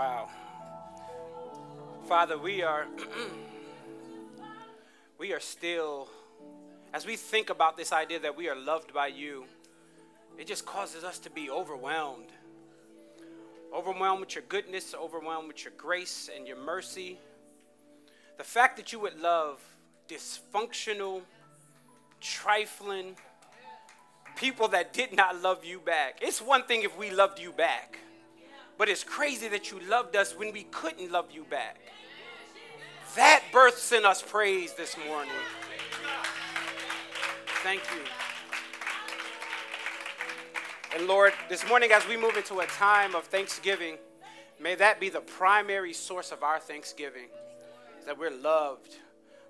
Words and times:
Wow. 0.00 0.30
Father, 2.08 2.38
we 2.38 2.62
are 2.62 2.86
we 5.18 5.34
are 5.34 5.40
still 5.40 6.08
as 6.94 7.04
we 7.04 7.16
think 7.16 7.50
about 7.50 7.76
this 7.76 7.92
idea 7.92 8.18
that 8.20 8.34
we 8.34 8.48
are 8.48 8.56
loved 8.56 8.94
by 8.94 9.08
you, 9.08 9.44
it 10.38 10.46
just 10.46 10.64
causes 10.64 11.04
us 11.04 11.18
to 11.18 11.28
be 11.28 11.50
overwhelmed. 11.50 12.30
Overwhelmed 13.74 14.20
with 14.20 14.34
your 14.34 14.44
goodness, 14.48 14.94
overwhelmed 14.94 15.48
with 15.48 15.64
your 15.64 15.74
grace 15.76 16.30
and 16.34 16.48
your 16.48 16.56
mercy. 16.56 17.18
The 18.38 18.44
fact 18.44 18.78
that 18.78 18.94
you 18.94 19.00
would 19.00 19.20
love 19.20 19.60
dysfunctional, 20.08 21.20
trifling 22.22 23.16
people 24.34 24.66
that 24.68 24.94
did 24.94 25.14
not 25.14 25.42
love 25.42 25.62
you 25.62 25.78
back. 25.78 26.20
It's 26.22 26.40
one 26.40 26.62
thing 26.62 26.84
if 26.84 26.96
we 26.96 27.10
loved 27.10 27.38
you 27.38 27.52
back, 27.52 27.98
but 28.80 28.88
it's 28.88 29.04
crazy 29.04 29.46
that 29.46 29.70
you 29.70 29.78
loved 29.90 30.16
us 30.16 30.34
when 30.34 30.54
we 30.54 30.62
couldn't 30.62 31.12
love 31.12 31.26
you 31.30 31.44
back. 31.44 31.76
That 33.14 33.42
births 33.52 33.92
in 33.92 34.06
us 34.06 34.22
praise 34.22 34.72
this 34.72 34.96
morning. 35.06 35.34
Thank 37.62 37.82
you. 37.94 38.00
And 40.96 41.06
Lord, 41.06 41.34
this 41.50 41.68
morning 41.68 41.92
as 41.92 42.08
we 42.08 42.16
move 42.16 42.38
into 42.38 42.60
a 42.60 42.66
time 42.68 43.14
of 43.14 43.24
thanksgiving, 43.24 43.98
may 44.58 44.74
that 44.76 44.98
be 44.98 45.10
the 45.10 45.20
primary 45.20 45.92
source 45.92 46.32
of 46.32 46.42
our 46.42 46.58
thanksgiving, 46.58 47.28
that 48.06 48.18
we're 48.18 48.30
loved 48.30 48.96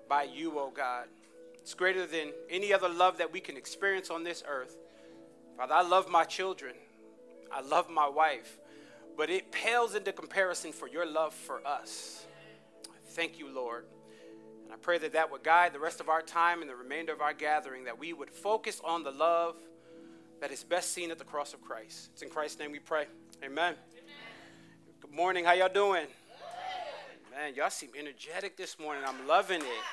by 0.09 0.23
you, 0.23 0.59
oh 0.59 0.73
God. 0.75 1.05
It's 1.53 1.73
greater 1.73 2.05
than 2.05 2.33
any 2.49 2.73
other 2.73 2.89
love 2.89 3.17
that 3.19 3.31
we 3.31 3.39
can 3.39 3.55
experience 3.55 4.09
on 4.09 4.25
this 4.25 4.43
earth. 4.45 4.75
Father, 5.55 5.73
I 5.73 5.83
love 5.83 6.09
my 6.09 6.25
children. 6.25 6.75
I 7.49 7.61
love 7.61 7.89
my 7.89 8.09
wife. 8.09 8.57
But 9.17 9.29
it 9.29 9.51
pales 9.51 9.95
into 9.95 10.11
comparison 10.11 10.71
for 10.71 10.87
your 10.87 11.05
love 11.05 11.33
for 11.33 11.65
us. 11.65 12.25
Thank 13.09 13.37
you, 13.39 13.53
Lord. 13.53 13.85
And 14.63 14.73
I 14.73 14.77
pray 14.77 14.97
that 14.99 15.13
that 15.13 15.31
would 15.31 15.43
guide 15.43 15.73
the 15.73 15.79
rest 15.79 15.99
of 15.99 16.09
our 16.09 16.21
time 16.21 16.61
and 16.61 16.69
the 16.69 16.75
remainder 16.75 17.13
of 17.13 17.21
our 17.21 17.33
gathering, 17.33 17.83
that 17.85 17.99
we 17.99 18.13
would 18.13 18.29
focus 18.29 18.81
on 18.83 19.03
the 19.03 19.11
love 19.11 19.55
that 20.39 20.51
is 20.51 20.63
best 20.63 20.93
seen 20.93 21.11
at 21.11 21.19
the 21.19 21.25
cross 21.25 21.53
of 21.53 21.61
Christ. 21.61 22.09
It's 22.13 22.21
in 22.21 22.29
Christ's 22.29 22.59
name 22.59 22.71
we 22.71 22.79
pray. 22.79 23.05
Amen. 23.43 23.75
Amen. 23.75 23.75
Good 25.01 25.13
morning. 25.13 25.45
How 25.45 25.53
y'all 25.53 25.69
doing? 25.69 26.07
Man, 27.31 27.55
y'all 27.55 27.69
seem 27.69 27.89
energetic 27.97 28.57
this 28.57 28.77
morning. 28.79 29.03
I'm 29.05 29.27
loving 29.27 29.61
it. 29.61 29.83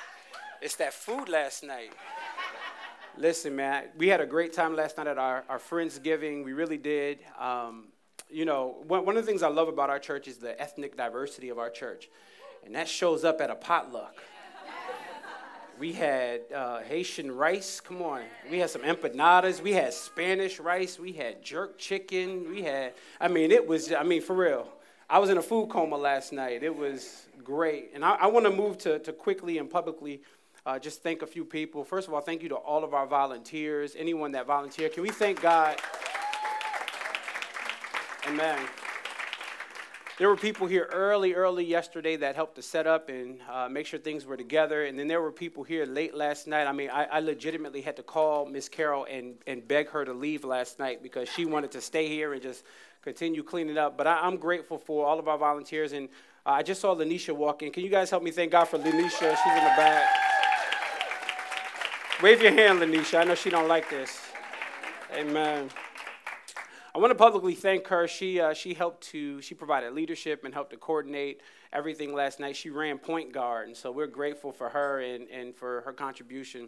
It's 0.61 0.75
that 0.77 0.93
food 0.93 1.29
last 1.29 1.63
night. 1.63 1.93
Listen, 3.17 3.55
man, 3.55 3.85
we 3.97 4.07
had 4.07 4.21
a 4.21 4.25
great 4.25 4.53
time 4.53 4.75
last 4.75 4.97
night 4.97 5.07
at 5.07 5.17
our, 5.17 5.43
our 5.49 5.59
Friendsgiving. 5.59 6.43
We 6.43 6.53
really 6.53 6.77
did. 6.77 7.19
Um, 7.37 7.89
you 8.29 8.45
know, 8.45 8.75
one, 8.87 9.07
of 9.07 9.15
the 9.15 9.23
things 9.23 9.43
I 9.43 9.47
love 9.47 9.67
about 9.67 9.89
our 9.89 9.99
church 9.99 10.27
is 10.27 10.37
the 10.37 10.59
ethnic 10.61 10.95
diversity 10.95 11.49
of 11.49 11.57
our 11.57 11.69
church. 11.69 12.09
And 12.65 12.75
that 12.75 12.87
shows 12.87 13.23
up 13.23 13.41
at 13.41 13.49
a 13.49 13.55
potluck. 13.55 14.15
We 15.79 15.93
had 15.93 16.41
uh, 16.53 16.81
Haitian 16.81 17.31
rice. 17.31 17.79
Come 17.79 18.01
on. 18.01 18.21
We 18.51 18.59
had 18.59 18.69
some 18.69 18.81
empanadas. 18.81 19.61
We 19.61 19.71
had 19.71 19.93
Spanish 19.93 20.59
rice. 20.59 20.99
We 20.99 21.13
had 21.13 21.41
jerk 21.41 21.77
chicken. 21.77 22.49
We 22.49 22.63
had, 22.63 22.93
I 23.21 23.29
mean, 23.29 23.51
it 23.51 23.65
was, 23.65 23.93
I 23.93 24.03
mean, 24.03 24.21
for 24.21 24.35
real. 24.35 24.67
I 25.09 25.19
was 25.19 25.29
in 25.29 25.37
a 25.37 25.41
food 25.41 25.69
coma 25.69 25.95
last 25.95 26.33
night. 26.33 26.63
It 26.63 26.75
was 26.75 27.27
great. 27.43 27.91
And 27.93 28.03
I, 28.03 28.15
I 28.15 28.27
want 28.27 28.45
to 28.45 28.51
move 28.51 28.77
to, 28.79 28.99
to 28.99 29.13
quickly 29.13 29.57
and 29.57 29.69
publicly 29.69 30.21
uh, 30.65 30.77
just 30.77 31.01
thank 31.01 31.21
a 31.21 31.27
few 31.27 31.45
people. 31.45 31.85
First 31.85 32.09
of 32.09 32.13
all, 32.13 32.21
thank 32.21 32.43
you 32.43 32.49
to 32.49 32.55
all 32.55 32.83
of 32.83 32.93
our 32.93 33.07
volunteers, 33.07 33.95
anyone 33.97 34.33
that 34.33 34.45
volunteered. 34.45 34.93
Can 34.93 35.03
we 35.03 35.09
thank 35.09 35.41
God? 35.41 35.77
Amen. 38.29 38.59
There 40.19 40.29
were 40.29 40.35
people 40.35 40.67
here 40.67 40.87
early, 40.93 41.33
early 41.33 41.65
yesterday 41.65 42.15
that 42.17 42.35
helped 42.35 42.57
to 42.57 42.61
set 42.61 42.85
up 42.85 43.09
and 43.09 43.39
uh, 43.49 43.67
make 43.69 43.87
sure 43.87 43.97
things 43.97 44.23
were 44.23 44.37
together. 44.37 44.85
And 44.85 44.99
then 44.99 45.07
there 45.07 45.19
were 45.19 45.31
people 45.31 45.63
here 45.63 45.85
late 45.87 46.13
last 46.13 46.45
night. 46.45 46.67
I 46.67 46.71
mean, 46.71 46.91
I, 46.91 47.05
I 47.05 47.19
legitimately 47.21 47.81
had 47.81 47.95
to 47.95 48.03
call 48.03 48.45
Miss 48.45 48.69
Carol 48.69 49.07
and, 49.09 49.35
and 49.47 49.67
beg 49.67 49.89
her 49.89 50.05
to 50.05 50.13
leave 50.13 50.43
last 50.43 50.77
night 50.77 51.01
because 51.01 51.27
she 51.27 51.45
wanted 51.45 51.71
to 51.71 51.81
stay 51.81 52.07
here 52.07 52.33
and 52.33 52.41
just 52.41 52.65
continue 53.01 53.41
cleaning 53.41 53.79
up. 53.79 53.97
But 53.97 54.05
I, 54.05 54.27
am 54.27 54.37
grateful 54.37 54.77
for 54.77 55.07
all 55.07 55.17
of 55.17 55.27
our 55.27 55.37
volunteers. 55.39 55.93
And 55.93 56.07
uh, 56.45 56.51
I 56.51 56.61
just 56.61 56.81
saw 56.81 56.93
Lanisha 56.93 57.35
walk 57.35 57.63
in. 57.63 57.71
Can 57.71 57.83
you 57.83 57.89
guys 57.89 58.11
help 58.11 58.21
me 58.21 58.29
thank 58.29 58.51
God 58.51 58.65
for 58.65 58.77
Lanisha? 58.77 59.37
She's 59.37 59.57
in 59.57 59.63
the 59.63 59.73
back. 59.75 60.07
Wave 62.21 62.43
your 62.43 62.51
hand, 62.51 62.79
Lanisha. 62.79 63.21
I 63.21 63.23
know 63.23 63.33
she 63.33 63.49
don't 63.49 63.67
like 63.67 63.89
this. 63.89 64.19
Amen. 65.15 65.71
I 66.99 67.01
want 67.01 67.11
to 67.11 67.15
publicly 67.15 67.55
thank 67.55 67.87
her. 67.87 68.09
She, 68.09 68.41
uh, 68.41 68.53
she 68.53 68.73
helped 68.73 69.07
to, 69.11 69.41
she 69.41 69.55
provided 69.55 69.93
leadership 69.93 70.43
and 70.43 70.53
helped 70.53 70.71
to 70.71 70.75
coordinate 70.75 71.39
everything 71.71 72.13
last 72.13 72.41
night. 72.41 72.57
She 72.57 72.69
ran 72.69 72.97
point 72.97 73.31
guard, 73.31 73.69
and 73.69 73.77
so 73.77 73.89
we're 73.89 74.05
grateful 74.05 74.51
for 74.51 74.67
her 74.67 74.99
and, 74.99 75.29
and 75.29 75.55
for 75.55 75.79
her 75.85 75.93
contribution. 75.93 76.67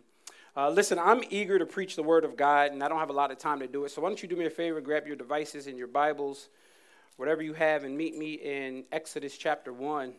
Uh, 0.56 0.70
listen, 0.70 0.98
I'm 0.98 1.22
eager 1.30 1.60
to 1.60 1.66
preach 1.66 1.98
the 1.98 2.04
word 2.04 2.24
of 2.24 2.38
God, 2.38 2.72
and 2.72 2.82
I 2.82 2.88
don't 2.88 3.00
have 3.00 3.10
a 3.10 3.14
lot 3.14 3.30
of 3.30 3.40
time 3.40 3.60
to 3.60 3.68
do 3.68 3.84
it. 3.84 3.92
So 3.92 4.02
why 4.02 4.08
don't 4.08 4.24
you 4.24 4.30
do 4.30 4.38
me 4.38 4.46
a 4.46 4.50
favor, 4.50 4.80
grab 4.80 5.06
your 5.06 5.18
devices 5.18 5.68
and 5.68 5.78
your 5.78 5.88
Bibles, 5.88 6.48
whatever 7.18 7.42
you 7.42 7.52
have, 7.52 7.84
and 7.84 7.98
meet 7.98 8.18
me 8.18 8.36
in 8.36 8.86
Exodus 8.90 9.38
chapter 9.38 9.74
1. 9.74 10.14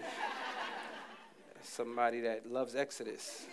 Somebody 1.62 2.22
that 2.22 2.50
loves 2.50 2.74
Exodus. 2.74 3.44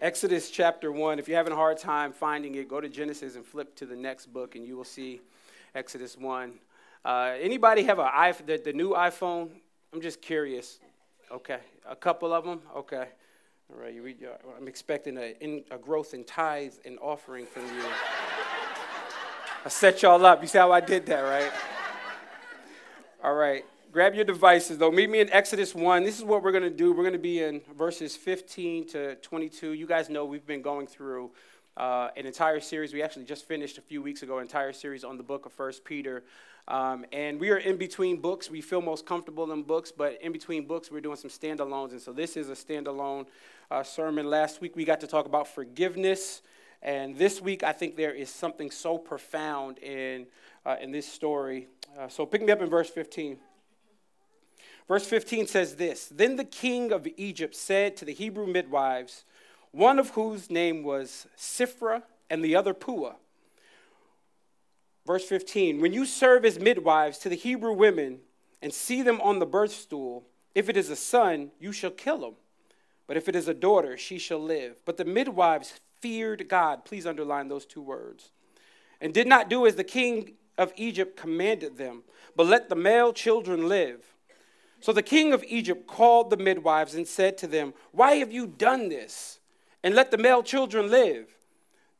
Exodus 0.00 0.48
chapter 0.48 0.92
1. 0.92 1.18
If 1.18 1.26
you're 1.26 1.36
having 1.36 1.52
a 1.52 1.56
hard 1.56 1.76
time 1.76 2.12
finding 2.12 2.54
it, 2.54 2.68
go 2.68 2.80
to 2.80 2.88
Genesis 2.88 3.34
and 3.34 3.44
flip 3.44 3.74
to 3.76 3.86
the 3.86 3.96
next 3.96 4.26
book, 4.26 4.54
and 4.54 4.64
you 4.64 4.76
will 4.76 4.84
see 4.84 5.20
Exodus 5.74 6.16
1. 6.16 6.52
Uh, 7.04 7.34
anybody 7.40 7.82
have 7.82 7.98
a, 7.98 8.34
the, 8.46 8.58
the 8.64 8.72
new 8.72 8.90
iPhone? 8.90 9.50
I'm 9.92 10.00
just 10.00 10.22
curious. 10.22 10.78
Okay. 11.32 11.58
A 11.84 11.96
couple 11.96 12.32
of 12.32 12.44
them? 12.44 12.60
Okay. 12.76 13.08
All 13.72 13.80
right. 13.80 13.92
You 13.92 14.02
read 14.02 14.20
your, 14.20 14.34
I'm 14.56 14.68
expecting 14.68 15.18
a, 15.18 15.34
in, 15.40 15.64
a 15.72 15.78
growth 15.78 16.14
in 16.14 16.22
tithes 16.22 16.78
and 16.84 16.96
offering 17.00 17.44
from 17.44 17.64
you. 17.64 17.84
I 19.64 19.68
set 19.68 20.02
y'all 20.02 20.24
up. 20.24 20.42
You 20.42 20.48
see 20.48 20.58
how 20.58 20.70
I 20.70 20.80
did 20.80 21.06
that, 21.06 21.22
right? 21.22 21.50
All 23.24 23.34
right. 23.34 23.64
Grab 23.90 24.14
your 24.14 24.24
devices, 24.24 24.76
though. 24.76 24.90
Meet 24.90 25.08
me 25.08 25.20
in 25.20 25.30
Exodus 25.30 25.74
1. 25.74 26.04
This 26.04 26.18
is 26.18 26.24
what 26.24 26.42
we're 26.42 26.52
going 26.52 26.62
to 26.62 26.68
do. 26.68 26.92
We're 26.92 27.04
going 27.04 27.14
to 27.14 27.18
be 27.18 27.42
in 27.42 27.62
verses 27.74 28.14
15 28.16 28.86
to 28.88 29.14
22. 29.14 29.72
You 29.72 29.86
guys 29.86 30.10
know 30.10 30.26
we've 30.26 30.44
been 30.44 30.60
going 30.60 30.86
through 30.86 31.30
uh, 31.74 32.10
an 32.14 32.26
entire 32.26 32.60
series. 32.60 32.92
We 32.92 33.02
actually 33.02 33.24
just 33.24 33.48
finished 33.48 33.78
a 33.78 33.80
few 33.80 34.02
weeks 34.02 34.22
ago 34.22 34.36
an 34.36 34.42
entire 34.42 34.74
series 34.74 35.04
on 35.04 35.16
the 35.16 35.22
book 35.22 35.46
of 35.46 35.54
First 35.54 35.86
Peter. 35.86 36.22
Um, 36.68 37.06
and 37.12 37.40
we 37.40 37.48
are 37.48 37.56
in 37.56 37.78
between 37.78 38.20
books. 38.20 38.50
We 38.50 38.60
feel 38.60 38.82
most 38.82 39.06
comfortable 39.06 39.50
in 39.52 39.62
books, 39.62 39.90
but 39.90 40.20
in 40.20 40.32
between 40.32 40.66
books, 40.66 40.90
we're 40.90 41.00
doing 41.00 41.16
some 41.16 41.30
standalones. 41.30 41.92
And 41.92 42.00
so 42.00 42.12
this 42.12 42.36
is 42.36 42.50
a 42.50 42.52
standalone 42.52 43.24
uh, 43.70 43.82
sermon. 43.82 44.28
Last 44.28 44.60
week, 44.60 44.76
we 44.76 44.84
got 44.84 45.00
to 45.00 45.06
talk 45.06 45.24
about 45.24 45.48
forgiveness. 45.48 46.42
And 46.82 47.16
this 47.16 47.40
week, 47.40 47.62
I 47.62 47.72
think 47.72 47.96
there 47.96 48.12
is 48.12 48.28
something 48.28 48.70
so 48.70 48.98
profound 48.98 49.78
in, 49.78 50.26
uh, 50.66 50.76
in 50.78 50.92
this 50.92 51.10
story. 51.10 51.68
Uh, 51.98 52.08
so 52.08 52.26
pick 52.26 52.42
me 52.42 52.52
up 52.52 52.60
in 52.60 52.68
verse 52.68 52.90
15. 52.90 53.38
Verse 54.88 55.06
15 55.06 55.46
says 55.46 55.76
this 55.76 56.08
Then 56.08 56.36
the 56.36 56.44
king 56.44 56.90
of 56.90 57.06
Egypt 57.16 57.54
said 57.54 57.96
to 57.98 58.04
the 58.04 58.14
Hebrew 58.14 58.46
midwives, 58.46 59.24
one 59.70 59.98
of 59.98 60.10
whose 60.10 60.50
name 60.50 60.82
was 60.82 61.26
Shiphrah 61.36 62.02
and 62.30 62.42
the 62.42 62.56
other 62.56 62.74
Puah. 62.74 63.16
Verse 65.06 65.24
15 65.24 65.80
When 65.80 65.92
you 65.92 66.04
serve 66.04 66.44
as 66.44 66.58
midwives 66.58 67.18
to 67.18 67.28
the 67.28 67.36
Hebrew 67.36 67.72
women 67.72 68.20
and 68.62 68.72
see 68.72 69.02
them 69.02 69.20
on 69.20 69.38
the 69.38 69.46
birth 69.46 69.72
stool, 69.72 70.24
if 70.54 70.68
it 70.68 70.76
is 70.76 70.90
a 70.90 70.96
son, 70.96 71.50
you 71.60 71.70
shall 71.72 71.90
kill 71.90 72.24
him. 72.26 72.34
But 73.06 73.16
if 73.16 73.28
it 73.28 73.36
is 73.36 73.48
a 73.48 73.54
daughter, 73.54 73.96
she 73.96 74.18
shall 74.18 74.42
live. 74.42 74.82
But 74.84 74.96
the 74.96 75.04
midwives 75.04 75.80
feared 76.00 76.48
God. 76.48 76.84
Please 76.84 77.06
underline 77.06 77.48
those 77.48 77.64
two 77.64 77.80
words. 77.80 78.30
And 79.00 79.14
did 79.14 79.26
not 79.26 79.48
do 79.48 79.66
as 79.66 79.76
the 79.76 79.84
king 79.84 80.32
of 80.56 80.72
Egypt 80.76 81.16
commanded 81.16 81.78
them, 81.78 82.02
but 82.34 82.46
let 82.46 82.68
the 82.68 82.74
male 82.74 83.12
children 83.12 83.68
live. 83.68 84.04
So 84.80 84.92
the 84.92 85.02
king 85.02 85.32
of 85.32 85.44
Egypt 85.48 85.86
called 85.86 86.30
the 86.30 86.36
midwives 86.36 86.94
and 86.94 87.06
said 87.06 87.36
to 87.38 87.46
them, 87.46 87.74
Why 87.92 88.16
have 88.16 88.32
you 88.32 88.46
done 88.46 88.88
this? 88.88 89.40
And 89.82 89.94
let 89.94 90.10
the 90.10 90.18
male 90.18 90.42
children 90.42 90.90
live. 90.90 91.26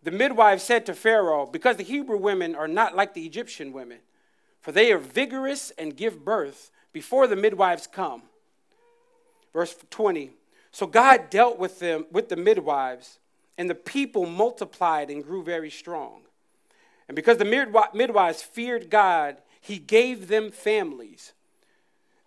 The 0.03 0.11
midwives 0.11 0.63
said 0.63 0.87
to 0.87 0.95
Pharaoh, 0.95 1.47
Because 1.47 1.77
the 1.77 1.83
Hebrew 1.83 2.19
women 2.19 2.55
are 2.55 2.69
not 2.69 2.95
like 2.95 3.15
the 3.15 3.27
Egyptian 3.27 3.73
women, 3.73 3.99
for 4.61 4.73
they 4.73 4.93
are 4.93 4.99
vigorous 4.99 5.73
and 5.79 5.97
give 5.97 6.25
birth 6.25 6.71
before 6.93 7.27
the 7.27 7.37
midwives 7.37 7.87
come. 7.87 8.23
Verse 9.53 9.75
20. 9.91 10.31
So 10.71 10.87
God 10.87 11.31
dealt 11.31 11.59
with 11.59 11.81
them 11.81 12.07
with 12.13 12.29
the 12.29 12.37
midwives, 12.37 13.19
and 13.57 13.69
the 13.69 13.75
people 13.75 14.27
multiplied 14.27 15.11
and 15.11 15.25
grew 15.25 15.43
very 15.43 15.71
strong. 15.71 16.23
And 17.09 17.17
because 17.17 17.39
the 17.39 17.89
midwives 17.95 18.43
feared 18.43 18.91
God, 18.91 19.39
he 19.61 19.79
gave 19.79 20.29
them 20.29 20.51
families. 20.51 21.33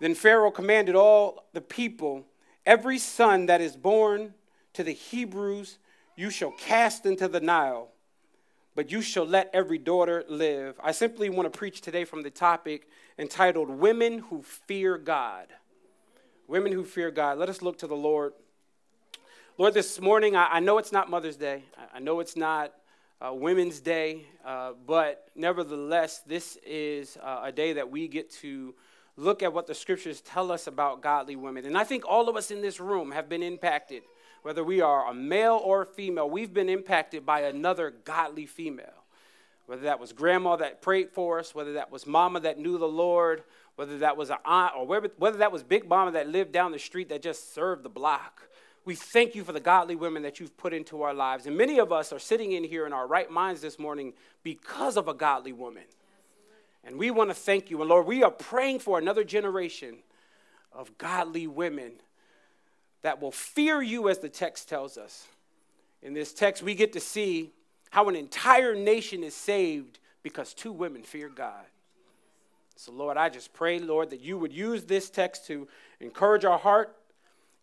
Then 0.01 0.15
Pharaoh 0.15 0.49
commanded 0.49 0.95
all 0.95 1.45
the 1.53 1.61
people, 1.61 2.25
Every 2.65 2.97
son 2.97 3.45
that 3.45 3.61
is 3.61 3.75
born 3.75 4.33
to 4.73 4.83
the 4.83 4.93
Hebrews 4.93 5.77
you 6.15 6.29
shall 6.29 6.51
cast 6.51 7.05
into 7.05 7.27
the 7.27 7.39
Nile. 7.39 7.89
but 8.73 8.91
you 8.91 9.01
shall 9.01 9.25
let 9.25 9.49
every 9.53 9.77
daughter 9.77 10.23
live. 10.27 10.79
I 10.83 10.91
simply 10.91 11.29
want 11.29 11.51
to 11.51 11.57
preach 11.57 11.81
today 11.81 12.05
from 12.05 12.23
the 12.23 12.29
topic 12.29 12.87
entitled 13.19 13.69
Women 13.69 14.19
Who 14.19 14.41
Fear 14.41 14.97
God. 14.97 15.47
Women 16.47 16.71
who 16.71 16.83
fear 16.83 17.11
God. 17.11 17.37
Let 17.37 17.49
us 17.49 17.61
look 17.61 17.77
to 17.79 17.87
the 17.87 17.95
Lord. 17.95 18.33
Lord, 19.57 19.73
this 19.73 20.01
morning, 20.01 20.35
I, 20.35 20.59
know 20.59 20.79
it's 20.79 20.91
not 20.91 21.09
Mother's 21.09 21.37
Day, 21.37 21.63
I, 21.77 21.97
I 21.97 21.99
know 21.99 22.19
it's 22.19 22.35
not 22.35 22.73
uh, 23.21 23.33
Women's 23.33 23.79
Day, 23.79 24.25
uh, 24.45 24.73
but 24.85 25.29
nevertheless, 25.35 26.21
this 26.25 26.57
is 26.65 27.17
uh, 27.21 27.41
a 27.43 27.51
day 27.51 27.73
that 27.73 27.89
we 27.89 28.07
get 28.07 28.31
to 28.41 28.73
look 29.17 29.43
at 29.43 29.53
what 29.53 29.67
the 29.67 29.75
scriptures 29.75 30.21
tell 30.21 30.51
us 30.51 30.67
about 30.67 31.01
godly 31.01 31.35
women. 31.35 31.65
And 31.65 31.77
I 31.77 31.83
think 31.83 32.03
all 32.07 32.29
of 32.29 32.35
us 32.35 32.51
in 32.51 32.61
this 32.61 32.79
room 32.79 33.11
have 33.11 33.29
been 33.29 33.43
impacted 33.43 34.03
whether 34.41 34.63
we 34.63 34.81
are 34.81 35.09
a 35.09 35.13
male 35.13 35.59
or 35.63 35.83
a 35.83 35.85
female, 35.85 36.29
we've 36.29 36.53
been 36.53 36.69
impacted 36.69 37.25
by 37.25 37.41
another 37.41 37.91
godly 38.03 38.45
female. 38.45 38.87
Whether 39.67 39.83
that 39.83 39.99
was 39.99 40.11
grandma 40.11 40.57
that 40.57 40.81
prayed 40.81 41.11
for 41.11 41.39
us, 41.39 41.55
whether 41.55 41.73
that 41.73 41.91
was 41.91 42.05
mama 42.05 42.39
that 42.41 42.59
knew 42.59 42.77
the 42.77 42.87
Lord, 42.87 43.43
whether 43.75 43.99
that 43.99 44.17
was 44.17 44.29
an 44.29 44.37
aunt, 44.43 44.73
or 44.75 44.85
whether 44.85 45.37
that 45.37 45.51
was 45.51 45.63
big 45.63 45.87
mama 45.87 46.11
that 46.11 46.27
lived 46.27 46.51
down 46.51 46.71
the 46.71 46.79
street 46.79 47.09
that 47.09 47.21
just 47.21 47.53
served 47.53 47.83
the 47.83 47.89
block. 47.89 48.49
We 48.83 48.95
thank 48.95 49.35
you 49.35 49.43
for 49.43 49.53
the 49.53 49.59
godly 49.59 49.95
women 49.95 50.23
that 50.23 50.39
you've 50.39 50.57
put 50.57 50.73
into 50.73 51.03
our 51.03 51.13
lives. 51.13 51.45
And 51.45 51.55
many 51.55 51.79
of 51.79 51.91
us 51.91 52.11
are 52.11 52.19
sitting 52.19 52.53
in 52.53 52.63
here 52.63 52.87
in 52.87 52.93
our 52.93 53.07
right 53.07 53.29
minds 53.29 53.61
this 53.61 53.77
morning 53.77 54.13
because 54.43 54.97
of 54.97 55.07
a 55.07 55.13
godly 55.13 55.53
woman. 55.53 55.83
And 56.83 56.97
we 56.97 57.11
want 57.11 57.29
to 57.29 57.33
thank 57.33 57.69
you. 57.69 57.79
And 57.81 57.89
Lord, 57.89 58.07
we 58.07 58.23
are 58.23 58.31
praying 58.31 58.79
for 58.79 58.97
another 58.97 59.23
generation 59.23 59.97
of 60.71 60.97
godly 60.97 61.47
women 61.47 61.93
that 63.01 63.21
will 63.21 63.31
fear 63.31 63.81
you, 63.81 64.09
as 64.09 64.19
the 64.19 64.29
text 64.29 64.69
tells 64.69 64.97
us. 64.97 65.27
In 66.01 66.13
this 66.13 66.33
text, 66.33 66.63
we 66.63 66.75
get 66.75 66.93
to 66.93 66.99
see 66.99 67.51
how 67.89 68.09
an 68.09 68.15
entire 68.15 68.75
nation 68.75 69.23
is 69.23 69.35
saved 69.35 69.99
because 70.23 70.53
two 70.53 70.71
women 70.71 71.03
fear 71.03 71.29
God. 71.29 71.65
So, 72.75 72.91
Lord, 72.91 73.17
I 73.17 73.29
just 73.29 73.53
pray, 73.53 73.79
Lord, 73.79 74.09
that 74.11 74.21
you 74.21 74.37
would 74.37 74.53
use 74.53 74.85
this 74.85 75.09
text 75.09 75.45
to 75.47 75.67
encourage 75.99 76.45
our 76.45 76.57
heart, 76.57 76.95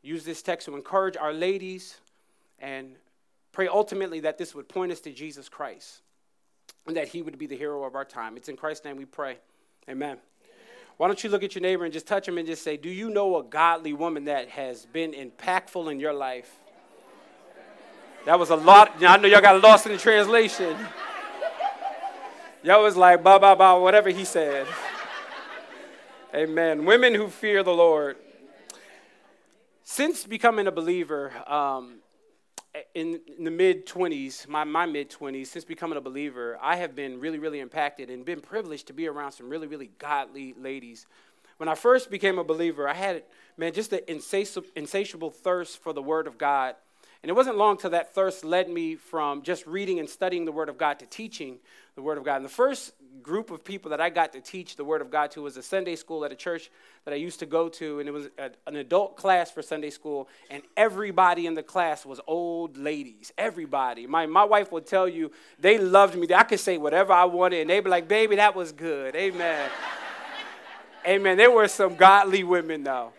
use 0.03 0.25
this 0.25 0.43
text 0.43 0.67
to 0.67 0.76
encourage 0.76 1.17
our 1.17 1.32
ladies, 1.32 1.99
and 2.61 2.94
pray 3.50 3.67
ultimately 3.67 4.20
that 4.20 4.38
this 4.38 4.55
would 4.55 4.69
point 4.69 4.93
us 4.93 5.00
to 5.00 5.12
Jesus 5.12 5.49
Christ 5.49 6.03
and 6.88 6.96
that 6.96 7.08
he 7.08 7.23
would 7.23 7.38
be 7.38 7.46
the 7.46 7.56
hero 7.56 7.85
of 7.85 7.94
our 7.94 8.05
time. 8.05 8.37
It's 8.37 8.49
in 8.49 8.56
Christ's 8.56 8.85
name 8.85 8.96
we 8.96 9.05
pray. 9.05 9.37
Amen. 9.88 10.17
Why 10.96 11.06
don't 11.06 11.23
you 11.23 11.31
look 11.31 11.44
at 11.44 11.55
your 11.55 11.62
neighbor 11.62 11.85
and 11.85 11.93
just 11.93 12.06
touch 12.06 12.26
him 12.26 12.38
and 12.38 12.46
just 12.46 12.64
say, 12.64 12.76
Do 12.76 12.88
you 12.88 13.11
know 13.11 13.38
a 13.38 13.44
godly 13.44 13.93
woman 13.93 14.25
that 14.25 14.49
has 14.49 14.87
been 14.87 15.12
impactful 15.12 15.90
in 15.93 16.00
your 16.00 16.12
life? 16.12 16.50
That 18.25 18.38
was 18.38 18.50
a 18.50 18.56
lot. 18.56 19.02
I 19.02 19.17
know 19.19 19.29
y'all 19.29 19.40
got 19.40 19.62
lost 19.62 19.87
in 19.87 19.93
the 19.93 19.99
translation. 19.99 20.76
Y'all 22.64 22.82
was 22.82 22.96
like, 22.96 23.23
ba, 23.23 23.38
ba, 23.38 23.55
ba, 23.55 23.79
whatever 23.79 24.11
he 24.11 24.25
said. 24.25 24.67
Amen. 26.34 26.84
Women 26.84 27.14
who 27.14 27.29
fear 27.29 27.62
the 27.62 27.73
Lord. 27.73 28.17
Since 29.84 30.25
becoming 30.25 30.67
a 30.67 30.73
believer, 30.73 31.32
um, 31.46 32.00
in, 32.95 33.21
in 33.37 33.45
the 33.45 33.51
mid 33.51 33.87
20s, 33.87 34.49
my, 34.49 34.65
my 34.65 34.87
mid 34.87 35.11
20s, 35.11 35.47
since 35.47 35.65
becoming 35.65 35.97
a 35.99 36.01
believer, 36.01 36.59
I 36.61 36.77
have 36.77 36.95
been 36.95 37.21
really, 37.21 37.39
really 37.39 37.61
impacted 37.61 38.11
and 38.11 38.25
been 38.25 38.41
privileged 38.41 38.87
to 38.89 38.93
be 38.93 39.07
around 39.07 39.33
some 39.33 39.49
really, 39.49 39.67
really 39.67 39.91
godly 39.99 40.55
ladies. 40.59 41.07
When 41.59 41.69
I 41.69 41.75
first 41.75 42.11
became 42.11 42.39
a 42.39 42.45
believer, 42.45 42.89
I 42.89 42.95
had, 42.95 43.25
man, 43.57 43.73
just 43.73 43.93
an 43.93 44.01
insatiable, 44.07 44.69
insatiable 44.77 45.31
thirst 45.31 45.79
for 45.79 45.93
the 45.93 46.03
Word 46.03 46.27
of 46.27 46.39
God. 46.39 46.77
And 47.23 47.31
it 47.31 47.32
wasn't 47.32 47.56
long 47.56 47.76
till 47.76 47.91
that 47.91 48.15
thirst 48.15 48.44
led 48.44 48.69
me 48.69 48.94
from 48.94 49.43
just 49.43 49.67
reading 49.67 49.99
and 49.99 50.09
studying 50.09 50.44
the 50.44 50.53
Word 50.53 50.69
of 50.69 50.79
God 50.79 51.00
to 51.00 51.06
teaching 51.06 51.59
the 51.97 52.03
Word 52.03 52.17
of 52.17 52.25
God. 52.25 52.37
And 52.37 52.44
the 52.44 52.50
first 52.50 52.93
group 53.23 53.50
of 53.50 53.65
people 53.65 53.91
that 53.91 54.00
I 54.00 54.09
got 54.09 54.32
to 54.35 54.41
teach 54.41 54.76
the 54.76 54.85
Word 54.85 55.03
of 55.03 55.11
God 55.11 55.32
to 55.32 55.43
was 55.43 55.56
a 55.56 55.62
Sunday 55.62 55.97
school 55.97 56.25
at 56.25 56.31
a 56.31 56.37
church 56.37 56.70
that 57.05 57.12
I 57.12 57.17
used 57.17 57.41
to 57.41 57.47
go 57.47 57.69
to. 57.70 57.99
And 57.99 58.09
it 58.09 58.12
was 58.12 58.29
a, 58.38 58.50
an 58.69 58.76
adult 58.76 59.17
class 59.17 59.50
for 59.50 59.62
Sunday 59.62 59.91
school. 59.91 60.29
And 60.49 60.62
everybody 60.76 61.47
in 61.47 61.55
the 61.55 61.62
class 61.62 62.06
was 62.06 62.20
old 62.29 62.76
ladies. 62.76 63.32
Everybody. 63.37 64.06
My, 64.06 64.26
my 64.26 64.44
wife 64.44 64.70
would 64.70 64.87
tell 64.87 65.09
you 65.09 65.32
they 65.59 65.76
loved 65.76 66.17
me. 66.17 66.29
I 66.32 66.44
could 66.44 66.61
say 66.61 66.79
whatever 66.79 67.12
I 67.12 67.25
wanted. 67.25 67.62
And 67.62 67.70
they'd 67.70 67.81
be 67.81 67.91
like, 67.91 68.06
baby, 68.06 68.37
that 68.37 68.55
was 68.55 68.70
good. 68.70 69.17
Amen. 69.17 69.70
Amen. 71.06 71.37
There 71.37 71.50
were 71.50 71.67
some 71.67 71.97
godly 71.97 72.44
women, 72.44 72.85
though. 72.85 73.12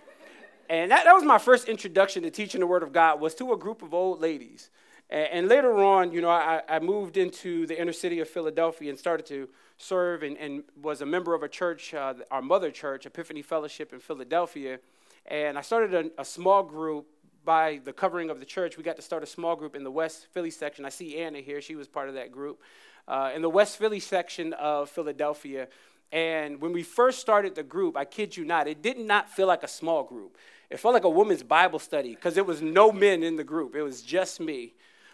And 0.70 0.92
that, 0.92 1.06
that 1.06 1.14
was 1.14 1.24
my 1.24 1.40
first 1.40 1.68
introduction 1.68 2.22
to 2.24 2.30
teaching 2.30 2.60
the 2.60 2.68
Word 2.68 2.84
of 2.84 2.94
God 2.94 3.20
was 3.20 3.34
to 3.36 3.52
a 3.54 3.58
group 3.58 3.82
of 3.82 3.94
old 3.94 4.22
ladies. 4.22 4.70
And, 5.10 5.28
and 5.32 5.48
later 5.48 5.74
on, 5.84 6.12
you 6.12 6.22
know, 6.22 6.30
I, 6.30 6.62
I 6.70 6.80
moved 6.80 7.18
into 7.18 7.66
the 7.66 7.80
inner 7.80 7.92
city 7.92 8.20
of 8.20 8.30
Philadelphia 8.30 8.92
and 8.92 9.00
started 9.00 9.26
to 9.28 9.50
serve 9.78 10.22
and, 10.22 10.38
and 10.38 10.64
was 10.80 11.02
a 11.02 11.08
member 11.08 11.34
of 11.34 11.42
a 11.42 11.50
church, 11.50 11.96
uh, 11.96 12.14
our 12.30 12.44
mother 12.44 12.70
church, 12.70 13.08
Epiphany 13.08 13.42
Fellowship 13.42 13.94
in 13.94 14.00
Philadelphia. 14.00 14.80
And 15.26 15.58
I 15.58 15.62
started 15.62 16.12
a, 16.18 16.22
a 16.22 16.26
small 16.26 16.62
group 16.62 17.08
by 17.44 17.82
the 17.84 17.94
covering 17.94 18.30
of 18.30 18.40
the 18.40 18.46
church. 18.46 18.78
We 18.78 18.84
got 18.84 18.98
to 18.98 19.02
start 19.02 19.24
a 19.24 19.28
small 19.28 19.56
group 19.56 19.76
in 19.76 19.84
the 19.84 19.92
West 19.92 20.28
Philly 20.34 20.52
section. 20.52 20.86
I 20.86 20.90
see 20.90 21.18
Anna 21.18 21.40
here, 21.40 21.62
she 21.62 21.76
was 21.76 21.88
part 21.88 22.10
of 22.10 22.16
that 22.16 22.32
group. 22.32 22.62
Uh, 23.08 23.32
in 23.34 23.42
the 23.42 23.50
West 23.50 23.78
Philly 23.80 24.00
section 24.00 24.54
of 24.54 24.88
Philadelphia. 24.92 25.68
And 26.12 26.62
when 26.62 26.74
we 26.74 26.84
first 26.84 27.20
started 27.20 27.56
the 27.56 27.64
group, 27.64 27.98
I 27.98 28.06
kid 28.06 28.38
you 28.38 28.46
not, 28.46 28.68
it 28.68 28.84
did 28.84 29.00
not 29.00 29.30
feel 29.32 29.48
like 29.48 29.64
a 29.64 29.68
small 29.68 30.04
group. 30.04 30.38
It 30.70 30.80
felt 30.80 30.94
like 30.94 31.04
a 31.04 31.10
woman's 31.10 31.44
Bible 31.44 31.80
study 31.80 32.16
because 32.16 32.36
there 32.36 32.44
was 32.44 32.62
no 32.62 32.92
men 32.92 33.24
in 33.24 33.36
the 33.36 33.44
group. 33.44 33.76
It 33.76 33.82
was 33.82 34.02
just 34.02 34.40
me. 34.40 34.74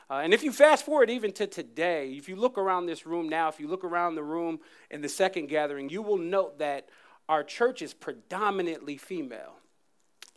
Uh, 0.10 0.16
and 0.16 0.34
if 0.34 0.44
you 0.44 0.52
fast 0.52 0.86
forward 0.86 1.10
even 1.10 1.32
to 1.34 1.48
today, 1.48 2.12
if 2.12 2.30
you 2.30 2.36
look 2.36 2.58
around 2.58 2.86
this 2.86 3.06
room 3.06 3.28
now, 3.28 3.48
if 3.48 3.60
you 3.60 3.68
look 3.68 3.84
around 3.84 4.16
the 4.16 4.24
room 4.24 4.60
in 4.92 5.02
the 5.02 5.10
second 5.10 5.48
gathering, 5.48 5.90
you 5.90 6.02
will 6.02 6.18
note 6.18 6.60
that 6.60 6.90
our 7.28 7.44
church 7.44 7.82
is 7.82 7.94
predominantly 7.94 8.98
female. 8.98 9.54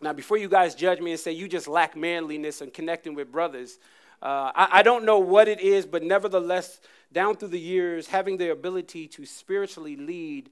Now, 0.00 0.12
before 0.12 0.38
you 0.38 0.48
guys 0.48 0.74
judge 0.74 1.00
me 1.00 1.10
and 1.10 1.20
say 1.20 1.32
you 1.32 1.48
just 1.48 1.68
lack 1.68 1.96
manliness 1.96 2.60
and 2.60 2.72
connecting 2.72 3.14
with 3.14 3.30
brothers, 3.30 3.78
uh, 4.22 4.52
I, 4.54 4.68
I 4.78 4.82
don't 4.82 5.04
know 5.04 5.18
what 5.18 5.48
it 5.48 5.60
is, 5.60 5.84
but 5.84 6.02
nevertheless, 6.02 6.80
down 7.12 7.36
through 7.36 7.48
the 7.48 7.60
years, 7.60 8.06
having 8.06 8.36
the 8.36 8.52
ability 8.52 9.08
to 9.08 9.26
spiritually 9.26 9.96
lead 9.96 10.50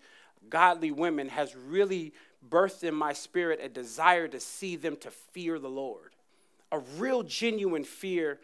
godly 0.49 0.91
women 0.91 1.29
has 1.29 1.57
really 1.57 2.13
birthed 2.51 2.85
in 2.85 2.95
my 2.95 3.13
spirit 3.13 3.61
a 3.63 3.69
desire 3.69 4.29
to 4.29 4.41
see 4.41 4.77
them 4.77 4.97
to 4.97 5.11
fear 5.11 5.59
the 5.59 5.69
Lord, 5.69 6.15
a 6.73 6.79
real 6.99 7.23
genuine 7.23 7.85
fear 7.85 8.39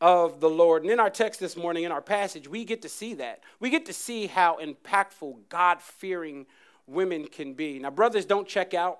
of 0.00 0.40
the 0.40 0.50
Lord. 0.50 0.82
And 0.82 0.90
in 0.90 0.98
our 0.98 1.10
text 1.10 1.38
this 1.38 1.56
morning, 1.56 1.84
in 1.84 1.92
our 1.92 2.02
passage, 2.02 2.48
we 2.48 2.64
get 2.64 2.82
to 2.82 2.88
see 2.88 3.14
that. 3.14 3.40
We 3.60 3.70
get 3.70 3.86
to 3.86 3.92
see 3.92 4.26
how 4.26 4.58
impactful 4.60 5.48
God 5.48 5.80
fearing 5.80 6.46
women 6.86 7.26
can 7.28 7.54
be. 7.54 7.78
Now, 7.78 7.90
brothers, 7.90 8.24
don't 8.24 8.48
check 8.48 8.74
out. 8.74 8.98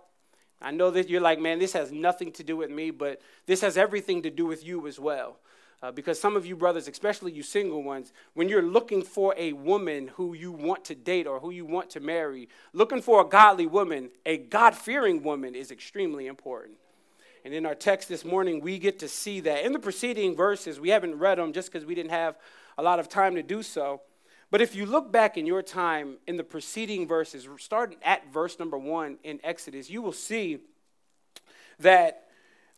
I 0.60 0.70
know 0.70 0.90
that 0.92 1.10
you're 1.10 1.20
like, 1.20 1.40
man, 1.40 1.58
this 1.58 1.72
has 1.72 1.90
nothing 1.90 2.30
to 2.32 2.44
do 2.44 2.56
with 2.56 2.70
me, 2.70 2.92
but 2.92 3.20
this 3.46 3.62
has 3.62 3.76
everything 3.76 4.22
to 4.22 4.30
do 4.30 4.46
with 4.46 4.64
you 4.64 4.86
as 4.86 5.00
well. 5.00 5.38
Uh, 5.82 5.90
because 5.90 6.20
some 6.20 6.36
of 6.36 6.46
you 6.46 6.54
brothers, 6.54 6.86
especially 6.86 7.32
you 7.32 7.42
single 7.42 7.82
ones, 7.82 8.12
when 8.34 8.48
you're 8.48 8.62
looking 8.62 9.02
for 9.02 9.34
a 9.36 9.52
woman 9.52 10.08
who 10.14 10.32
you 10.32 10.52
want 10.52 10.84
to 10.84 10.94
date 10.94 11.26
or 11.26 11.40
who 11.40 11.50
you 11.50 11.64
want 11.64 11.90
to 11.90 11.98
marry, 11.98 12.48
looking 12.72 13.02
for 13.02 13.20
a 13.20 13.28
godly 13.28 13.66
woman, 13.66 14.08
a 14.24 14.38
God 14.38 14.76
fearing 14.76 15.24
woman 15.24 15.56
is 15.56 15.72
extremely 15.72 16.28
important. 16.28 16.76
And 17.44 17.52
in 17.52 17.66
our 17.66 17.74
text 17.74 18.08
this 18.08 18.24
morning, 18.24 18.60
we 18.60 18.78
get 18.78 19.00
to 19.00 19.08
see 19.08 19.40
that. 19.40 19.64
In 19.64 19.72
the 19.72 19.80
preceding 19.80 20.36
verses, 20.36 20.78
we 20.78 20.90
haven't 20.90 21.18
read 21.18 21.38
them 21.38 21.52
just 21.52 21.72
because 21.72 21.84
we 21.84 21.96
didn't 21.96 22.12
have 22.12 22.36
a 22.78 22.82
lot 22.82 23.00
of 23.00 23.08
time 23.08 23.34
to 23.34 23.42
do 23.42 23.64
so. 23.64 24.02
But 24.52 24.60
if 24.60 24.76
you 24.76 24.86
look 24.86 25.10
back 25.10 25.36
in 25.36 25.46
your 25.46 25.62
time 25.62 26.18
in 26.28 26.36
the 26.36 26.44
preceding 26.44 27.08
verses, 27.08 27.48
starting 27.58 27.98
at 28.04 28.32
verse 28.32 28.60
number 28.60 28.78
one 28.78 29.18
in 29.24 29.40
Exodus, 29.42 29.90
you 29.90 30.00
will 30.00 30.12
see 30.12 30.58
that 31.80 32.28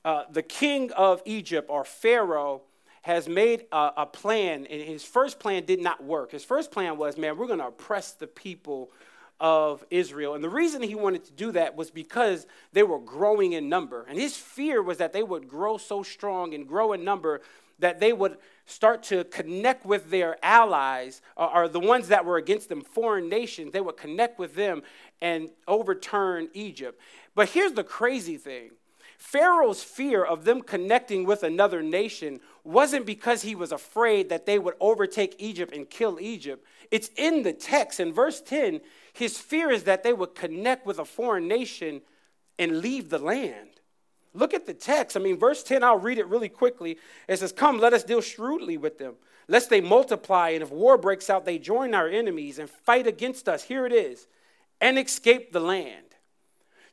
uh, 0.04 0.22
the 0.30 0.42
king 0.42 0.90
of 0.92 1.20
Egypt, 1.26 1.66
or 1.68 1.84
Pharaoh, 1.84 2.62
has 3.04 3.28
made 3.28 3.66
a, 3.70 3.90
a, 3.98 4.06
plan, 4.06 4.64
and 4.64 4.80
his 4.80 5.04
first 5.04 5.38
plan 5.38 5.66
did 5.66 5.78
not 5.78 6.02
work. 6.02 6.32
His 6.32 6.42
first 6.42 6.70
plan 6.70 6.96
was, 6.96 7.18
man, 7.18 7.36
we're 7.36 7.46
going 7.46 7.58
to 7.58 7.66
oppress 7.66 8.12
the 8.12 8.26
people 8.26 8.90
of 9.38 9.84
Israel. 9.90 10.34
And 10.34 10.42
the 10.42 10.48
reason 10.48 10.80
he 10.80 10.94
wanted 10.94 11.22
to 11.24 11.32
do 11.32 11.52
that 11.52 11.76
was 11.76 11.90
because 11.90 12.46
they 12.72 12.82
were 12.82 12.98
growing 12.98 13.52
in 13.52 13.68
number. 13.68 14.06
And 14.08 14.18
his 14.18 14.38
fear 14.38 14.80
was 14.80 14.96
that 14.96 15.12
they 15.12 15.22
would 15.22 15.46
grow 15.48 15.76
so 15.76 16.02
strong 16.02 16.54
and 16.54 16.66
grow 16.66 16.94
in 16.94 17.04
number 17.04 17.42
that 17.78 18.00
they 18.00 18.14
would 18.14 18.38
start 18.64 19.02
to 19.02 19.24
connect 19.24 19.84
with 19.84 20.08
their 20.08 20.42
allies, 20.42 21.20
or, 21.36 21.64
or 21.64 21.68
the 21.68 21.80
ones 21.80 22.08
that 22.08 22.24
were 22.24 22.38
against 22.38 22.70
them, 22.70 22.80
foreign 22.80 23.28
nations. 23.28 23.74
They 23.74 23.82
would 23.82 23.98
connect 23.98 24.38
with 24.38 24.54
them 24.54 24.82
and 25.20 25.50
overturn 25.68 26.48
Egypt. 26.54 26.98
But 27.34 27.50
here's 27.50 27.72
the 27.72 27.84
crazy 27.84 28.38
thing 28.38 28.70
Pharaoh's 29.18 29.82
fear 29.82 30.24
of 30.24 30.44
them 30.44 30.62
connecting 30.62 31.24
with 31.24 31.42
another 31.42 31.82
nation 31.82 32.40
wasn't 32.62 33.06
because 33.06 33.42
he 33.42 33.54
was 33.54 33.72
afraid 33.72 34.28
that 34.28 34.46
they 34.46 34.58
would 34.58 34.74
overtake 34.80 35.36
Egypt 35.38 35.74
and 35.74 35.88
kill 35.88 36.20
Egypt. 36.20 36.64
It's 36.90 37.10
in 37.16 37.42
the 37.42 37.52
text. 37.52 38.00
In 38.00 38.12
verse 38.12 38.40
10, 38.40 38.80
his 39.12 39.38
fear 39.38 39.70
is 39.70 39.84
that 39.84 40.02
they 40.02 40.12
would 40.12 40.34
connect 40.34 40.86
with 40.86 40.98
a 40.98 41.04
foreign 41.04 41.48
nation 41.48 42.02
and 42.58 42.80
leave 42.80 43.10
the 43.10 43.18
land. 43.18 43.70
Look 44.32 44.52
at 44.52 44.66
the 44.66 44.74
text. 44.74 45.16
I 45.16 45.20
mean, 45.20 45.38
verse 45.38 45.62
10, 45.62 45.84
I'll 45.84 45.98
read 45.98 46.18
it 46.18 46.26
really 46.26 46.48
quickly. 46.48 46.98
It 47.28 47.38
says, 47.38 47.52
Come, 47.52 47.78
let 47.78 47.92
us 47.92 48.02
deal 48.02 48.20
shrewdly 48.20 48.76
with 48.76 48.98
them, 48.98 49.14
lest 49.46 49.70
they 49.70 49.80
multiply, 49.80 50.50
and 50.50 50.62
if 50.62 50.70
war 50.70 50.98
breaks 50.98 51.30
out, 51.30 51.44
they 51.44 51.58
join 51.58 51.94
our 51.94 52.08
enemies 52.08 52.58
and 52.58 52.68
fight 52.68 53.06
against 53.06 53.48
us. 53.48 53.62
Here 53.62 53.86
it 53.86 53.92
is, 53.92 54.26
and 54.80 54.98
escape 54.98 55.52
the 55.52 55.60
land. 55.60 56.13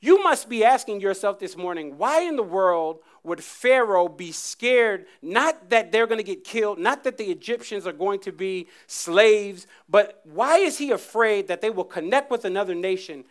You 0.04 0.24
must 0.24 0.50
be 0.50 0.66
asking 0.66 1.00
yourself 1.00 1.38
this 1.38 1.56
morning, 1.56 2.00
why 2.00 2.22
in 2.22 2.36
the 2.36 2.44
world 2.44 3.00
would 3.24 3.44
Pharaoh 3.44 4.08
be 4.08 4.32
scared? 4.32 5.06
Not 5.22 5.70
that 5.70 5.92
they're 5.92 6.08
going 6.08 6.18
to 6.18 6.24
get 6.24 6.44
killed, 6.44 6.80
not 6.80 7.04
that 7.04 7.18
the 7.18 7.26
Egyptians 7.26 7.86
are 7.86 7.94
going 7.94 8.20
to 8.22 8.32
be 8.32 8.68
slaves, 8.88 9.68
but 9.88 10.22
why 10.24 10.58
is 10.58 10.80
he 10.80 10.90
afraid 10.90 11.48
that 11.48 11.62
they 11.62 11.70
will 11.70 11.84
connect 11.84 12.32
with 12.32 12.46
another 12.46 12.74
nation 12.74 13.26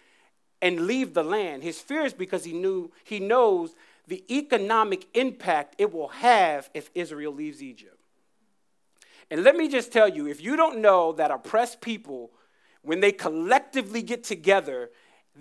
and 0.63 0.87
leave 0.87 1.13
the 1.13 1.25
land? 1.25 1.65
His 1.65 1.81
fear 1.81 2.03
is 2.03 2.15
because 2.15 2.45
he 2.45 2.53
knew 2.53 2.93
he 3.03 3.19
knows 3.19 3.75
the 4.07 4.23
economic 4.31 5.09
impact 5.15 5.75
it 5.77 5.93
will 5.93 6.09
have 6.09 6.71
if 6.73 6.89
Israel 6.95 7.33
leaves 7.33 7.61
Egypt. 7.61 7.99
And 9.29 9.43
let 9.43 9.57
me 9.57 9.69
just 9.69 9.93
tell 9.93 10.09
you, 10.09 10.29
if 10.29 10.41
you 10.41 10.55
don't 10.57 10.79
know 10.79 11.13
that 11.13 11.33
oppressed 11.33 11.81
people, 11.81 12.31
when 12.83 13.01
they 13.01 13.13
collectively 13.13 14.03
get 14.03 14.23
together, 14.25 14.91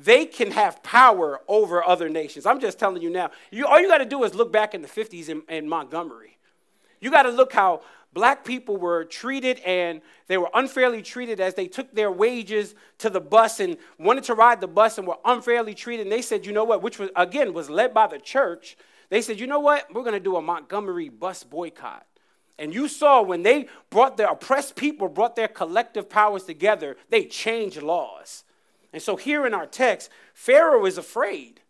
they 0.04 0.26
can 0.26 0.52
have 0.52 0.82
power 0.82 1.42
over 1.48 1.86
other 1.86 2.10
nations. 2.10 2.46
I'm 2.46 2.60
just 2.60 2.80
telling 2.80 3.02
you 3.02 3.10
now. 3.10 3.32
You, 3.52 3.68
all 3.68 3.80
you 3.80 3.88
got 3.88 3.98
to 3.98 4.06
do 4.06 4.24
is 4.24 4.34
look 4.34 4.52
back 4.52 4.74
in 4.74 4.82
the 4.82 4.88
50s 4.88 5.30
in, 5.30 5.42
in 5.50 5.68
Montgomery. 5.68 6.38
You 7.02 7.12
got 7.12 7.24
to 7.24 7.30
look 7.30 7.52
how 7.52 7.82
black 8.14 8.46
people 8.46 8.78
were 8.78 9.04
treated 9.04 9.60
and 9.60 10.02
they 10.28 10.38
were 10.38 10.50
unfairly 10.54 11.02
treated 11.02 11.40
as 11.40 11.54
they 11.54 11.68
took 11.68 11.94
their 11.94 12.12
wages 12.12 12.76
to 13.00 13.10
the 13.10 13.20
bus 13.20 13.60
and 13.60 13.78
wanted 13.98 14.24
to 14.26 14.34
ride 14.34 14.62
the 14.62 14.68
bus 14.68 14.98
and 14.98 15.08
were 15.08 15.18
unfairly 15.26 15.74
treated. 15.74 16.06
And 16.06 16.12
they 16.12 16.22
said, 16.22 16.46
you 16.46 16.54
know 16.54 16.64
what, 16.64 16.82
which 16.82 16.98
was, 16.98 17.10
again, 17.16 17.54
was 17.54 17.70
led 17.70 17.94
by 17.94 18.08
the 18.08 18.20
church. 18.20 18.78
They 19.10 19.22
said, 19.22 19.40
you 19.40 19.48
know 19.48 19.60
what, 19.60 19.94
we're 19.94 20.04
going 20.04 20.14
to 20.14 20.20
do 20.20 20.38
a 20.38 20.42
Montgomery 20.42 21.10
bus 21.10 21.44
boycott. 21.44 22.06
And 22.58 22.74
you 22.74 22.88
saw 22.88 23.22
when 23.22 23.44
they 23.44 23.68
brought 23.90 24.18
their 24.18 24.28
oppressed 24.28 24.76
people, 24.76 25.08
brought 25.08 25.36
their 25.36 25.48
collective 25.48 26.10
powers 26.10 26.44
together, 26.44 26.98
they 27.10 27.26
changed 27.26 27.82
laws. 27.82 28.44
And 28.92 29.02
so 29.02 29.16
here 29.16 29.46
in 29.46 29.54
our 29.54 29.68
text, 29.68 30.10
Pharaoh 30.34 30.86
is 30.86 30.98
afraid. 30.98 31.62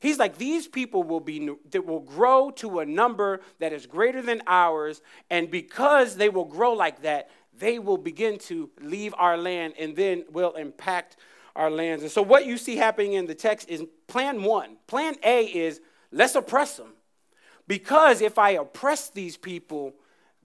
He's 0.00 0.18
like, 0.18 0.38
these 0.38 0.68
people 0.68 1.02
will 1.02 1.20
be 1.20 1.50
that 1.70 1.84
will 1.84 2.00
grow 2.00 2.50
to 2.52 2.78
a 2.78 2.86
number 2.86 3.40
that 3.58 3.72
is 3.72 3.86
greater 3.86 4.22
than 4.22 4.42
ours, 4.46 5.02
and 5.28 5.50
because 5.50 6.16
they 6.16 6.28
will 6.28 6.44
grow 6.44 6.72
like 6.72 7.02
that, 7.02 7.30
they 7.56 7.80
will 7.80 7.98
begin 7.98 8.38
to 8.38 8.70
leave 8.80 9.12
our 9.18 9.36
land 9.36 9.74
and 9.78 9.96
then 9.96 10.24
will 10.30 10.52
impact 10.52 11.16
our 11.56 11.70
lands. 11.70 12.04
And 12.04 12.12
so 12.12 12.22
what 12.22 12.46
you 12.46 12.56
see 12.56 12.76
happening 12.76 13.14
in 13.14 13.26
the 13.26 13.34
text 13.34 13.68
is 13.68 13.84
plan 14.06 14.44
one. 14.44 14.76
Plan 14.86 15.16
A 15.24 15.46
is 15.46 15.80
let's 16.12 16.36
oppress 16.36 16.76
them. 16.76 16.92
Because 17.66 18.20
if 18.20 18.38
I 18.38 18.50
oppress 18.50 19.10
these 19.10 19.36
people, 19.36 19.94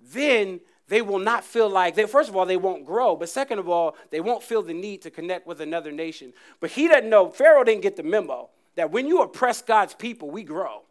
then 0.01 0.59
they 0.93 1.01
will 1.01 1.19
not 1.19 1.43
feel 1.43 1.69
like 1.69 1.95
they 1.95 2.05
first 2.05 2.29
of 2.29 2.35
all 2.35 2.45
they 2.45 2.57
won't 2.57 2.85
grow 2.85 3.15
but 3.15 3.27
second 3.27 3.59
of 3.59 3.67
all 3.67 3.95
they 4.12 4.19
won't 4.19 4.43
feel 4.43 4.62
the 4.62 4.73
need 4.73 5.01
to 5.01 5.09
connect 5.09 5.47
with 5.47 5.59
another 5.59 5.91
nation. 5.91 6.33
But 6.59 6.71
he 6.71 6.88
doesn't 6.88 7.09
know 7.09 7.29
pharaoh 7.29 7.63
didn't 7.63 7.81
get 7.81 7.95
the 7.95 8.03
memo 8.03 8.50
that 8.75 8.91
when 8.91 9.07
you 9.07 9.21
oppress 9.21 9.62
god's 9.62 9.93
people 9.93 10.29
we 10.29 10.43
grow. 10.43 10.83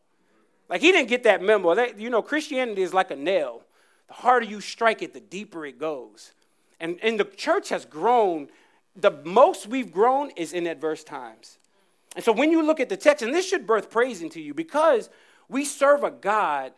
Like 0.68 0.80
he 0.80 0.90
didn't 0.90 1.09
get 1.09 1.25
that 1.25 1.42
memo. 1.42 1.75
That, 1.75 1.99
you 2.00 2.11
know 2.11 2.23
christianity 2.23 2.82
is 2.82 2.92
like 2.92 3.11
a 3.11 3.16
nail. 3.16 3.62
The 4.09 4.14
harder 4.14 4.47
you 4.47 4.61
strike 4.61 5.02
it 5.02 5.14
the 5.14 5.21
deeper 5.21 5.64
it 5.64 5.78
goes. 5.78 6.32
And, 6.80 6.99
and 7.02 7.18
the 7.18 7.25
church 7.25 7.68
has 7.68 7.85
grown. 7.85 8.49
The 8.97 9.12
most 9.25 9.68
we've 9.68 9.92
grown 9.92 10.30
is 10.30 10.52
in 10.52 10.66
adverse 10.66 11.04
times. 11.04 11.59
And 12.16 12.25
so 12.25 12.32
when 12.32 12.50
you 12.50 12.62
look 12.62 12.80
at 12.80 12.88
the 12.88 12.97
text 12.97 13.23
and 13.23 13.32
this 13.32 13.49
should 13.49 13.66
birth 13.66 13.90
praise 13.90 14.21
into 14.21 14.40
you 14.40 14.52
because 14.52 15.09
we 15.49 15.64
serve 15.64 16.02
a 16.02 16.11
god 16.11 16.73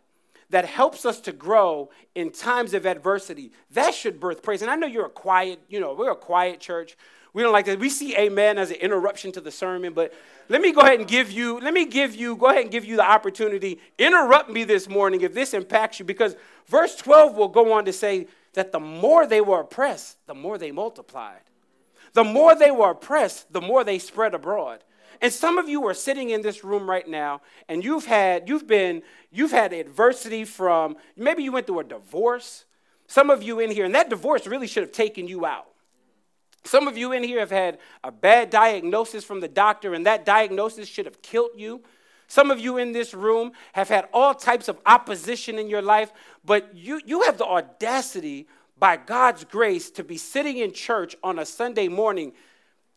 that 0.50 0.64
helps 0.64 1.04
us 1.04 1.20
to 1.22 1.32
grow 1.32 1.90
in 2.14 2.30
times 2.30 2.74
of 2.74 2.86
adversity. 2.86 3.52
That 3.72 3.94
should 3.94 4.20
birth 4.20 4.42
praise. 4.42 4.62
And 4.62 4.70
I 4.70 4.76
know 4.76 4.86
you're 4.86 5.06
a 5.06 5.10
quiet, 5.10 5.60
you 5.68 5.80
know, 5.80 5.94
we're 5.94 6.12
a 6.12 6.16
quiet 6.16 6.60
church. 6.60 6.96
We 7.32 7.42
don't 7.42 7.52
like 7.52 7.66
that. 7.66 7.80
We 7.80 7.90
see 7.90 8.16
amen 8.16 8.58
as 8.58 8.70
an 8.70 8.76
interruption 8.76 9.32
to 9.32 9.40
the 9.40 9.50
sermon, 9.50 9.92
but 9.92 10.14
let 10.48 10.60
me 10.60 10.72
go 10.72 10.82
ahead 10.82 11.00
and 11.00 11.08
give 11.08 11.32
you, 11.32 11.58
let 11.58 11.74
me 11.74 11.84
give 11.84 12.14
you, 12.14 12.36
go 12.36 12.46
ahead 12.46 12.62
and 12.62 12.70
give 12.70 12.84
you 12.84 12.96
the 12.96 13.08
opportunity. 13.08 13.80
Interrupt 13.98 14.50
me 14.50 14.62
this 14.62 14.88
morning 14.88 15.22
if 15.22 15.34
this 15.34 15.52
impacts 15.52 15.98
you, 15.98 16.04
because 16.04 16.36
verse 16.66 16.94
12 16.94 17.36
will 17.36 17.48
go 17.48 17.72
on 17.72 17.84
to 17.86 17.92
say 17.92 18.28
that 18.52 18.70
the 18.70 18.78
more 18.78 19.26
they 19.26 19.40
were 19.40 19.60
oppressed, 19.60 20.24
the 20.28 20.34
more 20.34 20.58
they 20.58 20.70
multiplied. 20.70 21.40
The 22.12 22.22
more 22.22 22.54
they 22.54 22.70
were 22.70 22.90
oppressed, 22.90 23.52
the 23.52 23.60
more 23.60 23.82
they 23.82 23.98
spread 23.98 24.34
abroad. 24.34 24.84
And 25.24 25.32
some 25.32 25.56
of 25.56 25.70
you 25.70 25.86
are 25.86 25.94
sitting 25.94 26.28
in 26.28 26.42
this 26.42 26.64
room 26.64 26.88
right 26.88 27.08
now 27.08 27.40
and 27.66 27.82
you've 27.82 28.04
had 28.04 28.46
you've 28.46 28.66
been 28.66 29.02
you've 29.30 29.52
had 29.52 29.72
adversity 29.72 30.44
from 30.44 30.98
maybe 31.16 31.42
you 31.42 31.50
went 31.50 31.66
through 31.66 31.80
a 31.80 31.84
divorce. 31.84 32.66
Some 33.06 33.30
of 33.30 33.42
you 33.42 33.58
in 33.58 33.70
here 33.70 33.86
and 33.86 33.94
that 33.94 34.10
divorce 34.10 34.46
really 34.46 34.66
should 34.66 34.82
have 34.82 34.92
taken 34.92 35.26
you 35.26 35.46
out. 35.46 35.64
Some 36.64 36.86
of 36.86 36.98
you 36.98 37.12
in 37.12 37.22
here 37.22 37.38
have 37.38 37.50
had 37.50 37.78
a 38.04 38.12
bad 38.12 38.50
diagnosis 38.50 39.24
from 39.24 39.40
the 39.40 39.48
doctor 39.48 39.94
and 39.94 40.04
that 40.04 40.26
diagnosis 40.26 40.88
should 40.88 41.06
have 41.06 41.22
killed 41.22 41.52
you. 41.56 41.80
Some 42.28 42.50
of 42.50 42.60
you 42.60 42.76
in 42.76 42.92
this 42.92 43.14
room 43.14 43.52
have 43.72 43.88
had 43.88 44.06
all 44.12 44.34
types 44.34 44.68
of 44.68 44.78
opposition 44.84 45.58
in 45.58 45.70
your 45.70 45.80
life, 45.80 46.12
but 46.44 46.76
you, 46.76 47.00
you 47.06 47.22
have 47.22 47.38
the 47.38 47.46
audacity, 47.46 48.46
by 48.78 48.98
God's 48.98 49.44
grace, 49.44 49.90
to 49.92 50.04
be 50.04 50.18
sitting 50.18 50.58
in 50.58 50.72
church 50.72 51.16
on 51.22 51.38
a 51.38 51.46
Sunday 51.46 51.88
morning 51.88 52.34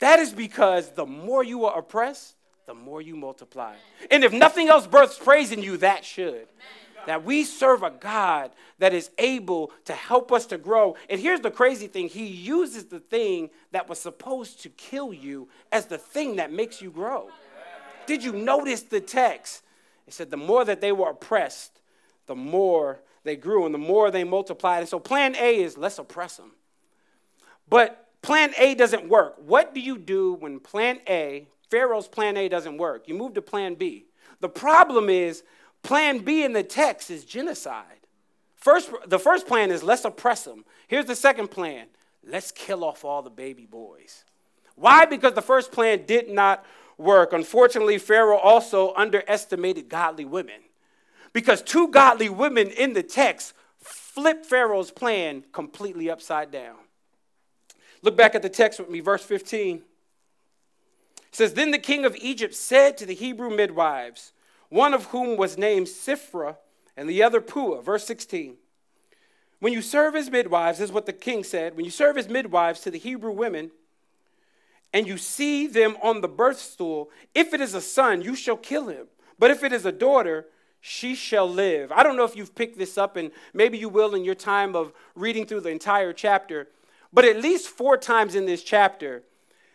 that 0.00 0.18
is 0.18 0.32
because 0.32 0.90
the 0.92 1.06
more 1.06 1.42
you 1.42 1.64
are 1.64 1.78
oppressed, 1.78 2.36
the 2.66 2.74
more 2.74 3.00
you 3.00 3.16
multiply. 3.16 3.74
And 4.10 4.22
if 4.22 4.32
nothing 4.32 4.68
else 4.68 4.86
births 4.86 5.18
praise 5.18 5.52
in 5.52 5.62
you, 5.62 5.78
that 5.78 6.04
should. 6.04 6.46
That 7.06 7.24
we 7.24 7.44
serve 7.44 7.82
a 7.82 7.90
God 7.90 8.50
that 8.78 8.92
is 8.92 9.10
able 9.16 9.72
to 9.86 9.94
help 9.94 10.30
us 10.30 10.44
to 10.46 10.58
grow. 10.58 10.94
And 11.08 11.18
here's 11.18 11.40
the 11.40 11.50
crazy 11.50 11.86
thing 11.86 12.08
He 12.08 12.26
uses 12.26 12.84
the 12.84 13.00
thing 13.00 13.50
that 13.72 13.88
was 13.88 13.98
supposed 13.98 14.62
to 14.62 14.68
kill 14.68 15.12
you 15.12 15.48
as 15.72 15.86
the 15.86 15.98
thing 15.98 16.36
that 16.36 16.52
makes 16.52 16.82
you 16.82 16.90
grow. 16.90 17.30
Did 18.06 18.22
you 18.22 18.32
notice 18.32 18.82
the 18.82 19.00
text? 19.00 19.62
It 20.06 20.14
said, 20.14 20.30
the 20.30 20.36
more 20.36 20.64
that 20.64 20.80
they 20.80 20.92
were 20.92 21.10
oppressed, 21.10 21.80
the 22.26 22.34
more 22.34 23.00
they 23.24 23.36
grew 23.36 23.66
and 23.66 23.74
the 23.74 23.78
more 23.78 24.10
they 24.10 24.24
multiplied. 24.24 24.80
And 24.80 24.88
so, 24.88 24.98
plan 24.98 25.36
A 25.36 25.62
is 25.62 25.76
let's 25.76 25.98
oppress 25.98 26.36
them. 26.36 26.52
But 27.68 28.07
plan 28.28 28.52
A 28.58 28.74
doesn't 28.74 29.08
work. 29.08 29.36
What 29.38 29.72
do 29.72 29.80
you 29.80 29.96
do 29.96 30.34
when 30.34 30.60
plan 30.60 31.00
A, 31.08 31.48
Pharaoh's 31.70 32.08
plan 32.08 32.36
A 32.36 32.46
doesn't 32.46 32.76
work? 32.76 33.08
You 33.08 33.14
move 33.14 33.32
to 33.34 33.40
plan 33.40 33.74
B. 33.74 34.04
The 34.40 34.50
problem 34.50 35.08
is 35.08 35.42
plan 35.82 36.18
B 36.18 36.44
in 36.44 36.52
the 36.52 36.62
text 36.62 37.10
is 37.10 37.24
genocide. 37.24 38.00
First, 38.54 38.90
the 39.06 39.18
first 39.18 39.46
plan 39.46 39.70
is 39.70 39.82
let's 39.82 40.04
oppress 40.04 40.44
them. 40.44 40.66
Here's 40.88 41.06
the 41.06 41.16
second 41.16 41.50
plan 41.50 41.86
let's 42.22 42.52
kill 42.52 42.84
off 42.84 43.02
all 43.02 43.22
the 43.22 43.30
baby 43.30 43.64
boys. 43.64 44.24
Why? 44.76 45.06
Because 45.06 45.32
the 45.32 45.40
first 45.40 45.72
plan 45.72 46.04
did 46.04 46.28
not 46.28 46.66
work. 46.98 47.32
Unfortunately, 47.32 47.96
Pharaoh 47.96 48.36
also 48.36 48.92
underestimated 48.94 49.88
godly 49.88 50.26
women. 50.26 50.60
Because 51.32 51.62
two 51.62 51.88
godly 51.88 52.28
women 52.28 52.68
in 52.68 52.92
the 52.92 53.02
text 53.02 53.54
flip 53.78 54.44
Pharaoh's 54.44 54.90
plan 54.90 55.44
completely 55.50 56.10
upside 56.10 56.50
down. 56.50 56.76
Look 58.02 58.16
back 58.16 58.34
at 58.34 58.42
the 58.42 58.48
text 58.48 58.78
with 58.78 58.88
me, 58.88 59.00
verse 59.00 59.24
15. 59.24 59.76
It 59.76 59.82
says, 61.32 61.54
Then 61.54 61.70
the 61.70 61.78
king 61.78 62.04
of 62.04 62.16
Egypt 62.16 62.54
said 62.54 62.96
to 62.98 63.06
the 63.06 63.14
Hebrew 63.14 63.50
midwives, 63.50 64.32
one 64.68 64.94
of 64.94 65.06
whom 65.06 65.36
was 65.36 65.58
named 65.58 65.86
Shiphrah 65.86 66.56
and 66.96 67.08
the 67.08 67.22
other 67.22 67.40
Puah. 67.40 67.80
Verse 67.80 68.04
16. 68.06 68.56
When 69.60 69.72
you 69.72 69.82
serve 69.82 70.14
as 70.14 70.30
midwives, 70.30 70.78
this 70.78 70.90
is 70.90 70.94
what 70.94 71.06
the 71.06 71.12
king 71.12 71.42
said, 71.42 71.74
when 71.74 71.84
you 71.84 71.90
serve 71.90 72.16
as 72.16 72.28
midwives 72.28 72.80
to 72.80 72.90
the 72.90 72.98
Hebrew 72.98 73.32
women, 73.32 73.70
and 74.92 75.06
you 75.06 75.18
see 75.18 75.66
them 75.66 75.96
on 76.02 76.20
the 76.20 76.28
birth 76.28 76.58
stool, 76.58 77.10
if 77.34 77.52
it 77.52 77.60
is 77.60 77.74
a 77.74 77.80
son, 77.80 78.22
you 78.22 78.34
shall 78.34 78.56
kill 78.56 78.88
him. 78.88 79.06
But 79.38 79.50
if 79.50 79.62
it 79.62 79.72
is 79.72 79.84
a 79.84 79.92
daughter, 79.92 80.46
she 80.80 81.14
shall 81.14 81.48
live. 81.48 81.92
I 81.92 82.02
don't 82.02 82.16
know 82.16 82.24
if 82.24 82.36
you've 82.36 82.54
picked 82.54 82.78
this 82.78 82.96
up, 82.96 83.16
and 83.16 83.30
maybe 83.52 83.78
you 83.78 83.88
will 83.88 84.14
in 84.14 84.24
your 84.24 84.34
time 84.34 84.76
of 84.76 84.92
reading 85.14 85.44
through 85.44 85.62
the 85.62 85.70
entire 85.70 86.12
chapter. 86.12 86.68
But 87.12 87.24
at 87.24 87.40
least 87.40 87.68
four 87.68 87.96
times 87.96 88.34
in 88.34 88.46
this 88.46 88.62
chapter, 88.62 89.22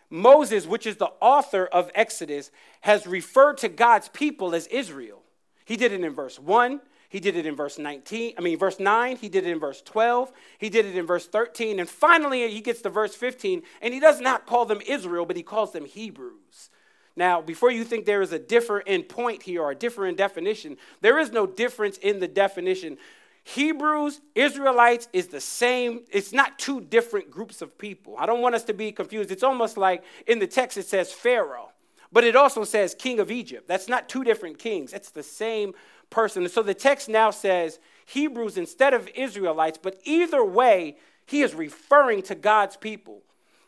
Moses, 0.09 0.67
which 0.67 0.85
is 0.85 0.97
the 0.97 1.11
author 1.19 1.65
of 1.65 1.89
Exodus, 1.95 2.51
has 2.81 3.07
referred 3.07 3.57
to 3.59 3.69
God's 3.69 4.09
people 4.09 4.53
as 4.53 4.67
Israel. 4.67 5.23
He 5.65 5.75
did 5.75 5.91
it 5.91 6.03
in 6.03 6.13
verse 6.13 6.39
1, 6.39 6.81
he 7.09 7.19
did 7.19 7.35
it 7.35 7.45
in 7.45 7.55
verse 7.55 7.77
19, 7.77 8.33
I 8.37 8.41
mean, 8.41 8.57
verse 8.57 8.79
9, 8.79 9.17
he 9.17 9.29
did 9.29 9.45
it 9.45 9.51
in 9.51 9.59
verse 9.59 9.81
12, 9.81 10.31
he 10.57 10.69
did 10.69 10.85
it 10.85 10.95
in 10.95 11.05
verse 11.05 11.27
13, 11.27 11.79
and 11.79 11.89
finally 11.89 12.49
he 12.51 12.59
gets 12.61 12.81
to 12.81 12.89
verse 12.89 13.15
15, 13.15 13.61
and 13.81 13.93
he 13.93 13.99
does 13.99 14.19
not 14.19 14.45
call 14.45 14.65
them 14.65 14.81
Israel, 14.85 15.25
but 15.25 15.37
he 15.37 15.43
calls 15.43 15.71
them 15.71 15.85
Hebrews. 15.85 16.69
Now, 17.15 17.41
before 17.41 17.71
you 17.71 17.83
think 17.83 18.05
there 18.05 18.23
is 18.23 18.33
a 18.33 18.39
different 18.39 18.87
in 18.87 19.03
point 19.03 19.43
here 19.43 19.61
or 19.61 19.71
a 19.71 19.75
different 19.75 20.17
definition, 20.17 20.77
there 21.01 21.19
is 21.19 21.31
no 21.31 21.45
difference 21.45 21.97
in 21.97 22.19
the 22.19 22.27
definition. 22.27 22.97
Hebrews, 23.43 24.21
Israelites 24.35 25.09
is 25.11 25.27
the 25.27 25.41
same. 25.41 26.01
It's 26.11 26.31
not 26.31 26.57
two 26.57 26.79
different 26.81 27.29
groups 27.29 27.61
of 27.61 27.77
people. 27.77 28.15
I 28.17 28.25
don't 28.25 28.41
want 28.41 28.55
us 28.55 28.63
to 28.65 28.73
be 28.73 28.91
confused. 28.91 29.31
It's 29.31 29.43
almost 29.43 29.77
like 29.77 30.03
in 30.27 30.39
the 30.39 30.47
text 30.47 30.77
it 30.77 30.87
says 30.87 31.11
Pharaoh. 31.11 31.69
but 32.13 32.23
it 32.23 32.35
also 32.35 32.63
says 32.63 32.95
king 32.95 33.19
of 33.19 33.31
Egypt. 33.31 33.67
That's 33.67 33.89
not 33.89 34.07
two 34.07 34.23
different 34.23 34.59
kings, 34.59 34.93
it's 34.93 35.09
the 35.09 35.23
same 35.23 35.73
person. 36.09 36.47
So 36.47 36.61
the 36.61 36.75
text 36.75 37.09
now 37.09 37.31
says 37.31 37.79
Hebrews 38.05 38.57
instead 38.57 38.93
of 38.93 39.09
Israelites, 39.15 39.79
but 39.81 39.99
either 40.03 40.45
way, 40.45 40.97
he 41.25 41.41
is 41.41 41.55
referring 41.55 42.21
to 42.23 42.35
God's 42.35 42.77
people. 42.77 43.23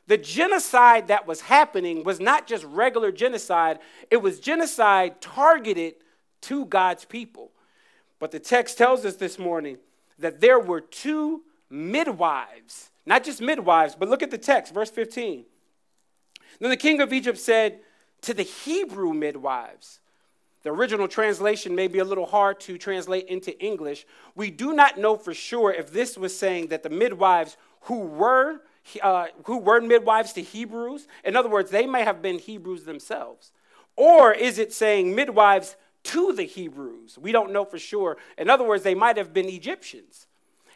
The 0.07 0.17
genocide 0.17 1.07
that 1.07 1.25
was 1.25 1.41
happening 1.41 2.03
was 2.03 2.19
not 2.19 2.45
just 2.45 2.63
regular 2.65 3.11
genocide, 3.11 3.79
it 4.11 4.17
was 4.17 4.39
genocide 4.39 5.19
targeted 5.19 5.95
to 6.41 6.65
God's 6.65 7.05
people. 7.05 7.51
But 8.19 8.31
the 8.31 8.39
text 8.39 8.77
tells 8.77 9.05
us 9.05 9.15
this 9.15 9.37
morning 9.37 9.77
that 10.19 10.41
there 10.41 10.59
were 10.59 10.81
two 10.81 11.43
midwives, 11.69 12.91
not 13.05 13.23
just 13.23 13.41
midwives, 13.41 13.95
but 13.95 14.09
look 14.09 14.23
at 14.23 14.31
the 14.31 14.37
text, 14.37 14.73
verse 14.73 14.89
15. 14.89 15.45
Then 16.59 16.69
the 16.69 16.77
king 16.77 17.01
of 17.01 17.11
Egypt 17.11 17.37
said 17.37 17.79
to 18.21 18.33
the 18.33 18.43
Hebrew 18.43 19.13
midwives, 19.13 19.99
the 20.65 20.71
original 20.71 21.07
translation 21.07 21.75
may 21.75 21.87
be 21.87 21.99
a 21.99 22.03
little 22.03 22.25
hard 22.25 22.59
to 22.61 22.79
translate 22.79 23.27
into 23.27 23.57
English. 23.63 24.07
We 24.33 24.49
do 24.49 24.73
not 24.73 24.97
know 24.97 25.15
for 25.15 25.31
sure 25.31 25.71
if 25.71 25.91
this 25.91 26.17
was 26.17 26.35
saying 26.35 26.69
that 26.69 26.81
the 26.81 26.89
midwives 26.89 27.55
who 27.81 27.99
were 27.99 28.61
uh, 29.01 29.27
who 29.45 29.57
were 29.57 29.81
midwives 29.81 30.33
to 30.33 30.41
Hebrews, 30.41 31.07
in 31.23 31.35
other 31.35 31.49
words, 31.49 31.71
they 31.71 31.85
may 31.85 32.03
have 32.03 32.21
been 32.21 32.39
Hebrews 32.39 32.83
themselves, 32.83 33.51
or 33.95 34.31
is 34.33 34.57
it 34.57 34.73
saying 34.73 35.13
midwives 35.13 35.75
to 36.05 36.33
the 36.33 36.43
Hebrews? 36.43 37.17
We 37.19 37.31
don't 37.31 37.51
know 37.51 37.65
for 37.65 37.79
sure. 37.79 38.17
In 38.37 38.49
other 38.49 38.63
words, 38.63 38.83
they 38.83 38.95
might 38.95 39.17
have 39.17 39.33
been 39.33 39.49
Egyptians. 39.49 40.27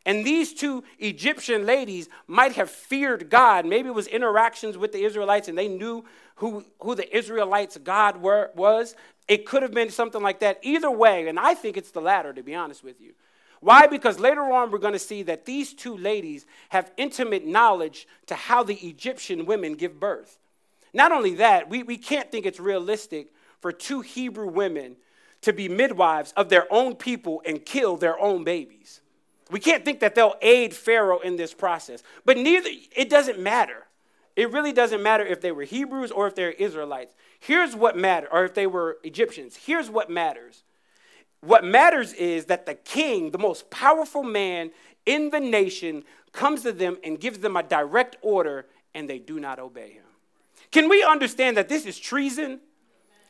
And 0.05 0.25
these 0.25 0.53
two 0.53 0.83
Egyptian 0.97 1.65
ladies 1.65 2.09
might 2.27 2.53
have 2.53 2.69
feared 2.69 3.29
God. 3.29 3.65
Maybe 3.65 3.89
it 3.89 3.95
was 3.95 4.07
interactions 4.07 4.77
with 4.77 4.91
the 4.91 5.03
Israelites 5.03 5.47
and 5.47 5.57
they 5.57 5.67
knew 5.67 6.05
who, 6.35 6.63
who 6.79 6.95
the 6.95 7.15
Israelites' 7.15 7.77
God 7.77 8.21
were, 8.21 8.49
was. 8.55 8.95
It 9.27 9.45
could 9.45 9.61
have 9.61 9.73
been 9.73 9.89
something 9.89 10.21
like 10.21 10.39
that. 10.39 10.59
Either 10.63 10.89
way, 10.89 11.27
and 11.27 11.39
I 11.39 11.53
think 11.53 11.77
it's 11.77 11.91
the 11.91 12.01
latter, 12.01 12.33
to 12.33 12.41
be 12.41 12.55
honest 12.55 12.83
with 12.83 13.01
you. 13.01 13.13
Why? 13.59 13.87
Because 13.87 14.19
later 14.19 14.41
on 14.41 14.71
we're 14.71 14.79
going 14.79 14.93
to 14.93 14.99
see 14.99 15.23
that 15.23 15.45
these 15.45 15.73
two 15.73 15.97
ladies 15.97 16.45
have 16.69 16.91
intimate 16.95 17.45
knowledge 17.45 18.07
to 18.27 18.35
how 18.35 18.63
the 18.63 18.75
Egyptian 18.75 19.45
women 19.45 19.73
give 19.73 19.99
birth. 19.99 20.39
Not 20.93 21.11
only 21.11 21.35
that, 21.35 21.69
we, 21.69 21.83
we 21.83 21.97
can't 21.97 22.31
think 22.31 22.45
it's 22.45 22.59
realistic 22.59 23.33
for 23.59 23.71
two 23.71 24.01
Hebrew 24.01 24.47
women 24.47 24.95
to 25.41 25.53
be 25.53 25.69
midwives 25.69 26.33
of 26.35 26.49
their 26.49 26.71
own 26.71 26.95
people 26.95 27.41
and 27.45 27.65
kill 27.65 27.97
their 27.97 28.19
own 28.19 28.43
babies. 28.43 29.01
We 29.51 29.59
can't 29.59 29.83
think 29.83 29.99
that 30.01 30.15
they'll 30.15 30.35
aid 30.41 30.73
Pharaoh 30.73 31.19
in 31.19 31.35
this 31.35 31.53
process. 31.53 32.03
But 32.25 32.37
neither, 32.37 32.69
it 32.95 33.09
doesn't 33.09 33.39
matter. 33.39 33.87
It 34.35 34.51
really 34.51 34.71
doesn't 34.71 35.01
matter 35.01 35.25
if 35.25 35.41
they 35.41 35.51
were 35.51 35.63
Hebrews 35.63 36.11
or 36.11 36.27
if 36.27 36.35
they're 36.35 36.51
Israelites. 36.51 37.15
Here's 37.39 37.75
what 37.75 37.97
matters, 37.97 38.29
or 38.31 38.45
if 38.45 38.53
they 38.53 38.67
were 38.67 38.97
Egyptians. 39.03 39.55
Here's 39.55 39.89
what 39.89 40.09
matters. 40.09 40.63
What 41.41 41.63
matters 41.63 42.13
is 42.13 42.45
that 42.45 42.65
the 42.65 42.75
king, 42.75 43.31
the 43.31 43.37
most 43.37 43.69
powerful 43.69 44.23
man 44.23 44.71
in 45.05 45.29
the 45.29 45.39
nation, 45.39 46.03
comes 46.31 46.61
to 46.63 46.71
them 46.71 46.97
and 47.03 47.19
gives 47.19 47.39
them 47.39 47.55
a 47.55 47.63
direct 47.63 48.17
order, 48.21 48.67
and 48.93 49.09
they 49.09 49.19
do 49.19 49.39
not 49.39 49.57
obey 49.57 49.91
him. 49.91 50.03
Can 50.71 50.89
we 50.89 51.03
understand 51.03 51.57
that 51.57 51.69
this 51.69 51.85
is 51.85 51.97
treason? 51.97 52.59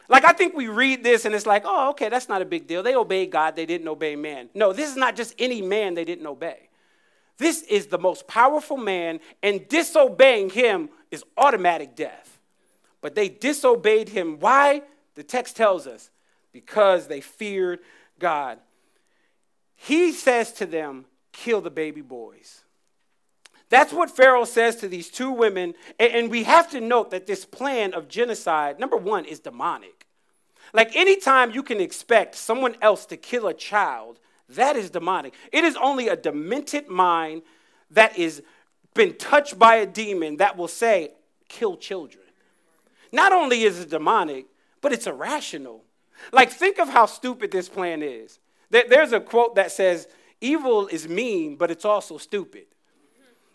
Like, 0.10 0.26
I 0.26 0.34
think 0.34 0.56
we 0.56 0.68
read 0.68 1.04
this 1.04 1.26
and 1.26 1.36
it's 1.36 1.46
like, 1.46 1.64
oh, 1.66 1.92
okay, 1.92 2.10
that's 2.10 2.28
not 2.28 2.42
a 2.42 2.46
big 2.46 2.68
deal. 2.68 2.82
They 2.82 2.96
obeyed 2.96 3.32
God, 3.32 3.56
they 3.56 3.68
didn't 3.68 3.88
obey 3.88 4.16
man. 4.16 4.50
No, 4.56 4.74
this 4.74 4.90
is 4.90 4.98
not 4.98 5.16
just 5.16 5.36
any 5.38 5.62
man 5.62 5.94
they 5.94 6.04
didn't 6.04 6.26
obey. 6.26 6.70
This 7.38 7.62
is 7.64 7.88
the 7.88 8.00
most 8.00 8.28
powerful 8.28 8.76
man, 8.76 9.22
and 9.42 9.66
disobeying 9.70 10.50
him 10.50 10.90
is 11.10 11.24
automatic 11.38 11.96
death. 11.96 12.40
But 13.00 13.16
they 13.16 13.30
disobeyed 13.30 14.10
him. 14.10 14.40
Why? 14.40 14.82
The 15.16 15.24
text 15.24 15.56
tells 15.56 15.88
us 15.88 16.10
because 16.52 17.08
they 17.08 17.22
feared 17.22 17.80
God. 18.20 18.60
He 19.76 20.12
says 20.12 20.52
to 20.54 20.66
them, 20.66 21.06
kill 21.32 21.62
the 21.62 21.70
baby 21.70 22.02
boys. 22.02 22.62
That's 23.70 23.94
what 23.94 24.10
Pharaoh 24.10 24.46
says 24.46 24.78
to 24.78 24.90
these 24.90 25.10
two 25.10 25.32
women. 25.32 25.76
And 26.00 26.30
we 26.30 26.44
have 26.44 26.70
to 26.72 26.82
note 26.82 27.12
that 27.12 27.28
this 27.28 27.46
plan 27.46 27.94
of 27.94 28.10
genocide, 28.10 28.80
number 28.80 28.98
one, 28.98 29.24
is 29.24 29.40
demonic. 29.40 29.99
Like 30.74 30.96
anytime 30.96 31.52
you 31.52 31.64
can 31.64 31.80
expect 31.80 32.36
someone 32.36 32.76
else 32.82 33.06
to 33.08 33.18
kill 33.18 33.48
a 33.48 33.54
child, 33.54 34.20
that 34.50 34.76
is 34.76 34.90
demonic. 34.90 35.34
It 35.52 35.64
is 35.64 35.76
only 35.76 36.08
a 36.08 36.16
demented 36.16 36.88
mind 36.90 37.44
that 37.92 38.18
is 38.18 38.42
been 38.94 39.16
touched 39.16 39.58
by 39.58 39.76
a 39.76 39.86
demon 39.86 40.38
that 40.38 40.58
will 40.58 40.68
say, 40.68 41.12
kill 41.48 41.78
children. 41.78 42.24
Not 43.12 43.32
only 43.32 43.64
is 43.64 43.80
it 43.80 43.90
demonic, 43.90 44.48
but 44.82 44.92
it's 44.92 45.08
irrational. 45.08 45.84
Like, 46.32 46.52
think 46.52 46.80
of 46.80 46.90
how 46.90 47.06
stupid 47.06 47.52
this 47.52 47.70
plan 47.70 48.04
is. 48.04 48.40
There's 48.70 49.14
a 49.14 49.20
quote 49.20 49.56
that 49.56 49.72
says, 49.72 50.08
Evil 50.42 50.88
is 50.88 51.08
mean, 51.08 51.56
but 51.56 51.72
it's 51.72 51.86
also 51.86 52.18
stupid. 52.18 52.66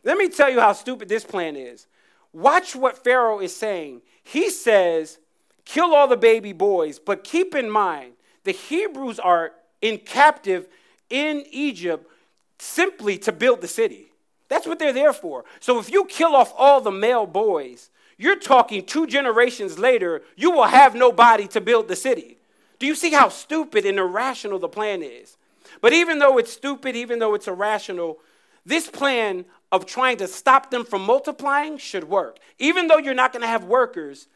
Let 0.03 0.19
me 0.19 0.29
tell 0.29 0.51
you 0.51 0.61
how 0.61 0.73
stupid 0.73 1.09
this 1.09 1.25
plan 1.25 1.57
is. 1.57 1.87
Watch 2.33 2.77
what 2.77 3.03
Pharaoh 3.03 3.41
is 3.41 3.55
saying. 3.55 4.03
He 4.23 4.51
says, 4.51 5.19
kill 5.65 5.95
all 5.95 6.09
the 6.09 6.17
baby 6.17 6.53
boys. 6.53 6.99
But 6.99 7.25
keep 7.25 7.55
in 7.55 7.71
mind, 7.71 8.13
the 8.45 8.53
Hebrews 8.53 9.19
are 9.19 9.53
in 9.81 9.99
captive 9.99 10.67
in 11.11 11.45
Egypt 11.51 12.11
simply 12.59 13.19
to 13.19 13.33
build 13.33 13.61
the 13.61 13.69
city. 13.69 14.07
That's 14.49 14.67
what 14.67 14.79
they're 14.79 14.93
there 14.93 15.13
for. 15.13 15.45
So 15.61 15.79
if 15.79 15.91
you 15.91 16.05
kill 16.05 16.37
off 16.37 16.53
all 16.57 16.81
the 16.81 16.91
male 16.91 17.27
boys, 17.27 17.91
you're 18.17 18.39
talking 18.39 18.85
two 18.85 19.07
generations 19.07 19.79
later, 19.79 20.23
you 20.37 20.51
will 20.51 20.65
have 20.65 20.95
nobody 20.95 21.49
to 21.49 21.61
build 21.61 21.89
the 21.89 21.97
city. 21.97 22.39
Do 22.79 22.87
you 22.87 22.95
see 22.95 23.11
how 23.11 23.29
stupid 23.29 23.85
and 23.85 23.99
irrational 23.99 24.59
the 24.59 24.69
plan 24.69 25.03
is? 25.03 25.37
But 25.81 25.93
even 25.93 26.19
though 26.19 26.39
it's 26.39 26.53
stupid, 26.53 26.95
even 26.97 27.19
though 27.19 27.35
it's 27.35 27.49
irrational, 27.49 28.19
this 28.65 28.89
plan 28.89 29.45
of 29.73 29.87
trying 29.87 30.17
to 30.19 30.29
stop 30.29 30.71
them 30.71 30.85
from 30.85 31.03
multiplying 31.03 31.79
should 31.79 32.05
work. 32.05 32.39
Even 32.59 32.87
though 32.87 32.99
you're 32.99 33.15
not 33.15 33.33
going 33.33 33.43
to 33.43 33.49
have 33.49 33.65
workers, 33.65 34.29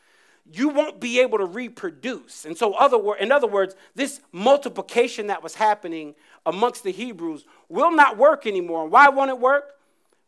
you 0.53 0.69
won't 0.69 1.01
be 1.01 1.21
able 1.21 1.39
to 1.39 1.45
reproduce. 1.45 2.45
And 2.45 2.57
so, 2.57 2.75
other 2.75 2.99
in 3.17 3.33
other 3.33 3.47
words, 3.47 3.75
this 3.95 4.21
multiplication 4.33 5.27
that 5.29 5.43
was 5.43 5.55
happening 5.55 6.15
amongst 6.47 6.85
the 6.85 6.93
Hebrews 6.93 7.45
will 7.69 7.91
not 7.91 8.17
work 8.17 8.47
anymore. 8.47 8.89
Why 8.89 9.09
won't 9.09 9.31
it 9.31 9.39
work? 9.39 9.75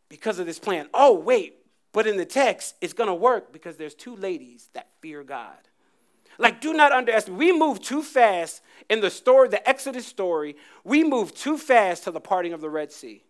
Because 0.09 0.39
of 0.39 0.47
this 0.47 0.59
plan. 0.59 0.89
Oh, 0.93 1.15
wait, 1.15 1.57
but 1.93 2.07
in 2.07 2.17
the 2.17 2.25
text, 2.25 2.75
it's 2.81 2.93
going 2.93 3.09
to 3.09 3.15
work 3.15 3.53
because 3.53 3.77
there's 3.77 3.95
two 3.95 4.17
ladies 4.17 4.69
that 4.75 4.89
fear 5.01 5.23
God. 5.23 5.57
Like, 6.39 6.61
do 6.61 6.73
not 6.73 6.93
underestimate. 6.93 7.39
We 7.39 7.53
move 7.57 7.81
too 7.81 8.03
fast 8.03 8.63
in 8.89 9.01
the 9.01 9.11
story, 9.11 9.49
the 9.49 9.67
Exodus 9.69 10.07
story. 10.07 10.57
We 10.85 11.05
move 11.05 11.35
too 11.35 11.59
fast 11.59 12.05
to 12.05 12.11
the 12.11 12.21
parting 12.21 12.53
of 12.53 12.61
the 12.61 12.71
Red 12.71 12.93
Sea. 12.93 13.25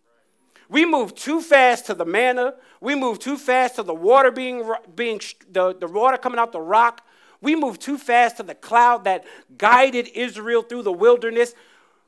We 0.71 0.85
move 0.85 1.13
too 1.13 1.41
fast 1.41 1.87
to 1.87 1.93
the 1.93 2.05
manna. 2.05 2.53
We 2.79 2.95
move 2.95 3.19
too 3.19 3.37
fast 3.37 3.75
to 3.75 3.83
the 3.83 3.93
water 3.93 4.31
being, 4.31 4.63
being 4.95 5.19
the, 5.51 5.75
the 5.75 5.87
water 5.87 6.17
coming 6.17 6.39
out 6.39 6.53
the 6.53 6.61
rock. 6.61 7.05
We 7.41 7.57
move 7.57 7.77
too 7.77 7.97
fast 7.97 8.37
to 8.37 8.43
the 8.43 8.55
cloud 8.55 9.03
that 9.03 9.25
guided 9.57 10.07
Israel 10.15 10.61
through 10.61 10.83
the 10.83 10.91
wilderness. 10.93 11.55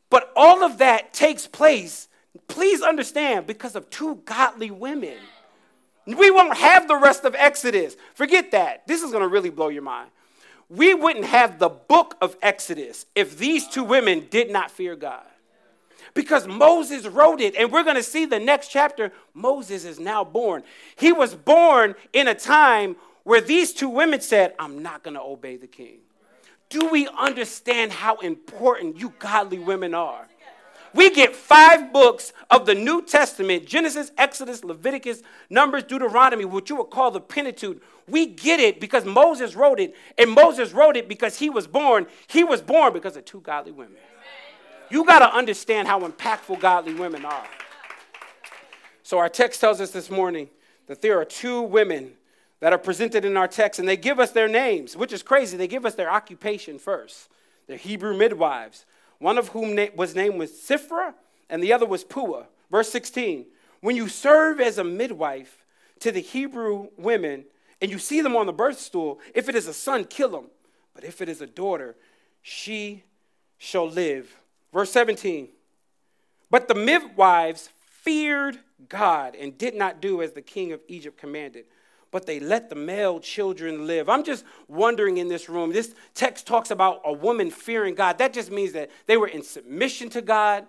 But 0.10 0.32
all 0.34 0.64
of 0.64 0.78
that 0.78 1.12
takes 1.12 1.46
place, 1.46 2.08
please 2.48 2.82
understand, 2.82 3.48
because 3.48 3.76
of 3.76 3.90
two 3.90 4.22
godly 4.24 4.72
women. 4.72 5.18
We 6.06 6.32
won't 6.32 6.56
have 6.56 6.88
the 6.88 6.96
rest 6.96 7.26
of 7.26 7.36
Exodus. 7.36 7.98
Forget 8.14 8.52
that. 8.52 8.88
This 8.88 9.04
is 9.04 9.12
going 9.12 9.24
to 9.24 9.28
really 9.28 9.50
blow 9.50 9.68
your 9.68 9.82
mind. 9.82 10.10
We 10.70 10.94
wouldn't 10.94 11.26
have 11.26 11.60
the 11.60 11.68
book 11.68 12.16
of 12.22 12.38
Exodus 12.42 13.08
if 13.14 13.38
these 13.38 13.68
two 13.68 13.84
women 13.84 14.28
did 14.30 14.50
not 14.50 14.72
fear 14.72 14.96
God 14.96 15.26
because 16.14 16.48
Moses 16.48 17.08
wrote 17.08 17.42
it. 17.42 17.56
And 17.56 17.72
we're 17.72 17.84
going 17.84 17.96
to 17.96 18.04
see 18.04 18.26
the 18.26 18.40
next 18.40 18.70
chapter. 18.70 19.12
Moses 19.34 19.86
is 19.86 20.00
now 20.00 20.24
born. 20.24 20.64
He 20.96 21.12
was 21.12 21.36
born 21.36 21.96
in 22.14 22.28
a 22.28 22.36
time 22.36 22.96
where 23.24 23.42
these 23.42 23.74
two 23.74 23.90
women 23.90 24.22
said, 24.22 24.54
I'm 24.60 24.82
not 24.82 25.04
going 25.04 25.16
to 25.16 25.22
obey 25.22 25.58
the 25.58 25.68
king. 25.68 26.00
Do 26.70 26.88
we 26.90 27.08
understand 27.08 27.92
how 27.92 28.18
important 28.18 29.00
you 29.00 29.14
godly 29.20 29.60
women 29.60 29.94
are? 29.94 30.28
We 30.94 31.10
get 31.10 31.36
five 31.36 31.92
books 31.92 32.34
of 32.52 32.66
the 32.66 32.76
New 32.76 33.02
Testament 33.04 33.66
Genesis, 33.66 34.12
Exodus, 34.18 34.64
Leviticus, 34.64 35.24
Numbers, 35.50 35.84
Deuteronomy, 35.84 36.46
what 36.46 36.70
you 36.70 36.76
would 36.76 36.92
call 36.92 37.10
the 37.10 37.20
Pentateuch. 37.20 37.82
We 38.08 38.28
get 38.28 38.60
it 38.60 38.80
because 38.80 39.06
Moses 39.06 39.56
wrote 39.56 39.80
it, 39.80 39.96
and 40.18 40.30
Moses 40.30 40.72
wrote 40.72 40.96
it 40.96 41.08
because 41.08 41.40
he 41.40 41.50
was 41.50 41.66
born. 41.66 42.06
He 42.28 42.44
was 42.44 42.62
born 42.62 42.94
because 42.94 43.16
of 43.18 43.26
two 43.26 43.42
godly 43.42 43.72
women. 43.72 43.98
You 44.94 45.04
got 45.06 45.20
to 45.28 45.36
understand 45.36 45.88
how 45.88 46.08
impactful 46.08 46.60
godly 46.60 46.94
women 46.94 47.26
are. 47.26 47.48
So, 49.02 49.18
our 49.18 49.28
text 49.28 49.60
tells 49.60 49.82
us 49.82 49.90
this 49.90 50.12
morning 50.12 50.50
that 50.86 51.02
there 51.02 51.20
are 51.20 51.26
two 51.26 51.64
women 51.64 52.12
that 52.60 52.74
are 52.74 52.78
presented 52.78 53.26
in 53.26 53.36
our 53.36 53.48
text, 53.48 53.80
and 53.80 53.90
they 53.90 53.98
give 53.98 54.20
us 54.20 54.30
their 54.30 54.48
names, 54.48 54.96
which 54.96 55.12
is 55.12 55.24
crazy. 55.24 55.58
They 55.58 55.68
give 55.68 55.88
us 55.88 55.96
their 55.96 56.12
occupation 56.12 56.78
first. 56.78 57.30
They're 57.66 57.76
Hebrew 57.76 58.16
midwives, 58.16 58.86
one 59.18 59.40
of 59.40 59.48
whom 59.48 59.76
was 59.96 60.14
named 60.14 60.38
was 60.38 60.52
Shiphrah, 60.52 61.16
and 61.50 61.64
the 61.64 61.74
other 61.74 61.88
was 61.88 62.04
Puah. 62.04 62.46
Verse 62.70 62.92
16 62.92 63.48
When 63.82 63.96
you 63.96 64.08
serve 64.08 64.62
as 64.62 64.78
a 64.78 64.84
midwife 64.84 65.66
to 66.02 66.12
the 66.12 66.22
Hebrew 66.22 66.90
women, 66.98 67.46
and 67.82 67.90
you 67.90 67.98
see 67.98 68.22
them 68.22 68.36
on 68.36 68.46
the 68.46 68.54
birth 68.54 68.80
stool, 68.80 69.20
if 69.34 69.50
it 69.50 69.56
is 69.56 69.66
a 69.66 69.74
son, 69.74 70.06
kill 70.06 70.38
him. 70.38 70.46
But 70.94 71.04
if 71.04 71.20
it 71.20 71.30
is 71.30 71.42
a 71.42 71.48
daughter, 71.48 71.96
she 72.44 73.02
shall 73.58 73.90
live. 73.90 74.38
Verse 74.74 74.92
17. 74.92 75.50
But 76.50 76.68
the 76.68 76.76
midwives 76.76 77.70
feared 78.02 78.58
God 78.90 79.36
and 79.36 79.58
did 79.58 79.76
not 79.76 80.02
do 80.02 80.22
as 80.22 80.34
the 80.34 80.42
king 80.42 80.72
of 80.72 80.82
Egypt 80.88 81.18
commanded, 81.18 81.66
but 82.12 82.26
they 82.26 82.40
let 82.40 82.70
the 82.70 82.76
male 82.76 83.20
children 83.20 83.88
live. 83.88 84.10
I'm 84.10 84.24
just 84.24 84.44
wondering 84.68 85.18
in 85.18 85.30
this 85.30 85.48
room, 85.48 85.72
this 85.72 85.96
text 86.14 86.46
talks 86.46 86.70
about 86.70 87.02
a 87.06 87.14
woman 87.14 87.50
fearing 87.50 87.96
God. 87.96 88.18
That 88.18 88.34
just 88.34 88.52
means 88.52 88.74
that 88.74 88.92
they 89.06 89.16
were 89.16 89.28
in 89.28 89.42
submission 89.44 90.10
to 90.10 90.22
God. 90.22 90.66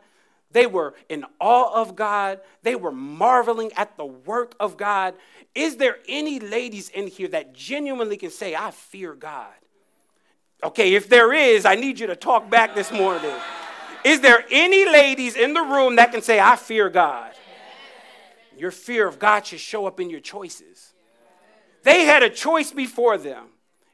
They 0.53 0.67
were 0.67 0.95
in 1.09 1.25
awe 1.41 1.75
of 1.75 1.97
God. 1.97 2.41
They 2.63 2.77
were 2.77 2.93
marveling 2.93 3.73
at 3.77 3.97
the 3.97 4.07
work 4.07 4.55
of 4.61 4.77
God. 4.77 5.15
Is 5.55 5.77
there 5.77 5.99
any 6.09 6.39
ladies 6.39 6.89
in 6.91 7.09
here 7.09 7.29
that 7.29 7.53
genuinely 7.53 8.17
can 8.17 8.31
say, 8.31 8.55
I 8.55 8.71
fear 8.71 9.15
God? 9.15 9.53
Okay, 10.63 10.95
if 10.95 11.09
there 11.09 11.33
is, 11.33 11.67
I 11.67 11.75
need 11.75 11.99
you 11.99 12.07
to 12.07 12.17
talk 12.17 12.49
back 12.49 12.75
this 12.75 12.93
morning. 12.93 13.35
Is 14.05 14.21
there 14.21 14.45
any 14.51 14.85
ladies 14.85 15.35
in 15.35 15.55
the 15.55 15.63
room 15.63 15.97
that 15.97 16.13
can 16.13 16.21
say, 16.21 16.39
I 16.39 16.57
fear 16.57 16.91
God? 16.91 17.33
Your 18.57 18.71
fear 18.71 19.09
of 19.09 19.19
God 19.19 19.47
should 19.47 19.61
show 19.61 19.87
up 19.87 19.99
in 19.99 20.11
your 20.11 20.21
choices. 20.21 20.93
They 21.83 22.05
had 22.05 22.23
a 22.23 22.31
choice 22.31 22.71
before 22.71 23.19
them. 23.19 23.47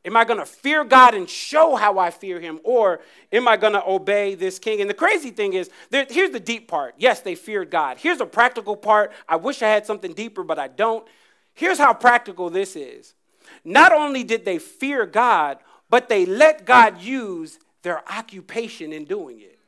Am 0.04 0.16
I 0.16 0.24
going 0.24 0.38
to 0.38 0.46
fear 0.46 0.82
God 0.82 1.14
and 1.14 1.28
show 1.28 1.76
how 1.76 1.98
I 1.98 2.10
fear 2.10 2.40
Him, 2.40 2.58
or 2.64 3.00
am 3.32 3.46
I 3.46 3.58
going 3.58 3.74
to 3.74 3.86
obey 3.86 4.34
this 4.34 4.58
king? 4.58 4.80
And 4.80 4.88
the 4.88 4.94
crazy 4.94 5.30
thing 5.30 5.52
is, 5.52 5.68
there, 5.90 6.06
here's 6.08 6.30
the 6.30 6.40
deep 6.40 6.68
part. 6.68 6.94
Yes, 6.96 7.20
they 7.20 7.34
feared 7.34 7.70
God. 7.70 7.98
Here's 7.98 8.20
a 8.20 8.26
practical 8.26 8.76
part. 8.76 9.12
I 9.28 9.36
wish 9.36 9.60
I 9.60 9.68
had 9.68 9.84
something 9.84 10.14
deeper, 10.14 10.42
but 10.42 10.58
I 10.58 10.68
don't. 10.68 11.06
Here's 11.52 11.78
how 11.78 11.92
practical 11.92 12.48
this 12.48 12.76
is. 12.76 13.14
Not 13.62 13.92
only 13.92 14.24
did 14.24 14.46
they 14.46 14.58
fear 14.58 15.04
God, 15.04 15.58
but 15.90 16.08
they 16.08 16.24
let 16.24 16.64
God 16.64 17.02
use 17.02 17.58
their 17.82 18.02
occupation 18.10 18.94
in 18.94 19.04
doing 19.04 19.40
it. 19.40 19.59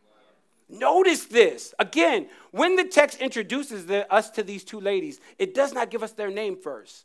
Notice 0.73 1.27
this. 1.27 1.75
Again, 1.79 2.29
when 2.51 2.77
the 2.77 2.85
text 2.85 3.21
introduces 3.21 3.87
the, 3.87 4.11
us 4.13 4.31
to 4.31 4.43
these 4.43 4.65
two 4.65 4.81
ladies, 4.81 5.21
it 5.39 5.55
does 5.55 5.75
not 5.75 5.91
give 5.91 6.03
us 6.03 6.13
their 6.13 6.31
name 6.31 6.57
first. 6.57 7.05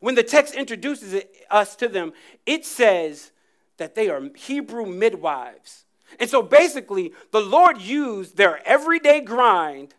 When 0.00 0.14
the 0.14 0.22
text 0.22 0.54
introduces 0.54 1.14
it, 1.14 1.34
us 1.50 1.74
to 1.76 1.88
them, 1.88 2.12
it 2.44 2.66
says 2.66 3.32
that 3.78 3.94
they 3.94 4.10
are 4.10 4.22
Hebrew 4.36 4.84
midwives. 4.84 5.86
And 6.20 6.28
so 6.28 6.42
basically, 6.42 7.14
the 7.32 7.40
Lord 7.40 7.80
used 7.80 8.36
their 8.36 8.66
everyday 8.68 9.22
grind 9.22 9.94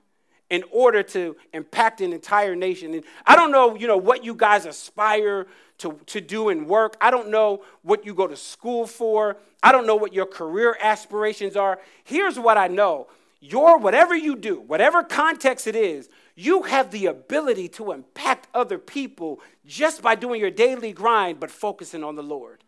in 0.52 0.64
order 0.72 1.02
to 1.04 1.36
impact 1.54 2.00
an 2.02 2.14
entire 2.14 2.56
nation. 2.56 2.94
And 2.94 3.04
I 3.26 3.36
don't 3.36 3.52
know, 3.52 3.76
you 3.76 3.88
know, 3.88 3.98
what 3.98 4.24
you 4.24 4.36
guys 4.36 4.66
aspire 4.66 5.48
to, 5.80 6.00
to 6.08 6.22
do 6.22 6.50
in 6.50 6.68
work. 6.68 6.98
I 7.00 7.12
don't 7.12 7.30
know 7.30 7.64
what 7.82 8.06
you 8.06 8.14
go 8.14 8.28
to 8.28 8.36
school 8.36 8.88
for. 8.88 9.38
I 9.62 9.72
don't 9.72 9.88
know 9.88 9.96
what 9.96 10.14
your 10.14 10.26
career 10.26 10.78
aspirations 10.82 11.56
are. 11.56 11.80
Here's 12.04 12.40
what 12.40 12.58
I 12.58 12.68
know. 12.68 13.08
Your 13.40 13.78
whatever 13.78 14.16
you 14.16 14.36
do, 14.36 14.60
whatever 14.60 15.04
context 15.04 15.68
it 15.68 15.76
is, 15.76 16.10
you 16.36 16.64
have 16.64 16.92
the 16.92 17.08
ability 17.08 17.68
to 17.70 17.92
impact 17.92 18.48
other 18.54 18.78
people 18.78 19.40
just 19.66 20.02
by 20.02 20.16
doing 20.16 20.40
your 20.40 20.52
daily 20.52 20.92
grind, 20.92 21.40
but 21.40 21.52
focusing 21.52 22.04
on 22.04 22.16
the 22.16 22.24
Lord 22.24 22.64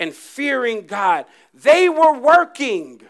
and 0.00 0.12
fearing 0.12 0.86
God. 0.86 1.26
They 1.54 1.88
were 1.88 2.18
working. 2.18 3.02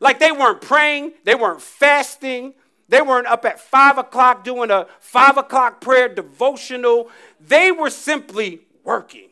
Like 0.00 0.18
they 0.18 0.32
weren't 0.32 0.60
praying, 0.60 1.12
they 1.24 1.34
weren't 1.34 1.62
fasting, 1.62 2.54
they 2.88 3.00
weren't 3.00 3.26
up 3.26 3.44
at 3.44 3.60
five 3.60 3.98
o'clock 3.98 4.44
doing 4.44 4.70
a 4.70 4.86
five 5.00 5.36
o'clock 5.36 5.80
prayer 5.80 6.08
devotional. 6.08 7.10
They 7.40 7.72
were 7.72 7.90
simply 7.90 8.60
working. 8.82 9.28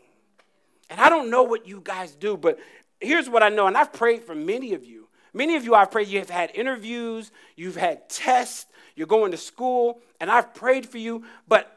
And 0.89 1.01
I 1.01 1.09
don't 1.09 1.31
know 1.31 1.43
what 1.43 1.67
you 1.67 1.81
guys 1.83 2.15
do, 2.15 2.37
but 2.37 2.59
here's 3.01 3.29
what 3.29 3.43
I 3.43 3.49
know, 3.49 3.67
and 3.67 3.77
I've 3.77 3.93
prayed 3.93 4.25
for 4.25 4.35
many 4.35 4.75
of 4.75 4.85
you. 4.85 5.09
Many 5.35 5.57
of 5.57 5.65
you 5.65 5.75
I've 5.75 5.91
prayed, 5.91 6.09
you 6.09 6.19
have 6.19 6.31
had 6.31 6.51
interviews, 6.55 7.31
you've 7.57 7.77
had 7.77 8.09
tests, 8.09 8.67
you're 8.95 9.07
going 9.07 9.31
to 9.31 9.39
school, 9.39 10.01
and 10.21 10.31
I've 10.31 10.55
prayed 10.55 10.87
for 10.87 10.99
you. 10.99 11.25
But 11.49 11.75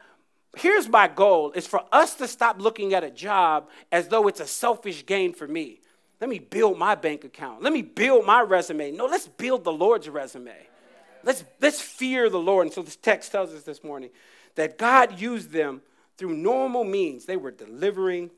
here's 0.56 0.88
my 0.88 1.08
goal 1.08 1.52
is 1.52 1.66
for 1.66 1.82
us 1.92 2.14
to 2.16 2.28
stop 2.28 2.60
looking 2.60 2.92
at 2.92 3.04
a 3.04 3.10
job 3.10 3.68
as 3.90 4.08
though 4.08 4.28
it's 4.28 4.40
a 4.40 4.46
selfish 4.46 5.06
gain 5.06 5.32
for 5.32 5.48
me. 5.48 5.80
Let 6.20 6.30
me 6.30 6.38
build 6.38 6.78
my 6.78 6.94
bank 6.94 7.24
account. 7.24 7.62
Let 7.62 7.72
me 7.72 7.82
build 7.82 8.26
my 8.26 8.40
resume. 8.42 8.90
No, 8.90 9.06
let's 9.06 9.28
build 9.28 9.64
the 9.64 9.72
Lord's 9.72 10.08
resume. 10.08 10.65
Let's, 11.26 11.44
let's 11.60 11.82
fear 11.82 12.30
the 12.30 12.38
Lord. 12.38 12.68
And 12.68 12.72
so 12.72 12.82
this 12.82 12.96
text 12.96 13.32
tells 13.32 13.52
us 13.52 13.64
this 13.64 13.82
morning 13.82 14.10
that 14.54 14.78
God 14.78 15.20
used 15.20 15.50
them 15.50 15.82
through 16.16 16.34
normal 16.34 16.84
means. 16.84 17.26
They 17.26 17.36
were 17.36 17.50
delivering 17.50 18.30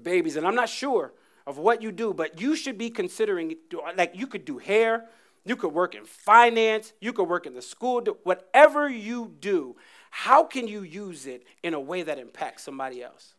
babies. 0.00 0.36
And 0.36 0.46
I'm 0.46 0.54
not 0.54 0.68
sure 0.68 1.12
of 1.46 1.56
what 1.56 1.80
you 1.82 1.90
do, 1.90 2.12
but 2.12 2.38
you 2.38 2.54
should 2.54 2.76
be 2.76 2.90
considering 2.90 3.56
like 3.96 4.12
you 4.14 4.26
could 4.26 4.44
do 4.44 4.58
hair, 4.58 5.06
you 5.44 5.56
could 5.56 5.72
work 5.72 5.94
in 5.94 6.04
finance, 6.04 6.92
you 7.00 7.14
could 7.14 7.28
work 7.28 7.46
in 7.46 7.54
the 7.54 7.62
school, 7.62 8.04
whatever 8.24 8.88
you 8.88 9.34
do, 9.40 9.74
how 10.10 10.44
can 10.44 10.68
you 10.68 10.82
use 10.82 11.26
it 11.26 11.44
in 11.62 11.72
a 11.72 11.80
way 11.80 12.02
that 12.02 12.18
impacts 12.18 12.62
somebody 12.62 13.02
else? 13.02 13.34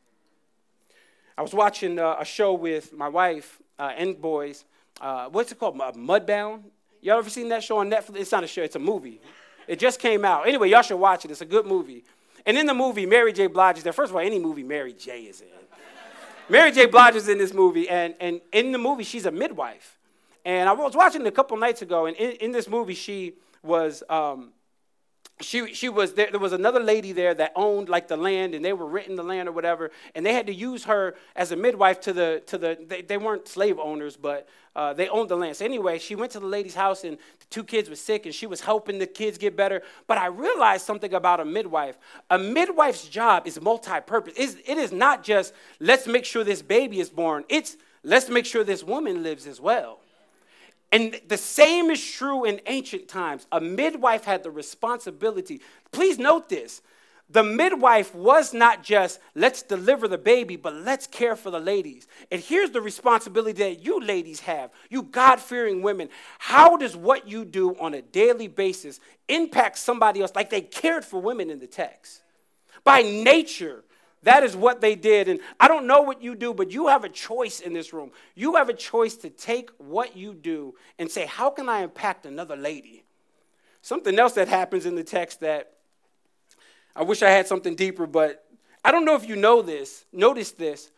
I 1.37 1.43
was 1.43 1.53
watching 1.53 1.99
uh, 1.99 2.15
a 2.19 2.25
show 2.25 2.53
with 2.53 2.91
my 2.91 3.07
wife 3.07 3.59
uh, 3.77 3.91
and 3.95 4.19
boys. 4.19 4.65
Uh, 4.99 5.29
what's 5.29 5.51
it 5.51 5.59
called? 5.59 5.77
Mudbound. 5.77 6.63
Y'all 7.03 7.19
ever 7.19 7.29
seen 7.29 7.49
that 7.49 7.61
show 7.61 7.79
on 7.79 7.91
Netflix? 7.91 8.15
It's 8.15 8.31
not 8.31 8.45
a 8.45 8.47
show, 8.47 8.63
it's 8.63 8.77
a 8.77 8.79
movie. 8.79 9.19
It 9.67 9.77
just 9.77 9.99
came 9.99 10.23
out. 10.23 10.47
Anyway, 10.47 10.69
y'all 10.69 10.81
should 10.81 10.97
watch 10.97 11.25
it. 11.25 11.31
It's 11.31 11.41
a 11.41 11.45
good 11.45 11.65
movie. 11.65 12.05
And 12.45 12.57
in 12.57 12.65
the 12.65 12.73
movie, 12.73 13.05
Mary 13.05 13.33
J. 13.33 13.47
Blige 13.47 13.77
is 13.77 13.83
there. 13.83 13.91
First 13.91 14.11
of 14.11 14.15
all, 14.15 14.21
any 14.21 14.39
movie 14.39 14.63
Mary 14.63 14.93
J. 14.93 15.23
is 15.23 15.41
in. 15.41 15.47
Mary 16.47 16.71
J. 16.71 16.85
Blige 16.85 17.15
is 17.15 17.27
in 17.27 17.37
this 17.37 17.53
movie, 17.53 17.89
and, 17.89 18.15
and 18.21 18.39
in 18.53 18.71
the 18.71 18.77
movie, 18.77 19.03
she's 19.03 19.25
a 19.25 19.31
midwife. 19.31 19.97
And 20.45 20.67
I 20.69 20.73
was 20.73 20.95
watching 20.95 21.21
it 21.21 21.27
a 21.27 21.31
couple 21.31 21.57
nights 21.57 21.81
ago, 21.81 22.05
and 22.05 22.15
in, 22.15 22.31
in 22.31 22.51
this 22.51 22.69
movie, 22.69 22.93
she 22.93 23.33
was 23.63 24.03
um, 24.09 24.51
she, 25.41 25.73
she 25.73 25.89
was 25.89 26.13
there, 26.13 26.29
there 26.29 26.39
was 26.39 26.53
another 26.53 26.79
lady 26.79 27.11
there 27.11 27.33
that 27.33 27.53
owned 27.55 27.89
like 27.89 28.07
the 28.07 28.15
land 28.15 28.53
and 28.53 28.63
they 28.63 28.71
were 28.71 28.85
renting 28.85 29.15
the 29.15 29.23
land 29.23 29.49
or 29.49 29.51
whatever 29.51 29.91
and 30.13 30.25
they 30.25 30.33
had 30.33 30.45
to 30.47 30.53
use 30.53 30.83
her 30.85 31.15
as 31.35 31.51
a 31.51 31.55
midwife 31.55 31.99
to 32.01 32.13
the 32.13 32.43
to 32.45 32.57
the 32.57 32.77
they, 32.87 33.01
they 33.01 33.17
weren't 33.17 33.47
slave 33.47 33.79
owners 33.79 34.15
but 34.15 34.47
uh, 34.75 34.93
they 34.93 35.07
owned 35.09 35.29
the 35.29 35.35
land. 35.35 35.55
So 35.55 35.65
anyway 35.65 35.97
she 35.97 36.15
went 36.15 36.31
to 36.33 36.39
the 36.39 36.45
lady's 36.45 36.75
house 36.75 37.03
and 37.03 37.17
the 37.17 37.45
two 37.49 37.63
kids 37.63 37.89
were 37.89 37.95
sick 37.95 38.25
and 38.25 38.33
she 38.33 38.45
was 38.45 38.61
helping 38.61 38.99
the 38.99 39.07
kids 39.07 39.37
get 39.37 39.55
better. 39.55 39.81
But 40.07 40.19
i 40.19 40.27
realized 40.27 40.85
something 40.85 41.13
about 41.13 41.39
a 41.39 41.45
midwife. 41.45 41.97
A 42.29 42.37
midwife's 42.37 43.07
job 43.07 43.47
is 43.47 43.59
multi-purpose. 43.59 44.33
It's, 44.37 44.55
it 44.65 44.77
is 44.77 44.91
not 44.91 45.23
just 45.23 45.53
let's 45.79 46.05
make 46.05 46.25
sure 46.25 46.43
this 46.43 46.61
baby 46.61 46.99
is 46.99 47.09
born. 47.09 47.43
It's 47.49 47.75
let's 48.03 48.29
make 48.29 48.45
sure 48.45 48.63
this 48.63 48.83
woman 48.83 49.23
lives 49.23 49.47
as 49.47 49.59
well 49.59 49.99
and 50.93 51.19
the 51.27 51.37
same 51.37 51.89
is 51.89 52.05
true 52.05 52.45
in 52.45 52.61
ancient 52.67 53.07
times. 53.07 53.47
A 53.51 53.59
midwife 53.59 54.25
had 54.25 54.43
the 54.43 54.51
responsibility. 54.51 55.59
Please 55.91 56.19
note 56.19 56.49
this. 56.49 56.83
The 57.31 57.41
midwife 57.41 58.13
was 58.13 58.53
not 58.53 58.83
just, 58.83 59.19
let's 59.33 59.63
deliver 59.63 60.07
the 60.07 60.19
baby, 60.19 60.55
but 60.55 60.75
let's 60.75 61.07
care 61.07 61.35
for 61.35 61.49
the 61.49 61.59
ladies. 61.59 62.07
And 62.31 62.39
here's 62.39 62.69
the 62.69 62.81
responsibility 62.81 63.63
that 63.63 63.83
you 63.83 64.01
ladies 64.01 64.41
have, 64.41 64.69
you 64.91 65.01
God 65.01 65.39
fearing 65.39 65.81
women. 65.81 66.09
How 66.37 66.77
does 66.77 66.95
what 66.95 67.27
you 67.27 67.43
do 67.43 67.75
on 67.79 67.95
a 67.95 68.03
daily 68.03 68.47
basis 68.47 68.99
impact 69.27 69.79
somebody 69.79 70.21
else 70.21 70.33
like 70.35 70.51
they 70.51 70.61
cared 70.61 71.03
for 71.03 71.19
women 71.19 71.49
in 71.49 71.57
the 71.57 71.65
text? 71.65 72.21
By 72.83 73.01
nature, 73.01 73.83
that 74.23 74.43
is 74.43 74.55
what 74.55 74.81
they 74.81 74.95
did. 74.95 75.27
And 75.27 75.39
I 75.59 75.67
don't 75.67 75.85
know 75.85 76.01
what 76.01 76.21
you 76.21 76.35
do, 76.35 76.53
but 76.53 76.71
you 76.71 76.87
have 76.87 77.03
a 77.03 77.09
choice 77.09 77.59
in 77.59 77.73
this 77.73 77.93
room. 77.93 78.11
You 78.35 78.55
have 78.55 78.69
a 78.69 78.73
choice 78.73 79.15
to 79.17 79.29
take 79.29 79.69
what 79.77 80.17
you 80.17 80.33
do 80.33 80.75
and 80.97 81.11
say, 81.11 81.25
How 81.25 81.49
can 81.49 81.69
I 81.69 81.81
impact 81.83 82.25
another 82.25 82.55
lady? 82.55 83.03
Something 83.81 84.17
else 84.17 84.33
that 84.33 84.47
happens 84.47 84.85
in 84.85 84.95
the 84.95 85.03
text 85.03 85.41
that 85.41 85.73
I 86.95 87.03
wish 87.03 87.21
I 87.21 87.29
had 87.29 87.47
something 87.47 87.75
deeper, 87.75 88.07
but 88.07 88.45
I 88.83 88.91
don't 88.91 89.05
know 89.05 89.15
if 89.15 89.27
you 89.27 89.35
know 89.35 89.61
this, 89.61 90.05
notice 90.11 90.51
this, 90.51 90.91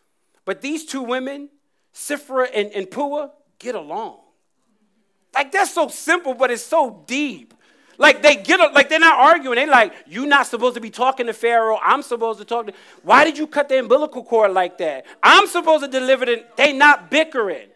but 0.44 0.60
these 0.60 0.84
two 0.84 1.02
women, 1.02 1.48
Sifra 1.94 2.48
and, 2.54 2.70
and 2.72 2.90
Puah, 2.90 3.30
get 3.58 3.74
along. 3.74 4.18
Like 5.34 5.52
that's 5.52 5.72
so 5.72 5.88
simple, 5.88 6.34
but 6.34 6.50
it's 6.50 6.62
so 6.62 7.02
deep. 7.06 7.54
Like 7.98 8.22
they 8.22 8.36
get 8.36 8.60
up, 8.60 8.74
like 8.74 8.88
they're 8.88 8.98
not 8.98 9.18
arguing. 9.18 9.56
They 9.56 9.66
like, 9.66 9.94
you're 10.06 10.26
not 10.26 10.46
supposed 10.46 10.74
to 10.74 10.80
be 10.80 10.90
talking 10.90 11.26
to 11.26 11.32
Pharaoh. 11.32 11.78
I'm 11.82 12.02
supposed 12.02 12.38
to 12.38 12.44
talk 12.44 12.66
to. 12.66 12.72
Why 13.02 13.24
did 13.24 13.38
you 13.38 13.46
cut 13.46 13.68
the 13.68 13.78
umbilical 13.78 14.22
cord 14.22 14.52
like 14.52 14.78
that? 14.78 15.06
I'm 15.22 15.46
supposed 15.46 15.84
to 15.84 15.90
deliver 15.90 16.24
it. 16.24 16.56
They 16.56 16.72
not 16.72 17.10
bickering. 17.10 17.68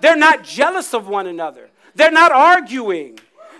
They're 0.00 0.16
not 0.16 0.44
jealous 0.44 0.94
of 0.94 1.08
one 1.08 1.26
another. 1.26 1.68
They're 1.94 2.12
not 2.12 2.32
arguing. 2.32 3.18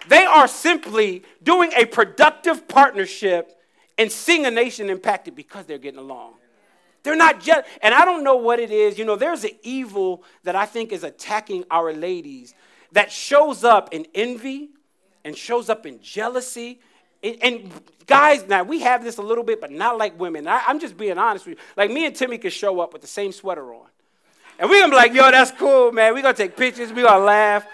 They 0.08 0.24
are 0.24 0.46
simply 0.46 1.24
doing 1.42 1.72
a 1.76 1.86
productive 1.86 2.68
partnership 2.68 3.52
and 3.98 4.12
seeing 4.12 4.46
a 4.46 4.50
nation 4.50 4.90
impacted 4.90 5.34
because 5.34 5.66
they're 5.66 5.78
getting 5.78 5.98
along. 5.98 6.34
They're 7.02 7.16
not 7.16 7.40
just, 7.40 7.66
and 7.82 7.94
I 7.94 8.04
don't 8.04 8.24
know 8.24 8.36
what 8.36 8.58
it 8.58 8.70
is. 8.70 8.98
You 8.98 9.04
know, 9.04 9.16
there's 9.16 9.44
an 9.44 9.52
evil 9.62 10.22
that 10.42 10.56
I 10.56 10.66
think 10.66 10.92
is 10.92 11.04
attacking 11.04 11.64
our 11.70 11.92
ladies 11.92 12.54
that 12.92 13.10
shows 13.12 13.64
up 13.64 13.94
in 13.94 14.06
envy, 14.14 14.70
and 15.26 15.36
shows 15.36 15.68
up 15.68 15.84
in 15.86 16.00
jealousy. 16.00 16.78
And, 17.22 17.36
and 17.42 17.72
guys, 18.06 18.46
now 18.46 18.62
we 18.62 18.80
have 18.80 19.02
this 19.02 19.16
a 19.16 19.22
little 19.22 19.42
bit, 19.42 19.60
but 19.60 19.72
not 19.72 19.98
like 19.98 20.18
women. 20.18 20.46
I, 20.46 20.62
I'm 20.68 20.78
just 20.78 20.96
being 20.96 21.18
honest 21.18 21.46
with 21.46 21.58
you. 21.58 21.64
Like 21.76 21.90
me 21.90 22.06
and 22.06 22.14
Timmy 22.14 22.38
could 22.38 22.52
show 22.52 22.78
up 22.78 22.92
with 22.92 23.02
the 23.02 23.08
same 23.08 23.32
sweater 23.32 23.74
on. 23.74 23.88
And 24.60 24.70
we're 24.70 24.80
gonna 24.80 24.92
be 24.92 24.96
like, 24.96 25.12
yo, 25.12 25.28
that's 25.32 25.50
cool, 25.50 25.90
man. 25.90 26.14
We're 26.14 26.22
gonna 26.22 26.32
take 26.32 26.56
pictures, 26.56 26.92
we're 26.92 27.04
gonna 27.04 27.24
laugh. 27.24 27.66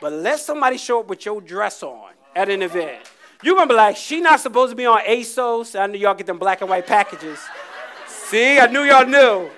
But 0.00 0.14
let 0.14 0.40
somebody 0.40 0.78
show 0.78 1.00
up 1.00 1.08
with 1.08 1.26
your 1.26 1.42
dress 1.42 1.82
on 1.82 2.12
at 2.34 2.48
an 2.48 2.62
event. 2.62 3.02
You're 3.42 3.54
gonna 3.54 3.68
be 3.68 3.74
like, 3.74 3.98
she 3.98 4.22
not 4.22 4.40
supposed 4.40 4.70
to 4.70 4.76
be 4.76 4.86
on 4.86 5.00
ASOS. 5.00 5.78
I 5.78 5.86
knew 5.86 5.98
y'all 5.98 6.14
get 6.14 6.26
them 6.26 6.38
black 6.38 6.62
and 6.62 6.70
white 6.70 6.86
packages. 6.86 7.38
See, 8.08 8.58
I 8.58 8.66
knew 8.66 8.82
y'all 8.82 9.06
knew. 9.06 9.50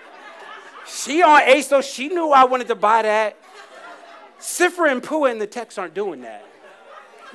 She 0.85 1.22
on 1.22 1.42
ASOS, 1.42 1.94
she 1.94 2.09
knew 2.09 2.32
I 2.32 2.44
wanted 2.44 2.66
to 2.68 2.74
buy 2.74 3.02
that. 3.02 3.37
Sifra 4.40 4.90
and 4.90 5.00
Puah 5.00 5.30
in 5.30 5.38
the 5.38 5.46
text 5.46 5.78
aren't 5.78 5.94
doing 5.94 6.22
that. 6.22 6.44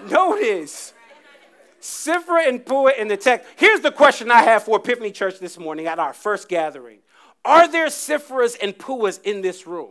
Notice. 0.09 0.93
Sifra 1.81 2.47
and 2.47 2.63
Puah 2.63 2.91
in 2.97 3.07
the 3.07 3.17
text. 3.17 3.47
Here's 3.55 3.81
the 3.81 3.91
question 3.91 4.29
I 4.29 4.43
have 4.43 4.63
for 4.63 4.77
Epiphany 4.77 5.11
Church 5.11 5.39
this 5.39 5.57
morning 5.57 5.87
at 5.87 5.97
our 5.97 6.13
first 6.13 6.47
gathering. 6.47 6.99
Are 7.43 7.67
there 7.67 7.87
Sifras 7.87 8.55
and 8.61 8.77
Puahs 8.77 9.19
in 9.23 9.41
this 9.41 9.65
room 9.65 9.89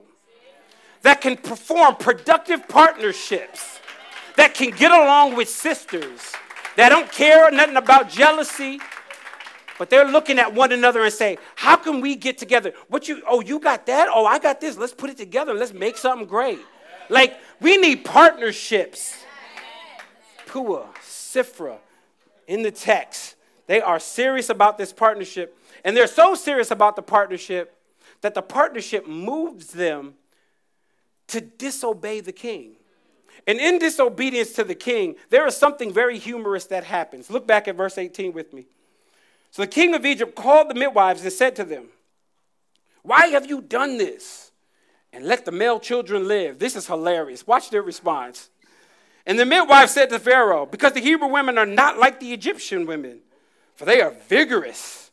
that 1.03 1.21
can 1.21 1.37
perform 1.37 1.97
productive 1.97 2.69
partnerships, 2.69 3.81
that 4.37 4.55
can 4.55 4.71
get 4.71 4.93
along 4.93 5.35
with 5.35 5.49
sisters, 5.49 6.33
that 6.77 6.91
don't 6.91 7.11
care 7.11 7.51
nothing 7.51 7.77
about 7.77 8.09
jealousy, 8.09 8.79
but 9.79 9.91
they're 9.91 10.07
looking 10.07 10.39
at 10.39 10.55
one 10.55 10.71
another 10.71 11.03
and 11.03 11.13
say, 11.13 11.39
"How 11.57 11.75
can 11.75 12.01
we 12.01 12.15
get 12.15 12.39
together? 12.39 12.73
What 12.89 13.09
you? 13.09 13.23
Oh, 13.27 13.41
you 13.41 13.59
got 13.59 13.87
that? 13.87 14.09
Oh, 14.13 14.27
I 14.27 14.39
got 14.39 14.61
this. 14.61 14.77
Let's 14.77 14.93
put 14.93 15.11
it 15.11 15.17
together. 15.17 15.55
Let's 15.55 15.73
make 15.73 15.97
something 15.97 16.29
great." 16.29 16.61
Like 17.09 17.37
we 17.61 17.79
need 17.79 18.05
partnerships. 18.05 19.17
Puah, 20.51 20.89
Sifra, 21.01 21.79
in 22.49 22.63
the 22.63 22.73
text, 22.73 23.37
they 23.69 23.81
are 23.81 24.01
serious 24.01 24.51
about 24.51 24.79
this 24.79 24.93
partnership 24.93 25.57
and 25.85 25.97
they're 25.97 26.09
so 26.09 26.35
serious 26.35 26.73
about 26.73 26.97
the 26.97 27.03
partnership 27.03 27.77
that 28.21 28.35
the 28.35 28.43
partnership 28.43 29.07
moves 29.07 29.69
them 29.69 30.15
to 31.29 31.41
disobey 31.41 32.19
the 32.19 32.33
king. 32.33 32.73
And 33.47 33.61
in 33.61 33.79
disobedience 33.79 34.53
to 34.55 34.65
the 34.65 34.75
king, 34.75 35.15
there 35.31 35.47
is 35.47 35.57
something 35.57 35.93
very 35.93 36.19
humorous 36.19 36.65
that 36.67 36.83
happens. 36.83 37.31
Look 37.31 37.47
back 37.47 37.69
at 37.69 37.77
verse 37.77 37.97
18 37.97 38.33
with 38.33 38.53
me. 38.53 38.67
So 39.53 39.63
the 39.63 39.69
king 39.69 39.95
of 39.95 40.05
Egypt 40.05 40.35
called 40.35 40.69
the 40.69 40.75
midwives 40.75 41.23
and 41.23 41.33
said 41.33 41.55
to 41.57 41.65
them, 41.65 41.87
Why 43.03 43.29
have 43.29 43.49
you 43.49 43.61
done 43.61 43.99
this? 43.99 44.51
And 45.13 45.27
let 45.27 45.45
the 45.45 45.53
male 45.53 45.79
children 45.79 46.27
live. 46.27 46.59
This 46.59 46.75
is 46.75 46.89
hilarious. 46.89 47.47
Watch 47.47 47.71
their 47.71 47.83
response. 47.83 48.50
And 49.31 49.39
the 49.39 49.47
midwife 49.47 49.91
said 49.91 50.11
to 50.11 50.19
Pharaoh, 50.19 50.67
Because 50.67 50.93
the 50.93 51.01
Hebrew 51.01 51.29
women 51.29 51.57
are 51.57 51.65
not 51.65 51.99
like 51.99 52.19
the 52.19 52.33
Egyptian 52.33 52.85
women, 52.85 53.21
for 53.77 53.85
they 53.85 54.01
are 54.01 54.11
vigorous 54.29 55.13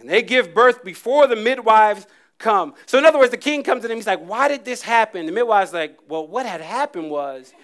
and 0.00 0.10
they 0.10 0.20
give 0.20 0.52
birth 0.52 0.82
before 0.82 1.28
the 1.28 1.36
midwives 1.36 2.08
come. 2.38 2.74
So, 2.86 2.98
in 2.98 3.04
other 3.04 3.20
words, 3.20 3.30
the 3.30 3.36
king 3.36 3.62
comes 3.62 3.82
to 3.82 3.88
them. 3.88 3.98
He's 3.98 4.06
like, 4.08 4.18
Why 4.18 4.48
did 4.48 4.64
this 4.64 4.82
happen? 4.82 5.26
The 5.26 5.32
midwife's 5.32 5.72
like, 5.72 5.96
Well, 6.08 6.26
what 6.26 6.44
had 6.44 6.60
happened 6.60 7.08
was 7.08 7.54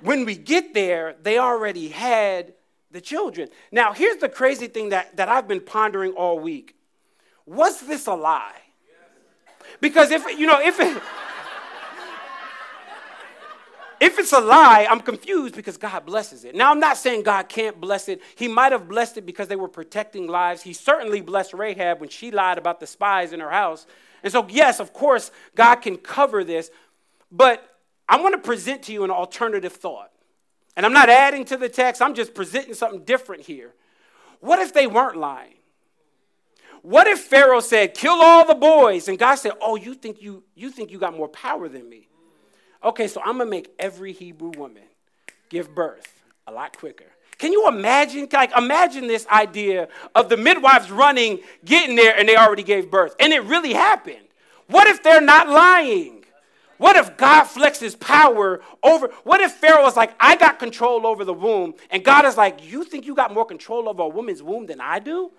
when 0.00 0.24
we 0.24 0.34
get 0.34 0.72
there, 0.72 1.14
they 1.22 1.36
already 1.36 1.88
had 1.88 2.54
the 2.90 3.02
children. 3.02 3.50
Now, 3.70 3.92
here's 3.92 4.16
the 4.16 4.30
crazy 4.30 4.66
thing 4.66 4.88
that, 4.88 5.14
that 5.18 5.28
I've 5.28 5.46
been 5.46 5.60
pondering 5.60 6.12
all 6.12 6.38
week. 6.38 6.74
Was 7.44 7.82
this 7.82 8.06
a 8.06 8.14
lie? 8.14 8.56
Because 9.82 10.10
if, 10.10 10.24
you 10.38 10.46
know, 10.46 10.58
if 10.58 10.80
it, 10.80 11.02
if 14.00 14.18
it's 14.18 14.32
a 14.32 14.40
lie, 14.40 14.86
I'm 14.88 15.00
confused 15.00 15.54
because 15.54 15.76
God 15.76 16.06
blesses 16.06 16.44
it. 16.44 16.54
Now, 16.54 16.70
I'm 16.70 16.80
not 16.80 16.96
saying 16.96 17.22
God 17.22 17.48
can't 17.50 17.78
bless 17.78 18.08
it. 18.08 18.22
He 18.34 18.48
might 18.48 18.72
have 18.72 18.88
blessed 18.88 19.18
it 19.18 19.26
because 19.26 19.48
they 19.48 19.56
were 19.56 19.68
protecting 19.68 20.26
lives. 20.26 20.62
He 20.62 20.72
certainly 20.72 21.20
blessed 21.20 21.52
Rahab 21.52 22.00
when 22.00 22.08
she 22.08 22.30
lied 22.30 22.56
about 22.56 22.80
the 22.80 22.86
spies 22.86 23.34
in 23.34 23.40
her 23.40 23.50
house. 23.50 23.86
And 24.22 24.32
so, 24.32 24.46
yes, 24.48 24.80
of 24.80 24.92
course, 24.92 25.30
God 25.54 25.76
can 25.76 25.98
cover 25.98 26.44
this. 26.44 26.70
But 27.30 27.76
I 28.08 28.20
want 28.20 28.34
to 28.34 28.40
present 28.40 28.82
to 28.84 28.92
you 28.92 29.04
an 29.04 29.10
alternative 29.10 29.74
thought. 29.74 30.10
And 30.76 30.86
I'm 30.86 30.92
not 30.92 31.10
adding 31.10 31.44
to 31.46 31.56
the 31.56 31.68
text, 31.68 32.00
I'm 32.00 32.14
just 32.14 32.34
presenting 32.34 32.74
something 32.74 33.04
different 33.04 33.42
here. 33.42 33.74
What 34.40 34.58
if 34.60 34.72
they 34.72 34.86
weren't 34.86 35.16
lying? 35.16 35.54
What 36.82 37.06
if 37.06 37.20
Pharaoh 37.20 37.60
said, 37.60 37.92
"Kill 37.92 38.22
all 38.22 38.46
the 38.46 38.54
boys," 38.54 39.08
and 39.08 39.18
God 39.18 39.34
said, 39.34 39.52
"Oh, 39.60 39.76
you 39.76 39.92
think 39.92 40.22
you 40.22 40.44
you 40.54 40.70
think 40.70 40.90
you 40.90 40.98
got 40.98 41.14
more 41.14 41.28
power 41.28 41.68
than 41.68 41.86
me?" 41.86 42.08
Okay, 42.82 43.08
so 43.08 43.20
I'm 43.24 43.38
gonna 43.38 43.50
make 43.50 43.72
every 43.78 44.12
Hebrew 44.12 44.52
woman 44.56 44.82
give 45.48 45.74
birth 45.74 46.22
a 46.46 46.52
lot 46.52 46.76
quicker. 46.76 47.04
Can 47.38 47.52
you 47.52 47.68
imagine? 47.68 48.28
Like, 48.32 48.56
imagine 48.56 49.06
this 49.06 49.26
idea 49.28 49.88
of 50.14 50.28
the 50.28 50.36
midwives 50.36 50.90
running, 50.90 51.40
getting 51.64 51.96
there, 51.96 52.14
and 52.16 52.28
they 52.28 52.36
already 52.36 52.62
gave 52.62 52.90
birth. 52.90 53.14
And 53.18 53.32
it 53.32 53.42
really 53.44 53.72
happened. 53.72 54.26
What 54.66 54.86
if 54.86 55.02
they're 55.02 55.20
not 55.20 55.48
lying? 55.48 56.24
What 56.76 56.96
if 56.96 57.16
God 57.18 57.44
flexes 57.44 57.98
power 57.98 58.62
over? 58.82 59.08
What 59.24 59.40
if 59.40 59.52
Pharaoh 59.52 59.82
was 59.82 59.96
like, 59.96 60.14
I 60.18 60.36
got 60.36 60.58
control 60.58 61.06
over 61.06 61.24
the 61.26 61.34
womb, 61.34 61.74
and 61.90 62.02
God 62.02 62.24
is 62.24 62.36
like, 62.36 62.70
You 62.70 62.84
think 62.84 63.06
you 63.06 63.14
got 63.14 63.34
more 63.34 63.44
control 63.44 63.88
over 63.88 64.02
a 64.02 64.08
woman's 64.08 64.42
womb 64.42 64.66
than 64.66 64.80
I 64.80 64.98
do? 64.98 65.30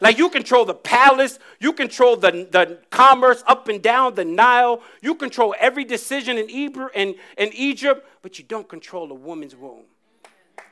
Like 0.00 0.18
you 0.18 0.30
control 0.30 0.64
the 0.64 0.74
palace, 0.74 1.38
you 1.60 1.72
control 1.72 2.16
the, 2.16 2.48
the 2.50 2.78
commerce 2.90 3.42
up 3.46 3.68
and 3.68 3.82
down 3.82 4.14
the 4.14 4.24
Nile, 4.24 4.82
you 5.00 5.14
control 5.14 5.54
every 5.58 5.84
decision 5.84 6.38
in, 6.38 6.48
Hebrew, 6.48 6.88
in, 6.94 7.14
in 7.36 7.50
Egypt, 7.52 8.06
but 8.22 8.38
you 8.38 8.44
don't 8.44 8.68
control 8.68 9.10
a 9.10 9.14
woman's 9.14 9.56
womb. 9.56 9.84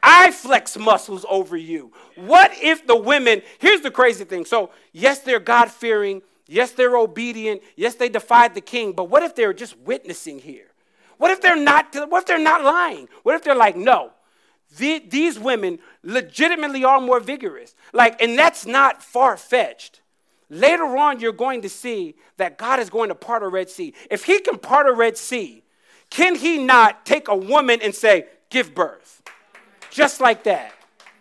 I 0.02 0.30
flex 0.30 0.76
muscles 0.76 1.24
over 1.28 1.56
you. 1.56 1.92
What 2.14 2.52
if 2.54 2.86
the 2.86 2.96
women, 2.96 3.42
here's 3.58 3.80
the 3.80 3.90
crazy 3.90 4.24
thing. 4.24 4.44
So, 4.44 4.70
yes, 4.92 5.20
they're 5.20 5.40
God 5.40 5.70
fearing. 5.70 6.22
Yes, 6.46 6.70
they're 6.70 6.96
obedient. 6.96 7.62
Yes, 7.74 7.96
they 7.96 8.08
defied 8.08 8.54
the 8.54 8.60
king. 8.60 8.92
But 8.92 9.04
what 9.04 9.22
if 9.22 9.34
they're 9.34 9.52
just 9.52 9.76
witnessing 9.78 10.38
here? 10.38 10.68
What 11.18 11.30
if 11.30 11.40
they're 11.40 11.56
not, 11.56 11.94
what 12.08 12.20
if 12.20 12.26
they're 12.26 12.38
not 12.38 12.62
lying? 12.62 13.08
What 13.22 13.34
if 13.34 13.42
they're 13.42 13.54
like, 13.56 13.76
no, 13.76 14.12
the, 14.78 15.02
these 15.08 15.38
women 15.38 15.78
legitimately 16.02 16.84
are 16.84 17.00
more 17.00 17.20
vigorous. 17.20 17.74
Like, 17.92 18.20
and 18.20 18.38
that's 18.38 18.66
not 18.66 19.02
far 19.02 19.36
fetched. 19.36 20.00
Later 20.48 20.96
on, 20.96 21.20
you're 21.20 21.32
going 21.32 21.62
to 21.62 21.68
see 21.68 22.14
that 22.36 22.58
God 22.58 22.78
is 22.78 22.90
going 22.90 23.08
to 23.08 23.14
part 23.14 23.42
a 23.42 23.48
Red 23.48 23.68
Sea. 23.68 23.94
If 24.10 24.24
He 24.24 24.40
can 24.40 24.58
part 24.58 24.86
a 24.86 24.92
Red 24.92 25.16
Sea, 25.16 25.62
can 26.10 26.36
He 26.36 26.58
not 26.58 27.04
take 27.06 27.28
a 27.28 27.36
woman 27.36 27.80
and 27.82 27.94
say, 27.94 28.26
give 28.50 28.74
birth? 28.74 29.22
Just 29.90 30.20
like 30.20 30.44
that. 30.44 30.72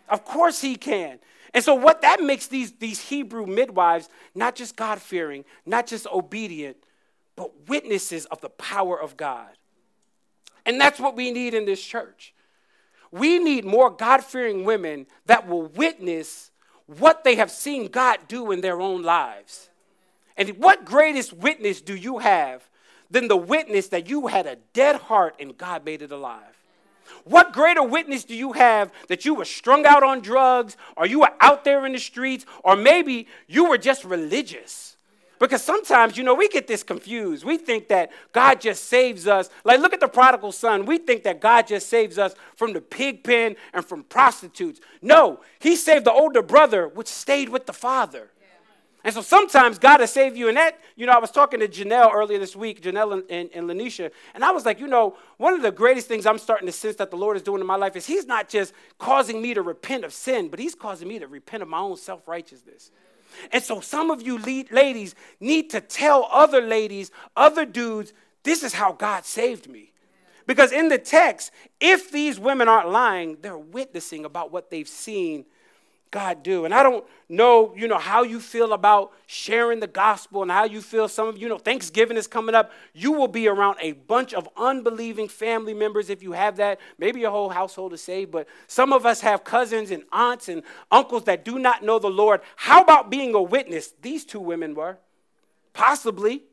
Of 0.10 0.26
course 0.26 0.62
He 0.62 0.76
can. 0.76 1.20
And 1.54 1.64
so, 1.64 1.74
what 1.74 2.02
that 2.02 2.22
makes 2.22 2.48
these, 2.48 2.74
these 2.74 3.00
Hebrew 3.00 3.46
midwives 3.46 4.10
not 4.36 4.56
just 4.56 4.76
God 4.76 5.02
fearing, 5.02 5.46
not 5.66 5.88
just 5.88 6.06
obedient, 6.08 6.78
but 7.36 7.70
witnesses 7.70 8.26
of 8.26 8.42
the 8.42 8.50
power 8.50 9.00
of 9.00 9.16
God. 9.16 9.50
And 10.66 10.80
that's 10.80 11.00
what 11.00 11.16
we 11.16 11.32
need 11.32 11.54
in 11.54 11.66
this 11.66 11.82
church. 11.82 12.34
We 13.12 13.40
need 13.40 13.66
more 13.66 13.90
God 13.90 14.24
fearing 14.24 14.64
women 14.64 15.08
that 15.26 15.48
will 15.48 15.64
witness 15.64 16.52
what 16.88 17.24
they 17.24 17.36
have 17.36 17.52
seen 17.52 17.88
God 17.88 18.20
do 18.28 18.52
in 18.52 18.62
their 18.62 18.80
own 18.80 19.04
lives. 19.04 19.70
And 20.38 20.50
what 20.58 20.86
greatest 20.86 21.34
witness 21.34 21.82
do 21.82 21.96
you 21.96 22.20
have 22.20 22.68
than 23.10 23.28
the 23.28 23.38
witness 23.38 23.88
that 23.90 24.10
you 24.10 24.28
had 24.28 24.46
a 24.46 24.58
dead 24.74 24.98
heart 24.98 25.36
and 25.40 25.58
God 25.58 25.86
made 25.86 26.02
it 26.02 26.12
alive? 26.12 26.42
What 27.24 27.54
greater 27.54 27.84
witness 27.84 28.24
do 28.24 28.36
you 28.36 28.54
have 28.54 28.92
that 29.08 29.26
you 29.26 29.36
were 29.36 29.46
strung 29.46 29.86
out 29.86 30.04
on 30.04 30.22
drugs, 30.22 30.76
or 30.98 31.06
you 31.06 31.22
were 31.22 31.34
out 31.40 31.64
there 31.64 31.86
in 31.86 31.94
the 31.94 32.00
streets, 32.00 32.46
or 32.64 32.76
maybe 32.76 33.28
you 33.48 33.70
were 33.70 33.78
just 33.78 34.04
religious? 34.04 34.95
Because 35.46 35.64
sometimes, 35.64 36.18
you 36.18 36.24
know, 36.24 36.34
we 36.34 36.50
get 36.50 36.66
this 36.66 36.82
confused. 36.82 37.44
We 37.44 37.58
think 37.58 37.88
that 37.90 38.12
God 38.32 38.60
just 38.60 38.86
saves 38.86 39.28
us. 39.28 39.50
Like, 39.64 39.80
look 39.80 39.94
at 39.94 40.00
the 40.00 40.08
prodigal 40.08 40.52
son. 40.52 40.86
We 40.86 40.98
think 40.98 41.24
that 41.24 41.40
God 41.40 41.68
just 41.68 41.88
saves 41.88 42.18
us 42.18 42.34
from 42.56 42.74
the 42.74 42.82
pig 42.82 43.24
pen 43.24 43.56
and 43.72 43.86
from 43.86 44.04
prostitutes. 44.04 44.80
No, 45.04 45.42
he 45.60 45.76
saved 45.76 46.06
the 46.06 46.12
older 46.12 46.42
brother, 46.42 46.88
which 46.88 47.08
stayed 47.08 47.50
with 47.50 47.68
the 47.68 47.74
father. 47.74 48.32
And 49.04 49.14
so 49.14 49.22
sometimes 49.22 49.78
God 49.78 50.00
will 50.00 50.08
save 50.08 50.36
you. 50.36 50.48
And 50.48 50.58
that, 50.58 50.80
you 50.96 51.06
know, 51.06 51.12
I 51.12 51.20
was 51.20 51.30
talking 51.30 51.60
to 51.60 51.68
Janelle 51.68 52.12
earlier 52.12 52.40
this 52.40 52.56
week, 52.56 52.82
Janelle 52.82 53.14
and, 53.14 53.24
and, 53.30 53.50
and 53.54 53.70
Lanisha, 53.70 54.10
and 54.34 54.44
I 54.44 54.50
was 54.50 54.66
like, 54.66 54.80
you 54.80 54.88
know, 54.88 55.16
one 55.38 55.54
of 55.54 55.62
the 55.62 55.72
greatest 55.72 56.08
things 56.08 56.26
I'm 56.26 56.40
starting 56.40 56.66
to 56.66 56.72
sense 56.72 56.96
that 56.96 57.12
the 57.12 57.18
Lord 57.18 57.38
is 57.38 57.44
doing 57.44 57.62
in 57.62 57.68
my 57.68 57.76
life 57.76 57.96
is 57.96 58.08
He's 58.08 58.26
not 58.26 58.50
just 58.50 58.74
causing 58.98 59.44
me 59.44 59.54
to 59.54 59.62
repent 59.62 60.06
of 60.06 60.12
sin, 60.12 60.48
but 60.50 60.58
He's 60.58 60.74
causing 60.74 61.08
me 61.08 61.20
to 61.20 61.28
repent 61.28 61.62
of 61.62 61.70
my 61.70 61.78
own 61.78 61.98
self 61.98 62.28
righteousness. 62.28 62.90
And 63.52 63.64
so 63.64 63.80
some 63.82 64.12
of 64.12 64.22
you 64.22 64.38
ladies 64.38 65.16
need 65.40 65.70
to 65.72 65.82
tell 65.82 66.28
other 66.32 66.62
ladies, 66.62 67.12
other 67.36 67.66
dudes, 67.66 68.14
this 68.44 68.64
is 68.64 68.74
how 68.74 68.94
God 68.94 69.26
saved 69.26 69.70
me. 69.70 69.92
Because 70.48 70.72
in 70.72 70.90
the 70.90 71.00
text, 71.00 71.52
if 71.80 72.12
these 72.12 72.40
women 72.40 72.68
aren't 72.68 72.90
lying, 72.90 73.38
they're 73.42 73.58
witnessing 73.58 74.26
about 74.26 74.52
what 74.52 74.70
they've 74.70 74.88
seen 74.88 75.46
God 76.16 76.44
do. 76.44 76.64
And 76.64 76.74
I 76.74 76.82
don't 76.82 77.04
know, 77.28 77.74
you 77.76 77.90
know, 77.90 77.98
how 77.98 78.24
you 78.24 78.40
feel 78.40 78.72
about 78.72 79.12
sharing 79.28 79.82
the 79.82 79.88
gospel 79.88 80.44
and 80.44 80.50
how 80.50 80.64
you 80.64 80.80
feel 80.82 81.10
some 81.10 81.28
of 81.28 81.38
you 81.38 81.50
know 81.50 81.58
Thanksgiving 81.58 82.16
is 82.16 82.26
coming 82.26 82.56
up. 82.56 82.72
You 82.94 83.12
will 83.12 83.28
be 83.28 83.50
around 83.50 83.80
a 83.82 83.92
bunch 83.92 84.34
of 84.34 84.48
unbelieving 84.56 85.28
family 85.28 85.74
members 85.74 86.10
if 86.10 86.24
you 86.24 86.32
have 86.32 86.56
that. 86.56 86.80
Maybe 86.98 87.20
your 87.20 87.32
whole 87.32 87.50
household 87.50 87.92
is 87.92 88.02
saved, 88.02 88.32
but 88.32 88.48
some 88.66 88.94
of 88.94 89.06
us 89.06 89.20
have 89.20 89.44
cousins 89.44 89.92
and 89.92 90.04
aunts 90.14 90.48
and 90.48 90.64
uncles 90.90 91.26
that 91.26 91.44
do 91.44 91.60
not 91.60 91.84
know 91.84 92.00
the 92.00 92.10
Lord. 92.10 92.40
How 92.56 92.82
about 92.82 93.10
being 93.10 93.36
a 93.36 93.42
witness? 93.42 93.94
These 94.02 94.24
two 94.24 94.40
women 94.40 94.74
were. 94.74 94.98
Possibly. 95.74 96.44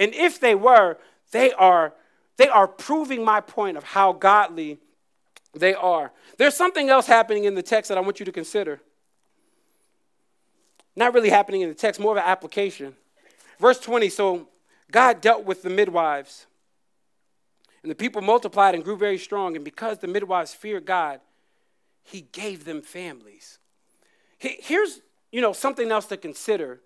And 0.00 0.12
if 0.14 0.40
they 0.40 0.56
were, 0.56 0.98
they 1.30 1.52
are, 1.52 1.94
they 2.38 2.48
are 2.48 2.66
proving 2.66 3.24
my 3.24 3.40
point 3.40 3.76
of 3.76 3.84
how 3.84 4.12
godly 4.14 4.80
they 5.54 5.74
are. 5.74 6.10
There's 6.38 6.56
something 6.56 6.88
else 6.90 7.06
happening 7.06 7.44
in 7.44 7.54
the 7.54 7.62
text 7.62 7.88
that 7.90 7.98
I 7.98 8.00
want 8.00 8.18
you 8.18 8.26
to 8.26 8.32
consider. 8.32 8.80
Not 10.96 11.12
really 11.12 11.30
happening 11.30 11.60
in 11.60 11.68
the 11.68 11.74
text, 11.74 12.00
more 12.00 12.12
of 12.12 12.16
an 12.16 12.28
application. 12.28 12.96
Verse 13.60 13.78
20 13.78 14.08
so 14.08 14.48
God 14.90 15.20
dealt 15.20 15.44
with 15.44 15.62
the 15.62 15.70
midwives, 15.70 16.46
and 17.82 17.90
the 17.90 17.94
people 17.94 18.22
multiplied 18.22 18.74
and 18.74 18.82
grew 18.82 18.96
very 18.96 19.18
strong. 19.18 19.56
And 19.56 19.64
because 19.64 19.98
the 19.98 20.06
midwives 20.06 20.54
feared 20.54 20.86
God, 20.86 21.20
he 22.02 22.22
gave 22.32 22.64
them 22.64 22.82
families. 22.82 23.58
Here's 24.38 25.00
you 25.32 25.40
know 25.40 25.52
something 25.52 25.90
else 25.90 26.06
to 26.06 26.16
consider. 26.16 26.80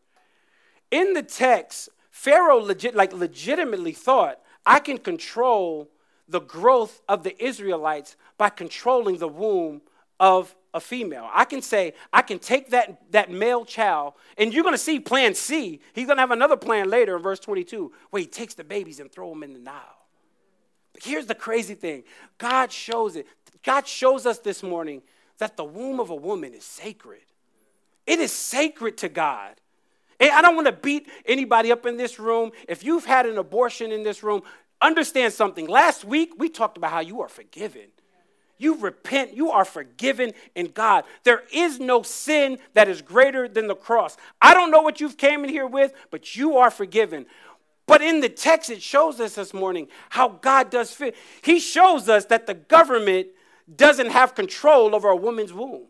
In 0.90 1.12
the 1.14 1.22
text, 1.22 1.88
Pharaoh 2.10 2.58
legit, 2.58 2.94
like 2.94 3.12
legitimately 3.12 3.92
thought, 3.92 4.40
I 4.66 4.80
can 4.80 4.98
control 4.98 5.88
the 6.28 6.40
growth 6.40 7.00
of 7.08 7.22
the 7.22 7.42
Israelites 7.42 8.16
by 8.38 8.48
controlling 8.48 9.18
the 9.18 9.28
womb 9.28 9.82
of 10.18 10.54
a 10.72 10.80
female. 10.80 11.28
I 11.32 11.44
can 11.44 11.62
say, 11.62 11.94
I 12.12 12.22
can 12.22 12.38
take 12.38 12.70
that, 12.70 13.12
that 13.12 13.30
male 13.30 13.64
child, 13.64 14.14
and 14.38 14.52
you're 14.52 14.62
going 14.62 14.74
to 14.74 14.78
see 14.78 15.00
plan 15.00 15.34
C. 15.34 15.80
He's 15.92 16.06
going 16.06 16.16
to 16.16 16.20
have 16.22 16.30
another 16.30 16.56
plan 16.56 16.88
later 16.88 17.16
in 17.16 17.22
verse 17.22 17.40
22 17.40 17.92
where 18.10 18.20
he 18.20 18.26
takes 18.26 18.54
the 18.54 18.64
babies 18.64 19.00
and 19.00 19.10
throw 19.10 19.30
them 19.30 19.42
in 19.42 19.52
the 19.52 19.58
Nile. 19.58 20.06
But 20.92 21.02
here's 21.02 21.26
the 21.26 21.34
crazy 21.34 21.74
thing 21.74 22.04
God 22.38 22.72
shows 22.72 23.16
it. 23.16 23.26
God 23.62 23.86
shows 23.86 24.26
us 24.26 24.38
this 24.38 24.62
morning 24.62 25.02
that 25.38 25.56
the 25.56 25.64
womb 25.64 26.00
of 26.00 26.10
a 26.10 26.14
woman 26.14 26.54
is 26.54 26.64
sacred. 26.64 27.22
It 28.06 28.18
is 28.18 28.32
sacred 28.32 28.98
to 28.98 29.08
God. 29.08 29.54
And 30.18 30.30
I 30.30 30.42
don't 30.42 30.54
want 30.54 30.66
to 30.66 30.72
beat 30.72 31.08
anybody 31.26 31.72
up 31.72 31.86
in 31.86 31.96
this 31.96 32.18
room. 32.18 32.52
If 32.68 32.84
you've 32.84 33.04
had 33.06 33.26
an 33.26 33.38
abortion 33.38 33.90
in 33.90 34.02
this 34.02 34.22
room, 34.22 34.42
understand 34.80 35.32
something. 35.32 35.66
Last 35.66 36.04
week, 36.04 36.32
we 36.36 36.48
talked 36.48 36.76
about 36.76 36.90
how 36.90 37.00
you 37.00 37.22
are 37.22 37.28
forgiven. 37.28 37.88
You 38.60 38.76
repent, 38.76 39.34
you 39.34 39.50
are 39.50 39.64
forgiven 39.64 40.32
in 40.54 40.66
God. 40.66 41.04
There 41.24 41.44
is 41.50 41.80
no 41.80 42.02
sin 42.02 42.58
that 42.74 42.88
is 42.88 43.00
greater 43.00 43.48
than 43.48 43.68
the 43.68 43.74
cross. 43.74 44.18
I 44.40 44.52
don't 44.52 44.70
know 44.70 44.82
what 44.82 45.00
you've 45.00 45.16
came 45.16 45.44
in 45.44 45.50
here 45.50 45.66
with, 45.66 45.94
but 46.10 46.36
you 46.36 46.58
are 46.58 46.70
forgiven. 46.70 47.24
But 47.86 48.02
in 48.02 48.20
the 48.20 48.28
text, 48.28 48.68
it 48.68 48.82
shows 48.82 49.18
us 49.18 49.34
this 49.34 49.54
morning 49.54 49.88
how 50.10 50.28
God 50.28 50.68
does 50.68 50.92
fit. 50.92 51.16
He 51.40 51.58
shows 51.58 52.08
us 52.10 52.26
that 52.26 52.46
the 52.46 52.54
government 52.54 53.28
doesn't 53.74 54.10
have 54.10 54.34
control 54.34 54.94
over 54.94 55.08
a 55.08 55.16
woman's 55.16 55.54
womb. 55.54 55.86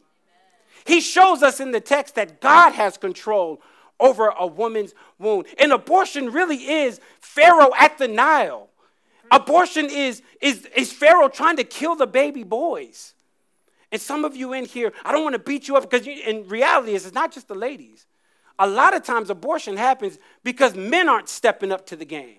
He 0.87 1.01
shows 1.01 1.43
us 1.43 1.59
in 1.59 1.73
the 1.73 1.81
text 1.81 2.15
that 2.15 2.41
God 2.41 2.73
has 2.75 2.97
control 2.97 3.61
over 3.99 4.29
a 4.29 4.47
woman's 4.47 4.95
womb. 5.19 5.43
And 5.59 5.73
abortion 5.73 6.31
really 6.31 6.57
is 6.57 7.01
Pharaoh 7.21 7.73
at 7.79 7.99
the 7.99 8.09
Nile. 8.09 8.70
Abortion 9.31 9.89
is, 9.91 10.23
is, 10.41 10.67
is 10.77 10.93
Pharaoh 10.93 11.29
trying 11.29 11.57
to 11.57 11.65
kill 11.65 11.95
the 11.95 12.07
baby 12.07 12.43
boys. 12.43 13.15
And 13.93 14.01
some 14.01 14.25
of 14.25 14.37
you 14.37 14.53
in 14.53 14.65
here, 14.65 14.93
I 15.05 15.13
don't 15.13 15.23
want 15.23 15.35
to 15.35 15.41
beat 15.41 15.69
you 15.69 15.77
up 15.77 15.89
because 15.89 16.07
in 16.07 16.49
reality, 16.49 16.95
it's 16.95 17.13
not 17.13 17.33
just 17.33 17.49
the 17.49 17.55
ladies. 17.55 18.07
A 18.59 18.67
lot 18.67 18.95
of 18.95 19.03
times, 19.03 19.31
abortion 19.31 19.77
happens 19.77 20.19
because 20.45 20.75
men 20.75 21.09
aren't 21.09 21.29
stepping 21.29 21.73
up 21.73 21.87
to 21.87 21.97
the 21.97 22.05
game. 22.05 22.37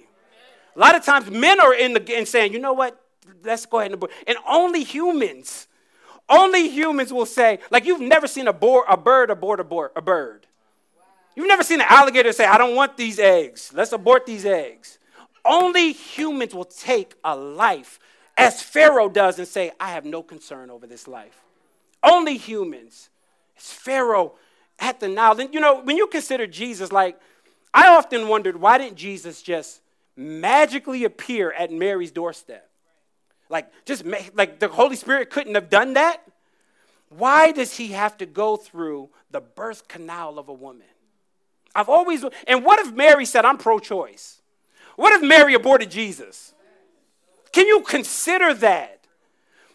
A 0.76 0.80
lot 0.80 0.96
of 0.96 1.04
times, 1.04 1.30
men 1.30 1.60
are 1.60 1.74
in 1.74 1.94
the 1.94 2.00
game 2.00 2.26
saying, 2.26 2.54
you 2.54 2.60
know 2.60 2.74
what, 2.74 3.02
let's 3.44 3.66
go 3.66 3.80
ahead 3.80 3.92
and 3.92 3.96
abort. 3.96 4.12
And 4.28 4.38
only 4.48 4.84
humans, 4.84 5.68
only 6.30 6.70
humans 6.70 7.12
will 7.12 7.26
say, 7.26 7.60
like 7.72 7.86
you've 7.86 8.02
never 8.02 8.28
seen 8.28 8.48
a, 8.48 8.54
boar, 8.54 8.86
a 8.88 8.96
bird 8.96 9.30
abort, 9.30 9.60
abort 9.60 9.94
a 9.96 10.02
bird. 10.02 10.48
You've 11.36 11.48
never 11.48 11.64
seen 11.64 11.82
an 11.82 11.88
alligator 11.90 12.32
say, 12.34 12.46
I 12.46 12.58
don't 12.58 12.76
want 12.76 12.98
these 12.98 13.18
eggs. 13.18 13.72
Let's 13.74 13.92
abort 13.92 14.26
these 14.26 14.46
eggs. 14.46 15.00
Only 15.44 15.92
humans 15.94 16.54
will 16.54 16.66
take 16.66 17.16
a 17.24 17.36
life 17.36 18.00
as 18.38 18.62
Pharaoh 18.62 19.10
does 19.10 19.40
and 19.40 19.48
say, 19.48 19.72
I 19.80 19.92
have 19.92 20.06
no 20.06 20.24
concern 20.24 20.70
over 20.70 20.88
this 20.88 21.08
life. 21.08 21.42
Only 22.04 22.38
humans. 22.38 23.10
It's 23.56 23.72
Pharaoh 23.72 24.34
at 24.80 25.00
the 25.00 25.08
Nile. 25.08 25.36
Then, 25.36 25.54
you 25.54 25.60
know, 25.60 25.82
when 25.82 25.98
you 25.98 26.08
consider 26.08 26.48
Jesus, 26.48 26.92
like, 26.92 27.20
I 27.74 27.90
often 27.90 28.28
wondered, 28.28 28.58
why 28.58 28.78
didn't 28.78 28.98
Jesus 28.98 29.42
just 29.42 29.82
magically 30.16 31.04
appear 31.04 31.52
at 31.52 31.72
Mary's 31.72 32.12
doorstep? 32.12 32.68
Like, 33.50 33.72
just 33.86 34.06
like 34.34 34.60
the 34.60 34.68
Holy 34.68 34.96
Spirit 34.96 35.30
couldn't 35.30 35.56
have 35.56 35.70
done 35.70 35.94
that? 35.94 36.22
Why 37.10 37.52
does 37.52 37.76
he 37.76 37.90
have 37.90 38.18
to 38.18 38.26
go 38.26 38.56
through 38.56 39.10
the 39.30 39.42
birth 39.42 39.88
canal 39.88 40.40
of 40.40 40.48
a 40.50 40.54
woman? 40.54 40.88
I've 41.76 41.90
always, 41.90 42.24
and 42.48 42.66
what 42.66 42.80
if 42.80 42.94
Mary 42.94 43.26
said, 43.26 43.46
I'm 43.46 43.58
pro 43.58 43.80
choice? 43.80 44.41
What 45.02 45.14
if 45.14 45.28
Mary 45.28 45.56
aborted 45.56 45.90
Jesus? 45.90 46.54
Can 47.52 47.66
you 47.66 47.82
consider 47.82 48.54
that? 48.54 49.00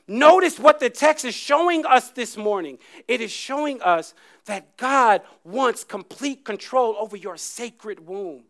Notice 0.07 0.57
what 0.57 0.79
the 0.79 0.89
text 0.89 1.25
is 1.25 1.35
showing 1.35 1.85
us 1.85 2.11
this 2.11 2.37
morning. 2.37 2.79
It 3.09 3.21
is 3.21 3.33
showing 3.33 3.83
us 3.83 4.15
that 4.45 4.77
God 4.77 5.23
wants 5.43 5.83
complete 5.83 6.45
control 6.45 6.95
over 6.97 7.17
your 7.17 7.37
sacred 7.37 8.07
womb. 8.07 8.45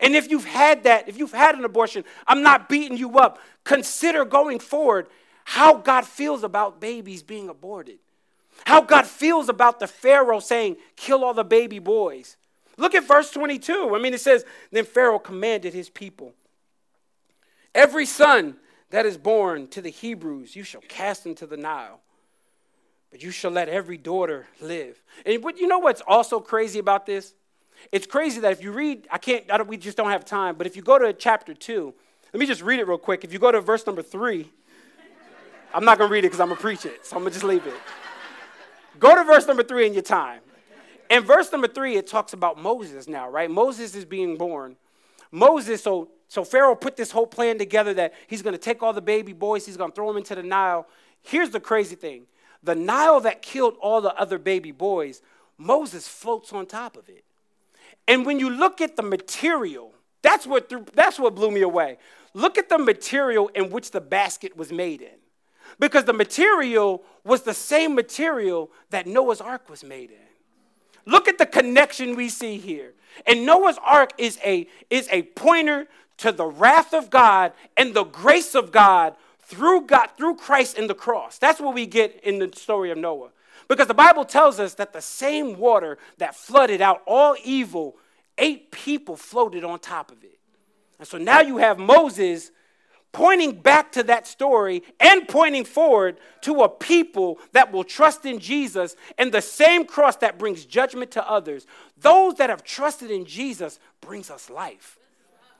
And 0.00 0.16
if 0.16 0.30
you've 0.30 0.46
had 0.46 0.84
that, 0.84 1.06
if 1.06 1.18
you've 1.18 1.32
had 1.32 1.54
an 1.54 1.66
abortion, 1.66 2.02
I'm 2.26 2.42
not 2.42 2.66
beating 2.66 2.96
you 2.96 3.18
up. 3.18 3.38
Consider 3.64 4.24
going 4.24 4.58
forward 4.58 5.08
how 5.44 5.74
God 5.74 6.06
feels 6.06 6.44
about 6.44 6.80
babies 6.80 7.22
being 7.22 7.50
aborted. 7.50 7.98
How 8.64 8.80
God 8.80 9.06
feels 9.06 9.50
about 9.50 9.80
the 9.80 9.86
Pharaoh 9.86 10.40
saying, 10.40 10.78
kill 10.96 11.24
all 11.24 11.34
the 11.34 11.44
baby 11.44 11.78
boys. 11.78 12.38
Look 12.82 12.96
at 12.96 13.06
verse 13.06 13.30
22. 13.30 13.94
I 13.94 14.00
mean, 14.00 14.12
it 14.12 14.20
says, 14.20 14.44
Then 14.72 14.84
Pharaoh 14.84 15.20
commanded 15.20 15.72
his 15.72 15.88
people, 15.88 16.32
Every 17.76 18.04
son 18.04 18.56
that 18.90 19.06
is 19.06 19.16
born 19.16 19.68
to 19.68 19.80
the 19.80 19.88
Hebrews, 19.88 20.56
you 20.56 20.64
shall 20.64 20.80
cast 20.88 21.24
into 21.24 21.46
the 21.46 21.56
Nile, 21.56 22.00
but 23.12 23.22
you 23.22 23.30
shall 23.30 23.52
let 23.52 23.68
every 23.68 23.96
daughter 23.96 24.48
live. 24.60 25.00
And 25.24 25.40
you 25.56 25.68
know 25.68 25.78
what's 25.78 26.02
also 26.08 26.40
crazy 26.40 26.80
about 26.80 27.06
this? 27.06 27.34
It's 27.92 28.04
crazy 28.06 28.40
that 28.40 28.50
if 28.50 28.60
you 28.60 28.72
read, 28.72 29.06
I 29.12 29.18
can't, 29.18 29.48
I 29.48 29.62
we 29.62 29.76
just 29.76 29.96
don't 29.96 30.10
have 30.10 30.24
time, 30.24 30.56
but 30.56 30.66
if 30.66 30.74
you 30.74 30.82
go 30.82 30.98
to 30.98 31.12
chapter 31.12 31.54
2, 31.54 31.94
let 32.32 32.40
me 32.40 32.46
just 32.46 32.62
read 32.62 32.80
it 32.80 32.88
real 32.88 32.98
quick. 32.98 33.22
If 33.22 33.32
you 33.32 33.38
go 33.38 33.52
to 33.52 33.60
verse 33.60 33.86
number 33.86 34.02
3, 34.02 34.50
I'm 35.72 35.84
not 35.84 35.98
going 35.98 36.08
to 36.08 36.12
read 36.12 36.24
it 36.24 36.30
because 36.30 36.40
I'm 36.40 36.48
going 36.48 36.56
to 36.56 36.62
preach 36.62 36.84
it, 36.84 37.06
so 37.06 37.14
I'm 37.14 37.22
going 37.22 37.30
to 37.30 37.34
just 37.34 37.44
leave 37.44 37.64
it. 37.64 37.74
Go 38.98 39.14
to 39.14 39.22
verse 39.22 39.46
number 39.46 39.62
3 39.62 39.86
in 39.86 39.92
your 39.94 40.02
time. 40.02 40.40
In 41.12 41.24
verse 41.24 41.52
number 41.52 41.68
three, 41.68 41.96
it 41.96 42.06
talks 42.06 42.32
about 42.32 42.56
Moses 42.56 43.06
now, 43.06 43.28
right? 43.28 43.50
Moses 43.50 43.94
is 43.94 44.06
being 44.06 44.38
born. 44.38 44.76
Moses, 45.30 45.82
so, 45.82 46.08
so 46.26 46.42
Pharaoh 46.42 46.74
put 46.74 46.96
this 46.96 47.10
whole 47.10 47.26
plan 47.26 47.58
together 47.58 47.92
that 47.92 48.14
he's 48.28 48.40
going 48.40 48.54
to 48.54 48.58
take 48.58 48.82
all 48.82 48.94
the 48.94 49.02
baby 49.02 49.34
boys, 49.34 49.66
he's 49.66 49.76
going 49.76 49.90
to 49.90 49.94
throw 49.94 50.08
them 50.08 50.16
into 50.16 50.34
the 50.34 50.42
Nile. 50.42 50.86
Here's 51.20 51.50
the 51.50 51.60
crazy 51.60 51.96
thing 51.96 52.24
the 52.62 52.74
Nile 52.74 53.20
that 53.20 53.42
killed 53.42 53.74
all 53.78 54.00
the 54.00 54.14
other 54.14 54.38
baby 54.38 54.72
boys, 54.72 55.20
Moses 55.58 56.08
floats 56.08 56.50
on 56.50 56.64
top 56.64 56.96
of 56.96 57.06
it. 57.10 57.24
And 58.08 58.24
when 58.24 58.38
you 58.38 58.48
look 58.48 58.80
at 58.80 58.96
the 58.96 59.02
material, 59.02 59.92
that's 60.22 60.46
what, 60.46 60.72
that's 60.94 61.18
what 61.18 61.34
blew 61.34 61.50
me 61.50 61.60
away. 61.60 61.98
Look 62.32 62.56
at 62.56 62.70
the 62.70 62.78
material 62.78 63.48
in 63.48 63.68
which 63.68 63.90
the 63.90 64.00
basket 64.00 64.56
was 64.56 64.72
made 64.72 65.02
in. 65.02 65.18
Because 65.78 66.04
the 66.04 66.14
material 66.14 67.02
was 67.22 67.42
the 67.42 67.52
same 67.52 67.94
material 67.94 68.70
that 68.88 69.06
Noah's 69.06 69.42
ark 69.42 69.68
was 69.68 69.84
made 69.84 70.10
in. 70.10 70.31
Look 71.04 71.28
at 71.28 71.38
the 71.38 71.46
connection 71.46 72.16
we 72.16 72.28
see 72.28 72.58
here. 72.58 72.92
And 73.26 73.44
Noah's 73.44 73.78
ark 73.82 74.12
is 74.18 74.38
a, 74.44 74.66
is 74.90 75.08
a 75.10 75.22
pointer 75.22 75.86
to 76.18 76.32
the 76.32 76.46
wrath 76.46 76.94
of 76.94 77.10
God 77.10 77.52
and 77.76 77.94
the 77.94 78.04
grace 78.04 78.54
of 78.54 78.72
God 78.72 79.14
through 79.40 79.82
God, 79.82 80.08
through 80.16 80.36
Christ 80.36 80.78
in 80.78 80.86
the 80.86 80.94
cross. 80.94 81.38
That's 81.38 81.60
what 81.60 81.74
we 81.74 81.86
get 81.86 82.20
in 82.22 82.38
the 82.38 82.50
story 82.54 82.90
of 82.90 82.98
Noah. 82.98 83.30
Because 83.68 83.86
the 83.86 83.94
Bible 83.94 84.24
tells 84.24 84.58
us 84.60 84.74
that 84.74 84.92
the 84.92 85.02
same 85.02 85.58
water 85.58 85.98
that 86.18 86.34
flooded 86.34 86.80
out 86.80 87.02
all 87.06 87.36
evil, 87.44 87.96
eight 88.38 88.70
people 88.70 89.16
floated 89.16 89.64
on 89.64 89.78
top 89.78 90.10
of 90.10 90.22
it. 90.24 90.38
And 90.98 91.08
so 91.08 91.18
now 91.18 91.40
you 91.40 91.58
have 91.58 91.78
Moses 91.78 92.50
pointing 93.12 93.52
back 93.52 93.92
to 93.92 94.02
that 94.04 94.26
story 94.26 94.82
and 94.98 95.28
pointing 95.28 95.64
forward 95.64 96.18
to 96.40 96.62
a 96.62 96.68
people 96.68 97.38
that 97.52 97.70
will 97.70 97.84
trust 97.84 98.24
in 98.24 98.38
Jesus 98.38 98.96
and 99.18 99.32
the 99.32 99.42
same 99.42 99.84
cross 99.84 100.16
that 100.16 100.38
brings 100.38 100.64
judgment 100.64 101.10
to 101.12 101.30
others. 101.30 101.66
Those 101.98 102.34
that 102.36 102.50
have 102.50 102.64
trusted 102.64 103.10
in 103.10 103.26
Jesus 103.26 103.78
brings 104.00 104.30
us 104.30 104.48
life. 104.48 104.98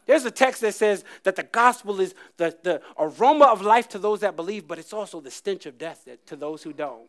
There's 0.07 0.25
a 0.25 0.31
text 0.31 0.63
that 0.63 0.75
says 0.75 1.05
that 1.23 1.37
the 1.37 1.45
gospel 1.45 2.01
is 2.01 2.15
the, 2.37 2.57
the 2.63 2.83
aroma 2.99 3.45
of 3.45 3.63
life 3.63 3.89
to 3.91 3.99
those 3.99 4.21
that 4.21 4.35
believe, 4.35 4.67
but 4.67 4.79
it's 4.79 4.93
also 4.93 5.21
the 5.21 5.31
stench 5.31 5.67
of 5.67 5.79
death 5.79 6.09
to 6.27 6.37
those 6.37 6.63
who 6.63 6.73
don't. 6.73 7.09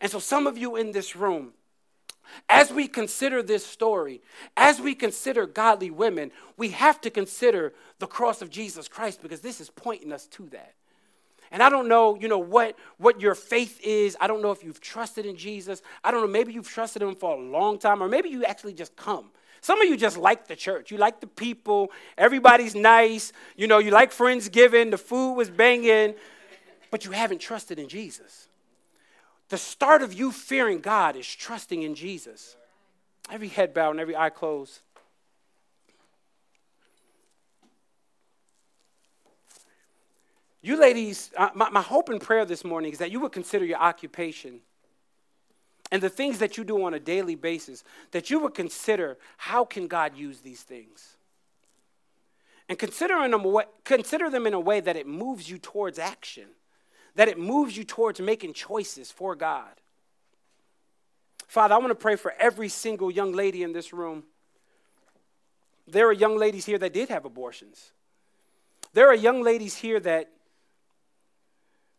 And 0.00 0.10
so, 0.10 0.18
some 0.18 0.46
of 0.46 0.58
you 0.58 0.76
in 0.76 0.90
this 0.90 1.14
room, 1.14 1.52
as 2.48 2.72
we 2.72 2.88
consider 2.88 3.42
this 3.42 3.64
story, 3.64 4.22
as 4.56 4.80
we 4.80 4.94
consider 4.94 5.46
godly 5.46 5.90
women, 5.90 6.30
we 6.56 6.70
have 6.70 7.00
to 7.02 7.10
consider 7.10 7.72
the 7.98 8.06
cross 8.06 8.42
of 8.42 8.50
Jesus 8.50 8.88
Christ 8.88 9.22
because 9.22 9.40
this 9.40 9.60
is 9.60 9.70
pointing 9.70 10.12
us 10.12 10.26
to 10.28 10.48
that. 10.50 10.74
And 11.50 11.62
I 11.62 11.68
don't 11.68 11.88
know, 11.88 12.16
you 12.16 12.28
know, 12.28 12.38
what, 12.38 12.76
what 12.98 13.20
your 13.20 13.34
faith 13.34 13.80
is. 13.82 14.16
I 14.20 14.26
don't 14.26 14.42
know 14.42 14.50
if 14.50 14.64
you've 14.64 14.80
trusted 14.80 15.26
in 15.26 15.36
Jesus. 15.36 15.80
I 16.02 16.10
don't 16.10 16.20
know, 16.20 16.26
maybe 16.26 16.52
you've 16.52 16.68
trusted 16.68 17.02
him 17.02 17.14
for 17.14 17.36
a 17.36 17.40
long 17.40 17.78
time, 17.78 18.02
or 18.02 18.08
maybe 18.08 18.28
you 18.28 18.44
actually 18.44 18.74
just 18.74 18.96
come. 18.96 19.30
Some 19.60 19.80
of 19.80 19.88
you 19.88 19.96
just 19.96 20.16
like 20.16 20.46
the 20.46 20.56
church. 20.56 20.90
You 20.90 20.98
like 20.98 21.20
the 21.20 21.26
people. 21.26 21.90
Everybody's 22.16 22.74
nice. 22.74 23.32
You 23.56 23.66
know, 23.66 23.78
you 23.78 23.90
like 23.90 24.12
Friendsgiving. 24.12 24.90
The 24.90 24.98
food 24.98 25.34
was 25.34 25.50
banging. 25.50 26.14
But 26.90 27.04
you 27.04 27.10
haven't 27.10 27.40
trusted 27.40 27.78
in 27.78 27.88
Jesus. 27.88 28.48
The 29.48 29.58
start 29.58 30.02
of 30.02 30.12
you 30.12 30.32
fearing 30.32 30.80
God 30.80 31.16
is 31.16 31.26
trusting 31.26 31.82
in 31.82 31.94
Jesus. 31.94 32.56
Every 33.30 33.48
head 33.48 33.72
bowed 33.74 33.92
and 33.92 34.00
every 34.00 34.16
eye 34.16 34.30
closed. 34.30 34.80
You 40.62 40.80
ladies, 40.80 41.30
uh, 41.36 41.50
my, 41.54 41.70
my 41.70 41.82
hope 41.82 42.08
and 42.08 42.20
prayer 42.20 42.44
this 42.44 42.64
morning 42.64 42.90
is 42.90 42.98
that 42.98 43.12
you 43.12 43.20
would 43.20 43.30
consider 43.30 43.64
your 43.64 43.78
occupation 43.78 44.60
and 45.92 46.02
the 46.02 46.08
things 46.08 46.40
that 46.40 46.56
you 46.56 46.64
do 46.64 46.84
on 46.84 46.94
a 46.94 46.98
daily 46.98 47.36
basis, 47.36 47.84
that 48.10 48.30
you 48.30 48.40
would 48.40 48.54
consider 48.54 49.16
how 49.36 49.64
can 49.64 49.86
God 49.86 50.16
use 50.16 50.40
these 50.40 50.62
things? 50.62 51.16
And 52.68 52.76
consider, 52.78 53.14
consider 53.84 54.28
them 54.28 54.46
in 54.46 54.54
a 54.54 54.60
way 54.60 54.80
that 54.80 54.96
it 54.96 55.06
moves 55.06 55.48
you 55.48 55.58
towards 55.58 56.00
action, 56.00 56.46
that 57.16 57.28
it 57.28 57.38
moves 57.38 57.76
you 57.76 57.84
towards 57.84 58.20
making 58.20 58.52
choices 58.52 59.10
for 59.10 59.34
God. 59.34 59.72
Father, 61.48 61.74
I 61.74 61.78
want 61.78 61.90
to 61.90 61.94
pray 61.94 62.16
for 62.16 62.32
every 62.38 62.68
single 62.68 63.10
young 63.10 63.32
lady 63.32 63.62
in 63.62 63.72
this 63.72 63.92
room. 63.92 64.24
There 65.88 66.08
are 66.08 66.12
young 66.12 66.36
ladies 66.36 66.66
here 66.66 66.78
that 66.78 66.92
did 66.92 67.08
have 67.08 67.24
abortions. 67.24 67.92
There 68.92 69.08
are 69.08 69.14
young 69.14 69.42
ladies 69.42 69.76
here 69.76 70.00
that, 70.00 70.30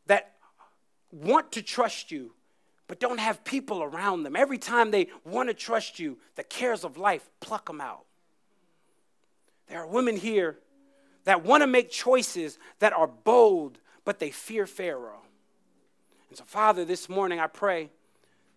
that 0.05 0.33
want 1.11 1.51
to 1.53 1.61
trust 1.61 2.11
you, 2.11 2.33
but 2.87 2.99
don't 2.99 3.19
have 3.19 3.43
people 3.43 3.81
around 3.81 4.23
them. 4.23 4.35
Every 4.35 4.57
time 4.57 4.91
they 4.91 5.07
want 5.25 5.49
to 5.49 5.53
trust 5.53 5.99
you, 5.99 6.17
the 6.35 6.43
cares 6.43 6.83
of 6.83 6.97
life 6.97 7.27
pluck 7.39 7.67
them 7.67 7.81
out. 7.81 8.05
There 9.67 9.81
are 9.81 9.87
women 9.87 10.15
here 10.15 10.57
that 11.23 11.43
want 11.43 11.61
to 11.61 11.67
make 11.67 11.89
choices 11.89 12.57
that 12.79 12.93
are 12.93 13.07
bold, 13.07 13.79
but 14.07 14.19
they 14.19 14.31
fear 14.31 14.65
Pharaoh. 14.65 15.19
And 16.29 16.37
so, 16.37 16.45
Father, 16.45 16.85
this 16.85 17.09
morning 17.09 17.41
I 17.41 17.47
pray 17.47 17.89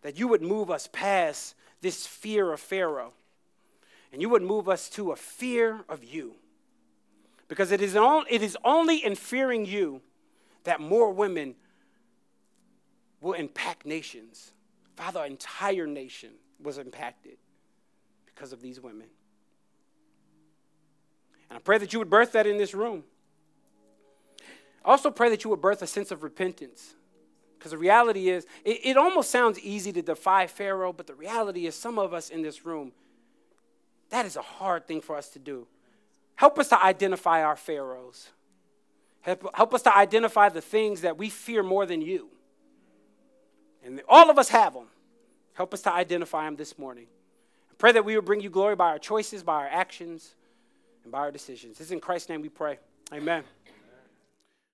that 0.03 0.16
you 0.16 0.28
would 0.28 0.42
move 0.42 0.70
us 0.70 0.88
past 0.92 1.57
this 1.80 2.07
fear 2.07 2.53
of 2.53 2.61
Pharaoh 2.61 3.14
and 4.12 4.22
you 4.22 4.28
would 4.28 4.42
move 4.42 4.68
us 4.68 4.88
to 4.90 5.11
a 5.11 5.16
fear 5.16 5.80
of 5.88 6.05
you. 6.05 6.36
Because 7.48 7.72
it 7.72 7.80
is, 7.80 7.96
on, 7.96 8.26
it 8.30 8.42
is 8.42 8.57
only 8.64 9.05
in 9.05 9.16
fearing 9.16 9.66
you 9.66 10.03
that 10.62 10.80
more 10.80 11.11
women 11.11 11.57
will 13.20 13.32
impact 13.32 13.84
nations. 13.84 14.53
Father, 14.94 15.18
an 15.18 15.32
entire 15.32 15.88
nation 15.88 16.30
was 16.62 16.78
impacted 16.78 17.38
because 18.24 18.53
of 18.53 18.62
these 18.62 18.80
women. 18.80 19.09
And 21.48 21.57
I 21.57 21.61
pray 21.61 21.78
that 21.78 21.92
you 21.92 21.98
would 21.98 22.09
birth 22.09 22.30
that 22.32 22.46
in 22.46 22.57
this 22.57 22.72
room. 22.72 23.03
I 24.85 24.91
also 24.91 25.11
pray 25.11 25.28
that 25.31 25.45
you 25.45 25.51
would 25.51 25.61
birth 25.61 25.83
a 25.83 25.87
sense 25.87 26.11
of 26.11 26.22
repentance. 26.22 26.95
Because 27.59 27.72
the 27.72 27.78
reality 27.78 28.31
is, 28.31 28.47
it, 28.64 28.81
it, 28.85 28.97
almost 28.97 29.31
sounds 29.31 29.59
easy 29.61 29.93
to 29.93 30.01
defy 30.01 30.47
Pharaoh, 30.47 30.95
but 30.95 31.07
the 31.07 31.14
reality 31.14 31.66
is, 31.66 31.74
some 31.74 31.99
of 31.99 32.14
us 32.14 32.31
in 32.31 32.41
this 32.41 32.64
room, 32.64 32.93
that 34.09 34.24
is 34.24 34.37
a 34.37 34.43
hard 34.43 34.87
thing 34.87 35.03
for 35.03 35.14
us 35.14 35.28
to 35.31 35.39
do. 35.39 35.66
Help 36.37 36.59
us 36.59 36.68
to 36.68 36.83
identify 36.83 37.43
our 37.43 37.57
Pharaohs. 37.57 38.31
Help, 39.20 39.55
help 39.55 39.74
us 39.74 39.83
to 39.83 39.95
identify 39.95 40.49
the 40.49 40.62
things 40.62 41.03
that 41.03 41.18
we 41.18 41.28
fear 41.28 41.62
more 41.62 41.85
than 41.85 42.01
you. 42.01 42.28
And 43.85 44.01
all 44.09 44.31
of 44.31 44.39
us 44.39 44.49
have 44.49 44.72
them. 44.72 44.87
Help 45.53 45.74
us 45.74 45.83
to 45.83 45.93
identify 45.93 46.47
them 46.47 46.57
this 46.57 46.78
morning. 46.78 47.07
I 47.70 47.74
pray 47.76 47.93
that 47.93 48.07
we 48.07 48.14
will 48.14 48.22
bring 48.22 48.41
you 48.41 48.49
glory 48.49 48.76
by 48.76 48.89
our 48.89 48.99
choices, 48.99 49.43
by 49.43 49.57
our 49.57 49.68
actions, 49.68 50.35
and 51.03 51.12
by 51.12 51.18
our 51.18 51.31
decisions. 51.31 51.78
It's 51.81 51.91
in 51.91 52.01
Christ's 52.01 52.31
name 52.31 52.41
we 52.41 52.49
pray. 52.49 52.78
Amen. 53.12 53.45